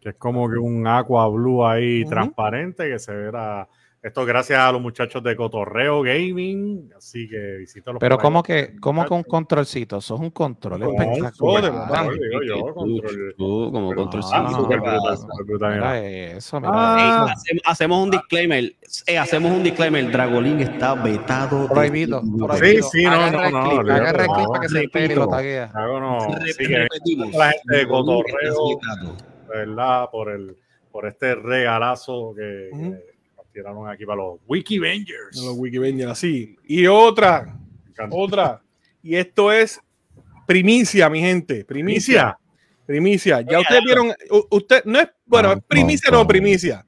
[0.00, 3.68] que es como que un aqua blue ahí transparente que se verá.
[4.00, 7.98] Esto gracias a los muchachos de Cotorreo Gaming, así que visítalos.
[7.98, 8.24] Pero por ahí.
[8.24, 11.72] como que, como que un controlcito, eso es un control Como un espectacular.
[11.74, 15.92] Ah, como Pero, control sí, súper no, brutal, no, súper brutal, mira.
[15.94, 16.96] Mira eso, mira.
[16.96, 17.08] Ey,
[17.48, 17.60] eso.
[17.64, 18.72] hacemos, un disclaimer.
[19.06, 20.12] Eh, hacemos un disclaimer.
[20.12, 21.66] Dragolín está vetado.
[21.66, 22.22] Prohibido,
[22.60, 25.12] Sí, sí, no, Agarra no, el no, agarra el clip no, para que se entere
[25.12, 25.72] y lo taguea.
[25.74, 28.80] No, la gente de Cotorreo.
[29.48, 30.08] ¿verdad?
[30.12, 30.56] Por el,
[30.92, 32.70] por este regalazo que,
[33.58, 35.40] tiraron aquí para los Wikivengers.
[35.40, 36.56] de los Wikivengers, así.
[36.64, 37.58] Y otra,
[38.10, 38.62] otra.
[39.02, 39.80] Y esto es
[40.46, 41.64] primicia, mi gente.
[41.64, 42.38] Primicia.
[42.86, 43.40] Primicia.
[43.40, 44.12] Ya ustedes vieron,
[44.50, 46.86] usted no es, bueno, es primicia no primicia.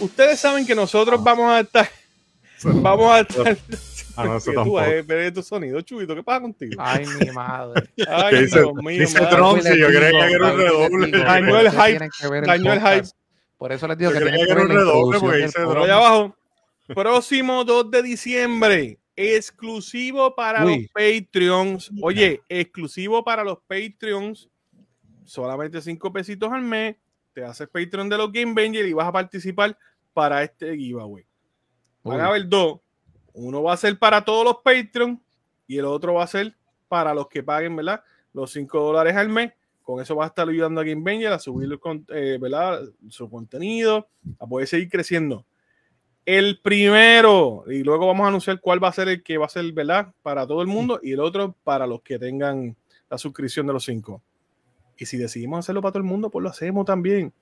[0.00, 1.88] Ustedes saben que nosotros vamos a estar,
[2.64, 3.56] vamos a estar.
[4.16, 6.74] Ah, no, eso tú, eh, tu sonido, chubito, ¿qué pasa contigo?
[6.78, 7.88] Ay, mi madre.
[8.08, 9.36] Ay, ¿Qué dice- Dios mío, dice madre.
[9.36, 9.60] Trump?
[9.62, 11.10] Sí, yo creía que era un redoble.
[11.18, 12.08] Dañó el hype,
[12.46, 13.16] dañó el podcast.
[13.60, 16.34] Por eso les digo Yo que tienen que ver redoble, allá abajo.
[16.94, 18.98] Próximo 2 de diciembre.
[19.14, 20.84] Exclusivo para Uy.
[20.84, 21.90] los Patreons.
[22.00, 24.48] Oye, exclusivo para los Patreons.
[25.26, 26.96] Solamente 5 pesitos al mes.
[27.34, 29.76] Te haces Patreon de los Game Bangers y vas a participar
[30.14, 31.26] para este giveaway.
[32.02, 32.22] Van Uy.
[32.22, 32.80] a haber dos.
[33.34, 35.20] Uno va a ser para todos los Patreons
[35.66, 36.56] y el otro va a ser
[36.88, 38.02] para los que paguen, ¿verdad?
[38.32, 39.52] Los 5 dólares al mes.
[39.90, 42.80] Con eso va a estar ayudando a Game Banger a subir con- eh, ¿verdad?
[43.08, 44.08] su contenido,
[44.38, 45.44] a poder seguir creciendo.
[46.26, 49.48] El primero, y luego vamos a anunciar cuál va a ser el que va a
[49.48, 50.12] ser, ¿verdad?
[50.22, 52.76] Para todo el mundo y el otro para los que tengan
[53.08, 54.22] la suscripción de los cinco.
[54.96, 57.32] Y si decidimos hacerlo para todo el mundo, pues lo hacemos también.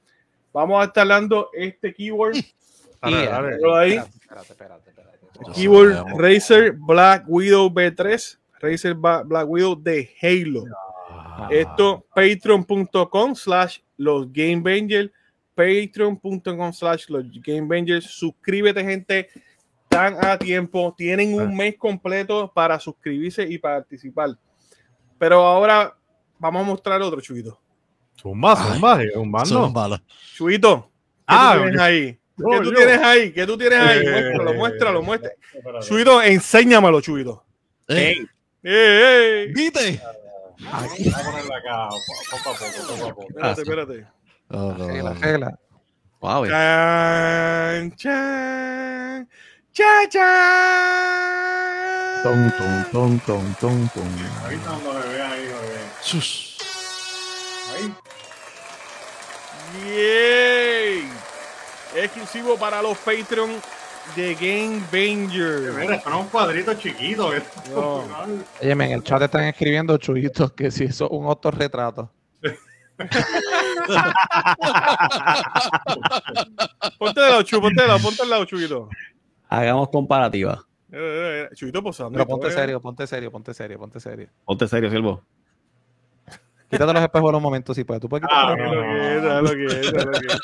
[0.52, 2.36] Vamos a estar dando este keyword.
[5.54, 6.18] Keyword.
[6.18, 8.38] Razer Black Widow B3.
[8.60, 10.64] Razer Black Widow de Halo.
[11.38, 14.62] Ah, Esto, patreon.com slash los Game.
[15.54, 18.00] Patreon.com slash los Game.
[18.00, 19.28] Suscríbete, gente.
[19.84, 20.94] Están a tiempo.
[20.96, 24.36] Tienen un mes completo para suscribirse y participar.
[25.18, 25.96] Pero ahora
[26.38, 27.60] vamos a mostrar otro, Chuito.
[28.20, 30.00] Zumba, zumba, es un son balas.
[30.34, 32.18] Chuito, ¿qué Ah, tú tienes yo- ahí?
[32.36, 32.74] ¿Qué tú yo.
[32.74, 33.32] tienes ahí?
[33.32, 33.98] ¿Qué tú tienes ahí?
[34.00, 35.80] Eh, Muéstralo, muéstralo, muéstralo.
[35.82, 37.44] Chuito, enséñamelo, Chuito.
[37.86, 38.26] ¡Ey!
[38.62, 39.52] ¡Eh, eh!
[39.54, 40.00] ¿Viste?
[40.60, 41.88] Vamos a ponerla acá,
[42.30, 43.22] poco a poco, poco a poco.
[43.28, 44.06] Espérate, espérate.
[44.50, 45.58] Oh, no, Regla.
[46.20, 46.48] Wow, eh.
[46.48, 49.28] Chan, chan,
[49.72, 51.38] chan, chan.
[52.24, 54.08] Ton, ton, ton, ton, ton, ton.
[54.42, 55.90] Ahorita cuando me vean ahí, vean.
[56.00, 56.58] Sus.
[57.74, 57.94] Ahí.
[59.86, 61.08] Yay.
[61.94, 63.60] Exclusivo para los Patreon
[64.14, 65.72] de Game Banger.
[65.74, 67.32] Mira, es un cuadrito chiquito.
[67.70, 68.04] No.
[68.60, 72.10] Oye, en el chat están escribiendo chuyitos que si eso es un autorretrato.
[76.98, 78.88] Ponte de lado, Chu, ponte de lado, ponte al lado, Chuyito.
[79.48, 80.64] Hagamos comparativa.
[80.90, 82.12] Eh, eh, eh, Chuyito posando.
[82.12, 84.28] Pero ponte serio, ponte serio, ponte serio, ponte serio.
[84.44, 85.22] Ponte serio, Silvo.
[86.70, 88.00] Quítate los espejos un momento si puedes.
[88.00, 90.12] Tú puedes quitar Ah, los Es lo que es, es lo que es, es lo
[90.12, 90.40] que es.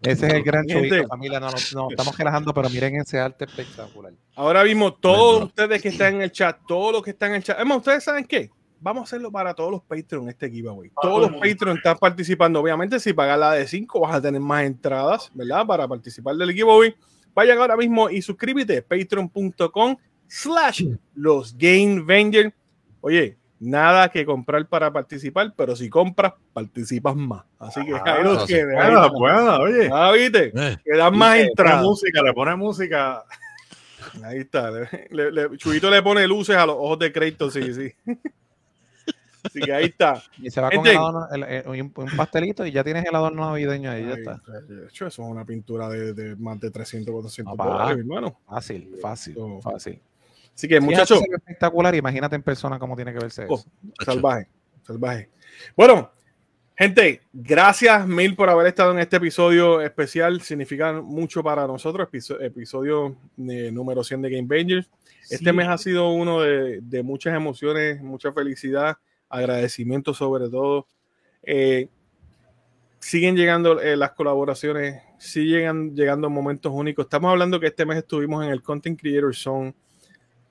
[0.00, 1.40] Ese es el gran chubito, familia.
[1.40, 4.12] No, no, no, estamos relajando, pero miren ese arte espectacular.
[4.36, 7.42] Ahora mismo, todos ustedes que están en el chat, todos los que están en el
[7.42, 7.56] chat.
[7.56, 8.50] Además, ¿ustedes saben qué?
[8.80, 10.90] vamos a hacerlo para todos los Patreon este giveaway.
[11.00, 12.60] Todos los Patreon están participando.
[12.60, 15.66] Obviamente, si pagas la de 5, vas a tener más entradas, ¿verdad?
[15.66, 16.94] Para participar del giveaway.
[17.34, 19.96] Vayan ahora mismo y suscríbete, patreon.com
[20.26, 20.84] slash
[21.14, 22.04] los Game.
[23.00, 27.44] Oye, nada que comprar para participar, pero si compras, participas más.
[27.58, 29.08] Así que ahí los Ah, ahí Buena, está.
[29.18, 29.90] buena, oye.
[29.92, 30.52] Ah, ¿viste?
[30.54, 31.82] Eh, Que dan más entradas.
[31.82, 33.24] música, le pone música.
[34.24, 34.70] Ahí está.
[34.70, 37.92] Le, le- le- Chuyito le pone luces a los ojos de crédito, sí, sí.
[39.44, 40.22] Así que ahí está.
[40.38, 40.90] Y se va con Gente.
[40.92, 44.14] el adorno- el- el- un, un pastelito y ya tienes el adorno navideño ahí, ya
[44.14, 44.40] Ay, está.
[44.68, 47.64] de hecho, eso es una pintura de, de más de 300, 400 Ah, pa.
[47.66, 48.38] dólares, mi hermano.
[48.46, 50.00] Fácil, fácil, fácil.
[50.58, 53.54] Así que, Si muchachos, ve espectacular, imagínate en persona cómo tiene que verse Oh.
[53.54, 53.70] eso.
[54.04, 54.48] salvaje,
[54.82, 55.30] salvaje.
[55.76, 56.10] Bueno,
[56.76, 60.40] gente, gracias mil por haber estado en este episodio especial.
[60.40, 64.90] Significa mucho para nosotros, episo- episodio eh, número 100 de Game Bangers.
[65.30, 68.96] Este mes ha sido uno de, de muchas emociones, mucha felicidad,
[69.28, 70.88] agradecimiento sobre todo.
[71.44, 71.88] Eh,
[72.98, 77.04] siguen llegando eh, las colaboraciones, siguen llegando momentos únicos.
[77.06, 79.72] Estamos hablando que este mes estuvimos en el Content Creator Zone.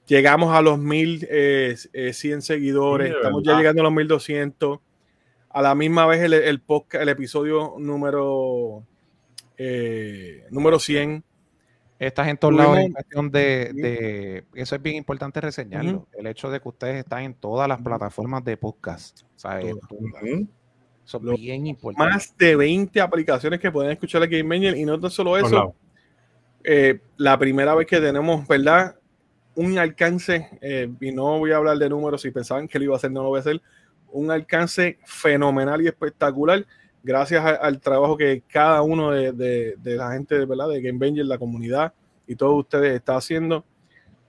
[0.07, 4.79] Llegamos a los mil eh, eh, 100 seguidores, Sí, estamos ya llegando a los 1200.
[5.49, 8.83] A la misma vez el, el, podcast, el episodio número,
[9.57, 11.23] eh, número 100
[11.99, 16.05] Estás en todos lados en cuestión de, de- Eso es bien importante reseñarlo.
[16.15, 19.21] El hecho de que ustedes están en todas las plataformas de podcast.
[19.35, 19.73] ¿sabes?
[21.03, 22.13] Eso Lo- es bien importante.
[22.13, 25.73] más de 20 aplicaciones que pueden escuchar el Game Manager y no tan solo eso,
[26.63, 28.95] eh, la primera vez que tenemos, ¿verdad?
[29.57, 32.93] Un alcance, eh, y no voy a hablar de números, si pensaban que lo iba
[32.93, 33.59] a hacer, no lo voy a hacer,
[34.11, 36.63] un alcance fenomenal y espectacular,
[37.03, 40.69] gracias a- al trabajo que cada uno de, de- de la gente, ¿verdad?
[40.69, 41.91] De Game Banger, la comunidad
[42.27, 43.65] y todos ustedes está haciendo.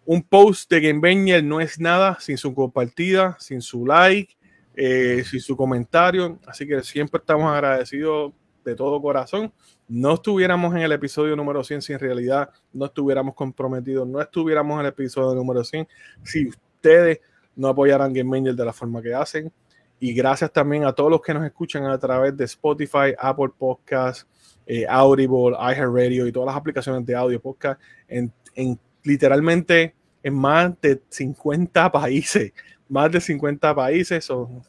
[0.07, 4.35] Un post de Game Banger no es nada sin su compartida, sin su like,
[4.75, 8.33] eh, sin su comentario, así que siempre estamos agradecidos
[8.69, 9.53] de todo corazón
[9.89, 14.75] no estuviéramos en el episodio número 100 si en realidad no estuviéramos comprometidos, no estuviéramos
[14.75, 15.89] en el episodio número 100
[16.23, 17.21] si ustedes
[17.57, 19.53] no apoyaran Game Angel de la forma que hacen.
[20.01, 24.29] Y gracias también a todos los que nos escuchan a través de Spotify, Apple Podcasts,
[24.65, 30.81] eh, Audible, iHeartRadio y todas las aplicaciones de audio podcast en, en literalmente en más
[30.81, 32.53] de 50 países,
[32.89, 34.25] más de 50 países.
[34.25, 34.63] Son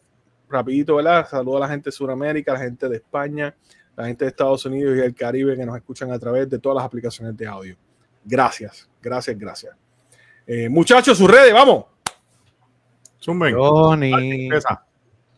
[0.50, 1.28] rapidito, ¿verdad?
[1.30, 3.56] Saludo a la gente de Sudamérica, a la gente de España,
[4.00, 6.78] la gente de Estados Unidos y el Caribe que nos escuchan a través de todas
[6.78, 7.76] las aplicaciones de audio.
[8.24, 9.76] Gracias, gracias, gracias.
[10.48, 11.86] Eh, muchachos, sus redes, vamos.
[13.22, 13.56] Zumben.
[13.56, 14.50] Johnny.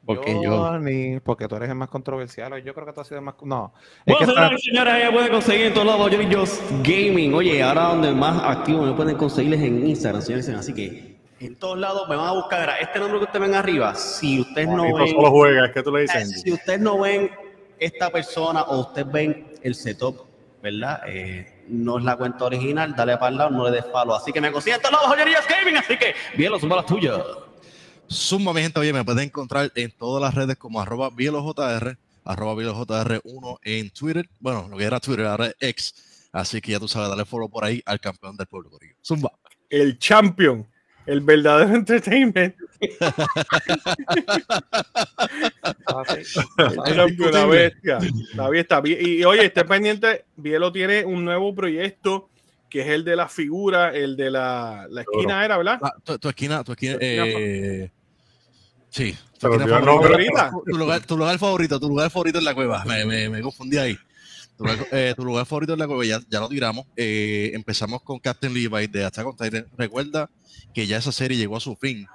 [0.06, 0.58] Porque yo.
[0.58, 2.52] Johnny, porque tú eres el más controversial.
[2.64, 3.36] Yo creo que tú has sido el más.
[3.44, 3.74] No.
[4.06, 6.62] Es Bueno, que señoras está- y señores, ella puede conseguir en todos lados Johnny Joss
[6.84, 7.34] Gaming.
[7.34, 10.50] Oye, ahora donde más activo me pueden conseguirles en Instagram, señores.
[10.50, 12.70] Así que en todos lados me van a buscar.
[12.82, 15.92] Este número que ustedes ven arriba, si ustedes no ven, solo juega, es que tú
[15.92, 16.42] le dices.
[16.42, 17.30] si ustedes no ven
[17.82, 20.28] esta persona o ustedes ven el setup,
[20.62, 21.02] ¿verdad?
[21.08, 24.14] Eh, no es la cuenta original, dale para el lado, no le des palo.
[24.14, 25.78] Así que me consiguen en Joss Gaming.
[25.78, 27.20] Así que bien, los las tuyas.
[28.10, 32.54] Zumba, mi gente, oye, me pueden encontrar en todas las redes como arroba bielojr, arroba
[32.54, 34.30] bielojr1 en Twitter.
[34.40, 36.30] Bueno, lo que era Twitter, ahora es X.
[36.32, 38.94] Así que ya tú sabes, dale follow por ahí al campeón del pueblo, Corillo.
[39.04, 39.32] Zumba.
[39.70, 40.68] El champion,
[41.08, 42.56] el verdadero entertainment.
[47.28, 48.00] La bestia.
[48.36, 48.82] La bestia.
[48.86, 52.30] Y, y, oye, esté pendiente, Bielo tiene un nuevo proyecto
[52.70, 55.78] que es el de la figura, el de la, la esquina, era, ¿verdad?
[55.82, 57.92] Ah, tu, tu esquina, tu esquina, eh,
[58.90, 60.52] sí, tu esquina favorita.
[60.52, 62.86] Tu, tu lugar, tu lugar favorito, tu lugar favorito en la cueva.
[62.86, 63.98] Me, me, me confundí ahí.
[64.58, 66.86] Tu lugar, eh, tu lugar favorito en la cueva, ya, ya lo tiramos.
[66.96, 69.68] Eh, empezamos con Captain Levi de Attack on Titan.
[69.78, 70.30] Recuerda
[70.74, 72.08] que ya esa serie llegó a su fin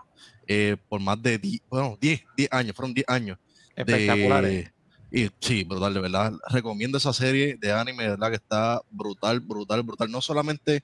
[0.46, 3.38] eh, por más de 10, bueno, 10, 10 años, fueron 10 años.
[3.74, 4.72] de- Espectaculares.
[5.10, 6.32] y sí, brutal, de verdad.
[6.50, 10.10] Recomiendo esa serie de anime, de verdad que está brutal, brutal, brutal.
[10.10, 10.82] No solamente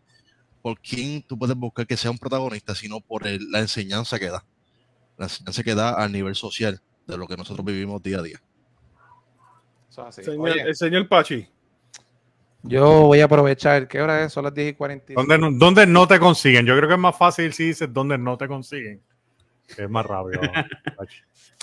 [0.63, 4.29] por quién tú puedes buscar que sea un protagonista, sino por el- la enseñanza que
[4.29, 4.45] da.
[5.19, 8.41] La enseñanza que da al nivel social de lo que nosotros vivimos día a día.
[9.91, 10.23] Eso es así.
[10.25, 11.47] Señor- Oye, el señor Pachi.
[12.63, 13.89] yo voy a aprovechar.
[13.89, 14.33] ¿Qué hora es?
[14.33, 15.21] Son las 10 y 45.
[15.21, 16.65] ¿Dónde, no- ¿Dónde no te consiguen?
[16.67, 19.01] Yo creo que es más fácil si dices dónde no te consiguen.
[19.77, 20.41] Que es más rápido.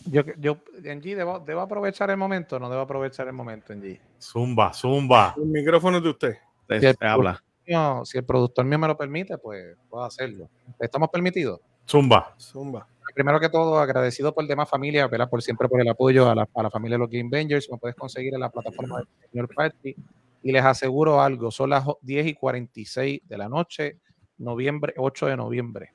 [0.06, 3.74] Yo, yo, en G, ¿debo, ¿debo aprovechar el momento o no debo aprovechar el momento
[3.74, 4.00] en G?
[4.18, 5.34] Zumba, zumba.
[5.38, 6.38] El micrófono es de usted.
[6.68, 7.00] Te- Cierto.
[7.00, 7.44] te habla.
[7.68, 10.50] No, si el productor mío me lo permite, pues puedo hacerlo.
[10.80, 11.60] ¿Estamos permitidos?
[11.86, 12.34] Zumba.
[12.40, 12.88] Zumba.
[13.14, 15.30] Primero que todo, agradecido por demás familia, ¿verdad?
[15.30, 17.70] Por siempre por el apoyo a la, a la familia de los Game Bangers.
[17.70, 19.96] Me puedes conseguir en la plataforma del señor Party.
[20.44, 23.98] Y les aseguro algo, son las 10 y 46 de la noche,
[24.38, 25.94] noviembre, 8 de noviembre.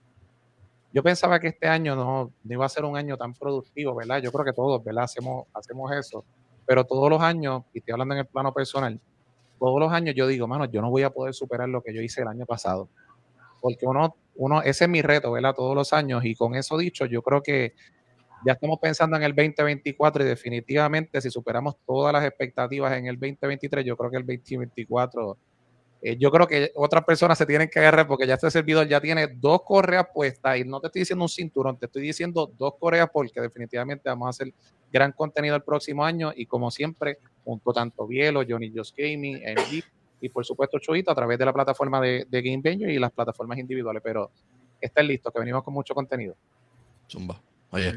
[0.95, 4.23] Yo pensaba que este año no, iba a ser un año tan productivo, ¿verdad?
[4.23, 5.03] Yo creo que todos, ¿verdad?
[5.03, 6.25] Hacemos, hacemos eso.
[6.65, 9.01] Pero todos los años, y estoy hablando en el plano personal,
[9.59, 12.01] todos los años yo digo, mano, yo no voy a poder superar lo que yo
[12.01, 12.89] hice el año pasado.
[13.61, 15.53] Porque uno, uno, ese es mi reto, ¿verdad?
[15.57, 16.25] Todos los años.
[16.25, 17.75] Y con eso dicho, yo creo que
[18.47, 23.17] ya estamos pensando en el 2024 y definitivamente si superamos todas las expectativas en el
[23.17, 25.37] 2023, yo creo que el 2024,
[26.07, 29.01] eh, yo creo que otras personas se tienen que agarrar porque ya este servidor ya
[29.01, 32.75] tiene dos correas puestas y no te estoy diciendo un cinturón, te estoy diciendo dos
[32.79, 34.53] correas porque definitivamente vamos a hacer
[34.93, 39.83] gran contenido el próximo año y como siempre, junto tanto Bielo, Johnny Just Gaming, MG
[40.21, 43.11] y por supuesto Chuito a través de la plataforma de, de Game Venue y las
[43.11, 44.31] plataformas individuales, pero
[44.83, 46.37] estén listos que venimos con mucho contenido.
[47.09, 47.41] Zumba.
[47.71, 47.95] Oye,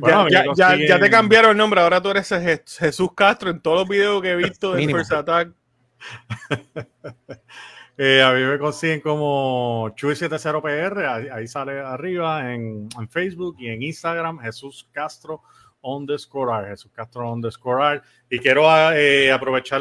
[0.00, 3.60] Bueno, ya, ya- ya te cambiaron el nombre, ahora tú eres Je- Jesús Castro en
[3.60, 4.82] todos los videos que he visto de.
[4.98, 5.48] First Attack.
[7.98, 13.68] Eh, a mí me consiguen como Chuy70PR, ahí, ahí sale arriba en, en Facebook y
[13.68, 15.40] en Instagram, Jesús Castro
[15.86, 18.04] underscore art, Jesús Castro underscore art.
[18.28, 19.80] Y quiero eh, aprovechar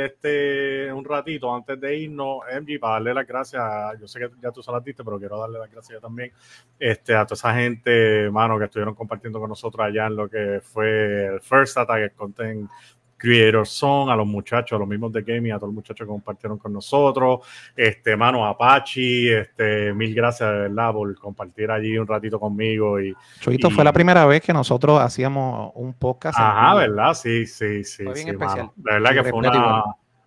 [0.00, 3.62] este un ratito antes de irnos, MG, para darle las gracias.
[4.00, 6.32] Yo sé que ya tú se las diste, pero quiero darle las gracias también
[6.78, 10.60] este, a toda esa gente, mano, que estuvieron compartiendo con nosotros allá en lo que
[10.60, 12.70] fue el First Attack, el Content
[13.24, 16.10] Creators Son, a los muchachos, a los mismos de gaming, a todos los muchachos que
[16.10, 17.40] compartieron con nosotros,
[17.74, 23.14] este, mano, Apache, este, mil gracias de verdad por compartir allí un ratito conmigo y,
[23.40, 26.38] Chuito, Y- fue la primera vez que nosotros hacíamos un podcast.
[26.38, 26.74] ajá.
[26.74, 27.14] ¿verdad?
[27.14, 28.56] Sí, sí, sí, Fue bien sí, especial.
[28.58, 28.72] mano.
[28.76, 29.84] De verdad que fue una,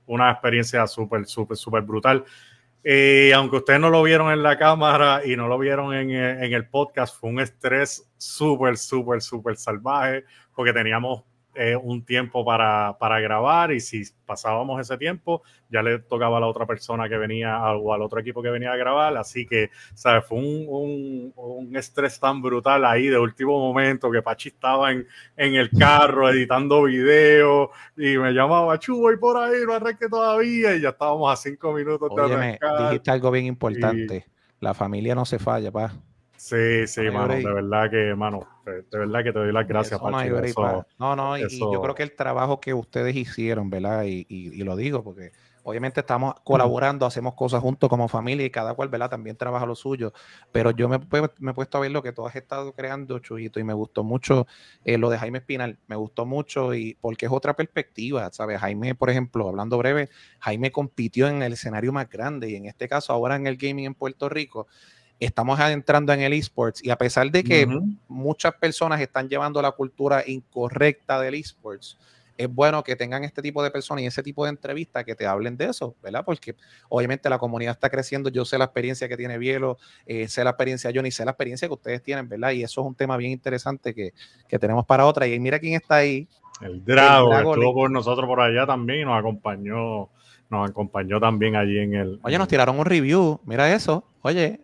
[0.08, 2.24] una experiencia súper, súper, súper brutal.
[2.84, 6.46] Eh, aunque ustedes no lo vieron en la cámara y no lo vieron en, eh,
[6.46, 10.24] en el podcast, fue un estrés súper, súper, súper salvaje
[10.56, 11.24] porque teníamos
[11.58, 16.40] eh, un tiempo para, para grabar y si pasábamos ese tiempo ya le tocaba a
[16.40, 19.70] la otra persona que venía o al otro equipo que venía a grabar, así que,
[19.94, 20.26] ¿sabes?
[20.26, 25.06] Fue un, un, un estrés tan brutal ahí de último momento que Pachi estaba en,
[25.36, 30.76] en el carro editando videos y me llamaba, Chu, voy por ahí, no arranque todavía
[30.76, 32.90] y ya estábamos a cinco minutos de Óyeme, arrancar.
[32.90, 34.26] dijiste algo bien importante.
[34.60, 35.92] La familia no se falla, pa.
[36.38, 40.00] Sí, sí, No mano, de verdad que, mano, de, verdad que te doy las gracias,
[40.00, 43.70] Eso no, break, eso- no, no, y, yo creo que el trabajo que ustedes hicieron,
[43.70, 44.04] ¿verdad?
[44.04, 45.32] Y, y- y lo digo porque
[45.64, 49.10] obviamente estamos colaborando, hacemos cosas juntos como familia y cada cual, ¿verdad?
[49.10, 50.14] También trabaja lo suyo.
[50.54, 53.20] Pero yo me, pu- me he puesto a ver lo que tú has estado creando,
[53.20, 54.48] Chuyito, y me gustó mucho
[54.86, 55.78] eh, lo de Jaime Espinal.
[55.88, 58.62] Me gustó mucho y porque es otra perspectiva, ¿sabes?
[58.62, 60.10] Jaime, por ejemplo, hablando breve,
[60.40, 63.88] Jaime compitió en el escenario más grande y en este caso ahora en el gaming
[63.88, 64.68] en Puerto Rico.
[65.20, 67.68] Estamos adentrando en el esports y a pesar de que
[68.08, 71.98] muchas personas están llevando la cultura incorrecta del esports.
[72.38, 75.26] Es bueno que tengan este tipo de personas y ese tipo de entrevistas que te
[75.26, 76.24] hablen de eso, ¿verdad?
[76.24, 76.56] Porque
[76.88, 78.30] obviamente la comunidad está creciendo.
[78.30, 81.68] Yo sé la experiencia que tiene Bielo, eh, sé la experiencia Johnny, sé la experiencia
[81.68, 82.52] que ustedes tienen, ¿verdad?
[82.52, 84.14] Y eso es un tema bien interesante que,
[84.48, 85.26] que tenemos para otra.
[85.26, 86.28] Y mira quién está ahí.
[86.62, 90.10] El Drago, Drago estuvo con nosotros por allá también y nos acompañó,
[90.50, 92.20] nos acompañó también allí en el.
[92.22, 93.40] Oye, nos tiraron un review.
[93.46, 94.04] Mira eso.
[94.22, 94.62] Oye,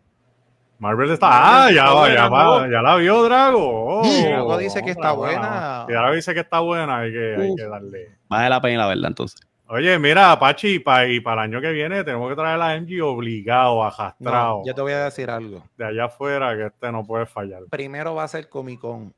[0.83, 1.27] Marvel está.
[1.31, 2.71] Ah, Marvel ya, está buena, ya, va, ¿no?
[2.71, 4.01] ya la vio Drago.
[4.01, 5.85] Oh, Drago dice que está buena.
[5.89, 8.17] Ya dice que está buena, hay que, hay que darle.
[8.27, 9.39] Vale la pena, la verdad, entonces.
[9.67, 13.01] Oye, mira, Apache, y para el año que viene tenemos que traer a la MG
[13.01, 15.63] obligado, ajastrado, no, yo te voy a decir algo.
[15.77, 17.63] de allá afuera, que este no puede fallar.
[17.69, 19.13] primero va a ser Comic Con,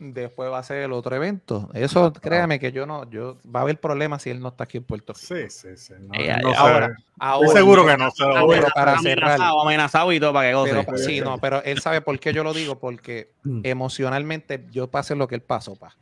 [0.00, 1.68] después va a ser el otro evento.
[1.74, 4.78] Eso, créame que yo no, yo va a haber problemas si él no está aquí
[4.78, 5.26] en Puerto Rico.
[5.26, 5.94] Sí, sí, sí.
[6.00, 6.56] No, Eh, no sé.
[6.58, 9.32] ahora, Estoy seguro que no se lo Pero voy a- para cerrar.
[9.32, 10.84] Amenazado, amenazado y todo para que goce.
[10.86, 13.60] Pero, sí, no, pero él sabe por qué yo lo digo, porque Mm.
[13.64, 15.94] emocionalmente yo pasé lo que él pasó, pa.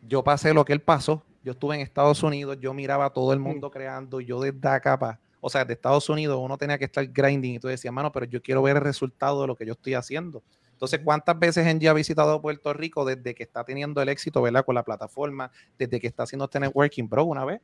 [0.00, 1.24] Yo pasé lo que él pasó.
[1.42, 4.96] Yo estuve en Estados Unidos, yo miraba a todo el mundo creando, yo desde acá,
[4.98, 5.18] pa.
[5.40, 8.26] O sea, de Estados Unidos uno tenía que estar grinding y tú decías, mano, pero
[8.26, 10.42] yo quiero ver el resultado de lo que yo estoy haciendo.
[10.78, 14.64] Entonces, ¿cuántas veces Engie ha visitado Puerto Rico desde que está teniendo el éxito, ¿verdad?
[14.64, 17.60] Con la plataforma, desde que está haciendo este networking, bro, una vez.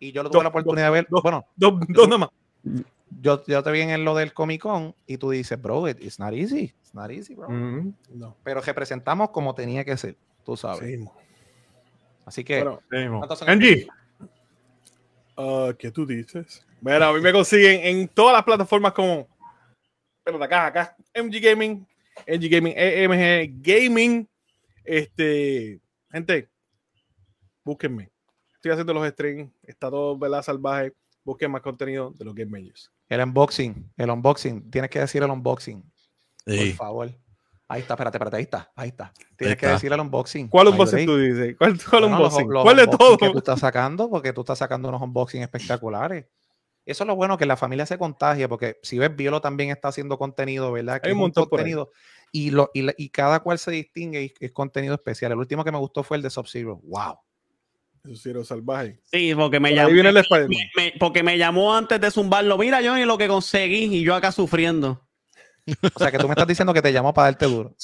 [0.00, 1.06] Y yo lo tuve la oportunidad de ver.
[1.08, 1.22] dos.
[1.22, 2.30] Bueno, Dos, dos nada más.
[3.20, 6.18] yo, yo te vi en lo del Comic Con y tú dices, bro, it- it's
[6.18, 6.74] not easy.
[6.82, 7.48] It's not easy, bro.
[7.48, 8.36] No.
[8.42, 10.80] Pero representamos como tenía que ser, tú sabes.
[10.80, 11.04] Sí.
[12.26, 13.18] Así que, Bueno, Sí, mo.
[13.18, 13.86] ¿Cuántos son Angie,
[15.36, 16.64] ah, ¿qué tú dices?
[16.80, 19.26] Mira, a mí me consiguen en todas las plataformas como.
[20.24, 20.96] Pero de acá, acá.
[21.14, 21.86] MG Gaming,
[22.26, 24.28] MG Gaming, EMG Gaming.
[24.84, 25.80] Este.
[26.10, 26.48] Gente,
[27.64, 28.10] búsquenme.
[28.54, 29.50] Estoy haciendo los streams.
[29.62, 30.42] Está todo, ¿verdad?
[30.42, 30.92] Salvaje.
[31.24, 32.90] Busquen más contenido de los Game Majors.
[33.08, 35.82] el unboxing, el unboxing, tienes que decir el unboxing,
[36.44, 37.10] por favor.
[37.70, 39.12] Ahí está, espérate, espérate, ahí está, ahí está.
[39.36, 39.74] Tienes que está.
[39.74, 40.48] decir el unboxing.
[40.48, 41.54] ¿Cuál unboxing tú dices?
[41.58, 42.50] ¿Cuál, cuál Bueno, los- unboxing?
[42.50, 43.38] los ¿Cuál de unboxing que tú todo?
[43.40, 44.08] estás sacando?
[44.08, 46.24] Porque tú estás sacando unos unboxing espectaculares.
[46.88, 49.88] Eso es lo bueno que la familia se contagia, porque si ves, Violo también está
[49.88, 51.00] haciendo contenido, ¿verdad?
[51.00, 51.64] Que Hay un es montón por ahí.
[51.64, 51.90] contenido.
[52.32, 55.32] Y, lo, y, la- y cada cual se distingue y es contenido especial.
[55.32, 56.80] El último que me gustó fue el de Sub-Zero.
[56.84, 57.18] ¡Wow!
[58.24, 58.98] Era salvaje.
[59.04, 59.88] Sí, porque me Por llamó.
[59.88, 62.56] ahí viene el me- me- porque me llamó antes de zumbarlo.
[62.56, 65.06] Mira, Johnny, lo que conseguí y yo acá sufriendo.
[65.94, 67.74] O sea, que tú me estás diciendo que te llamó para darte duro.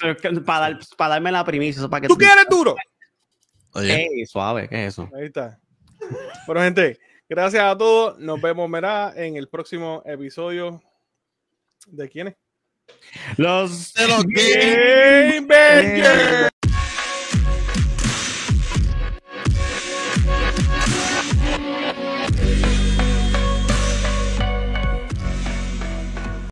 [0.47, 1.87] Para, dar- para darme la primicia.
[1.89, 2.75] para que ¿Tú quieres duro?
[3.75, 5.11] Oye, Ey, suave, ¿qué es eso?
[5.15, 5.61] Ahí está.
[6.47, 6.99] Bueno, gente,
[7.29, 8.19] gracias a todos.
[8.19, 8.69] Nos vemos,
[9.17, 10.83] en el próximo episodio.
[11.87, 12.35] ¿De quiénes?
[13.37, 16.54] Los de los Game Bangers.